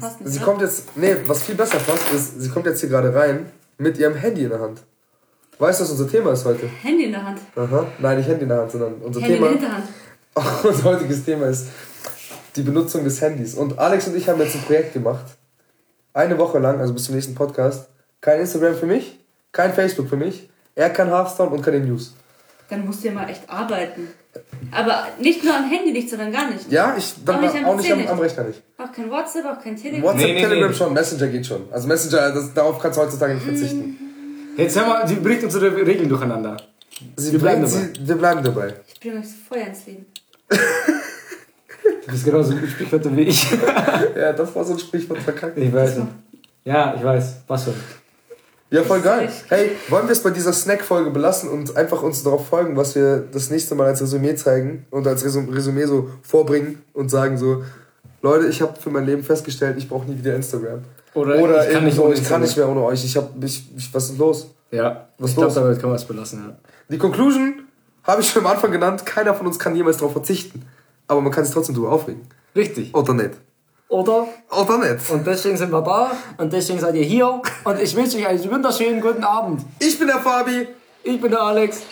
Passt 0.00 0.20
nicht, 0.20 0.30
sie 0.30 0.36
oder? 0.38 0.44
kommt 0.46 0.60
jetzt, 0.60 0.96
nee, 0.96 1.16
was 1.26 1.42
viel 1.42 1.56
besser 1.56 1.78
passt, 1.78 2.12
ist, 2.14 2.40
sie 2.42 2.48
kommt 2.48 2.66
jetzt 2.66 2.78
hier 2.78 2.90
gerade 2.90 3.12
rein 3.12 3.50
mit 3.76 3.98
ihrem 3.98 4.14
Handy 4.14 4.44
in 4.44 4.50
der 4.50 4.60
Hand. 4.60 4.82
Weißt 5.58 5.80
du, 5.80 5.84
was 5.84 5.90
unser 5.90 6.08
Thema 6.08 6.32
ist 6.32 6.44
heute? 6.44 6.68
Handy 6.82 7.04
in 7.04 7.12
der 7.12 7.24
Hand. 7.24 7.40
Aha. 7.56 7.86
Nein, 7.98 8.18
nicht 8.18 8.28
Handy 8.28 8.42
in 8.44 8.48
der 8.48 8.58
Hand, 8.58 8.70
sondern 8.70 8.94
unser 9.02 9.20
Handy 9.20 9.34
Thema. 9.34 9.48
In 9.50 9.60
der 9.60 9.68
Hinterhand. 9.70 10.64
unser 10.64 10.84
heutiges 10.84 11.24
Thema 11.24 11.46
ist 11.46 11.66
die 12.54 12.62
Benutzung 12.62 13.04
des 13.04 13.20
Handys. 13.20 13.54
Und 13.54 13.78
Alex 13.78 14.06
und 14.06 14.16
ich 14.16 14.28
haben 14.28 14.40
jetzt 14.40 14.54
ein 14.54 14.62
Projekt 14.62 14.92
gemacht. 14.92 15.24
Eine 16.14 16.38
Woche 16.38 16.58
lang, 16.58 16.80
also 16.80 16.94
bis 16.94 17.04
zum 17.04 17.14
nächsten 17.14 17.34
Podcast 17.34 17.88
kein 18.20 18.40
Instagram 18.40 18.74
für 18.74 18.86
mich, 18.86 19.18
kein 19.52 19.72
Facebook 19.72 20.08
für 20.08 20.16
mich. 20.16 20.48
Er 20.74 20.90
kann 20.90 21.08
Hearthstone 21.08 21.50
und 21.50 21.62
keine 21.62 21.80
News. 21.80 22.14
Dann 22.70 22.84
musst 22.84 23.02
du 23.02 23.08
ja 23.08 23.14
mal 23.14 23.28
echt 23.28 23.48
arbeiten. 23.48 24.08
Aber 24.70 25.08
nicht 25.20 25.42
nur 25.42 25.54
am 25.54 25.68
Handy 25.68 25.90
nicht, 25.92 26.10
sondern 26.10 26.30
gar 26.30 26.50
nicht. 26.50 26.70
Ja, 26.70 26.94
ich 26.96 27.14
dann 27.24 27.36
Auch 27.36 27.40
nicht 27.40 27.54
am 27.56 27.64
auch 27.64 27.76
nicht 27.76 27.90
am, 27.92 27.98
nicht. 27.98 28.10
am 28.10 28.18
Rechner 28.18 28.44
nicht. 28.44 28.62
Auch 28.76 28.92
kein 28.92 29.10
WhatsApp, 29.10 29.44
auch 29.46 29.62
kein 29.62 29.76
Telegram. 29.76 30.02
WhatsApp, 30.02 30.26
Nee, 30.26 30.34
nee, 30.34 30.42
Telegram 30.42 30.70
nee. 30.70 30.76
schon, 30.76 30.92
Messenger 30.92 31.26
geht 31.28 31.46
schon. 31.46 31.62
Also 31.72 31.88
Messenger, 31.88 32.32
das, 32.32 32.54
darauf 32.54 32.78
kannst 32.78 32.98
du 32.98 33.02
heutzutage 33.02 33.34
nicht 33.34 33.44
verzichten. 33.44 34.07
Jetzt 34.58 34.76
hör 34.76 34.86
mal, 34.86 35.06
sie 35.08 35.14
bringt 35.14 35.44
unsere 35.44 35.74
Regeln 35.74 36.08
durcheinander. 36.08 36.56
Sie 37.16 37.32
Wir 37.32 37.38
bleiben 37.38 37.66
sie, 37.66 37.90
wir 38.00 38.16
bleiben 38.16 38.42
dabei. 38.42 38.74
Ich 38.92 38.98
bringe 39.00 39.20
euch 39.20 39.26
Feuer 39.48 39.68
ins 39.68 39.86
Leben. 39.86 40.06
Du 40.50 42.10
bist 42.12 42.24
genauso 42.24 42.52
ein 42.52 42.68
Sprichwörter 42.68 43.16
wie 43.16 43.22
ich. 43.22 43.46
Ja, 44.16 44.32
das 44.32 44.54
war 44.54 44.64
so 44.64 44.72
ein 44.72 44.78
Sprichwort 44.78 45.20
verkackt. 45.20 45.56
Ich 45.58 45.72
weiß. 45.72 45.96
Ja, 46.64 46.94
ich 46.96 47.04
weiß. 47.04 47.36
Was 47.46 47.64
schon. 47.64 47.74
Ja, 48.70 48.82
voll 48.82 49.00
geil. 49.00 49.30
Hey, 49.48 49.70
wollen 49.88 50.06
wir 50.06 50.12
es 50.12 50.22
bei 50.22 50.30
dieser 50.30 50.52
Snack-Folge 50.52 51.10
belassen 51.10 51.48
und 51.50 51.76
einfach 51.76 52.02
uns 52.02 52.22
darauf 52.24 52.48
folgen, 52.48 52.76
was 52.76 52.94
wir 52.96 53.24
das 53.32 53.48
nächste 53.50 53.74
Mal 53.76 53.86
als 53.86 54.02
Resümee 54.02 54.34
zeigen 54.34 54.84
und 54.90 55.06
als 55.06 55.24
Resum- 55.24 55.54
Resümee 55.54 55.84
so 55.86 56.10
vorbringen 56.22 56.82
und 56.92 57.10
sagen 57.10 57.38
so, 57.38 57.62
Leute, 58.22 58.48
ich 58.48 58.60
habe 58.60 58.78
für 58.78 58.90
mein 58.90 59.06
Leben 59.06 59.22
festgestellt, 59.22 59.76
ich 59.78 59.88
brauche 59.88 60.10
nie 60.10 60.18
wieder 60.18 60.34
Instagram. 60.34 60.80
Oder 61.18 61.38
Oder 61.42 61.66
ich 61.66 61.74
kann 61.74 61.84
nicht 61.84 61.96
so, 61.96 62.12
ich 62.12 62.24
kann 62.28 62.40
nicht 62.40 62.56
mehr 62.56 62.68
ohne 62.68 62.82
euch. 62.84 63.04
Ich 63.04 63.16
hab, 63.16 63.42
ich, 63.42 63.64
ich, 63.76 63.94
was 63.94 64.10
ist 64.10 64.18
los? 64.18 64.54
Ja, 64.70 65.08
Was 65.18 65.30
ich 65.30 65.36
glaube, 65.36 65.52
damit 65.54 65.80
kann 65.80 65.90
man 65.90 65.96
es 65.96 66.04
belassen. 66.04 66.44
Ja. 66.46 66.56
Die 66.88 66.98
Conclusion 66.98 67.62
habe 68.04 68.20
ich 68.20 68.28
schon 68.28 68.44
am 68.44 68.52
Anfang 68.52 68.70
genannt. 68.70 69.04
Keiner 69.04 69.34
von 69.34 69.46
uns 69.46 69.58
kann 69.58 69.74
jemals 69.74 69.96
darauf 69.96 70.12
verzichten. 70.12 70.62
Aber 71.06 71.20
man 71.20 71.32
kann 71.32 71.44
sich 71.44 71.52
trotzdem 71.52 71.74
drüber 71.74 71.90
aufregen. 71.92 72.22
Richtig. 72.54 72.94
Oder 72.94 73.14
nicht. 73.14 73.30
Oder? 73.88 74.26
Oder 74.50 74.78
nicht. 74.78 75.10
Und 75.10 75.26
deswegen 75.26 75.56
sind 75.56 75.72
wir 75.72 75.80
da 75.80 76.12
und 76.36 76.52
deswegen 76.52 76.78
seid 76.78 76.94
ihr 76.94 77.04
hier 77.04 77.40
und 77.64 77.80
ich 77.80 77.96
wünsche 77.96 78.18
euch 78.18 78.26
einen 78.26 78.50
wunderschönen 78.50 79.00
guten 79.00 79.24
Abend. 79.24 79.62
Ich 79.78 79.98
bin 79.98 80.08
der 80.08 80.18
Fabi. 80.18 80.68
Ich 81.02 81.20
bin 81.20 81.30
der 81.30 81.40
Alex. 81.40 81.82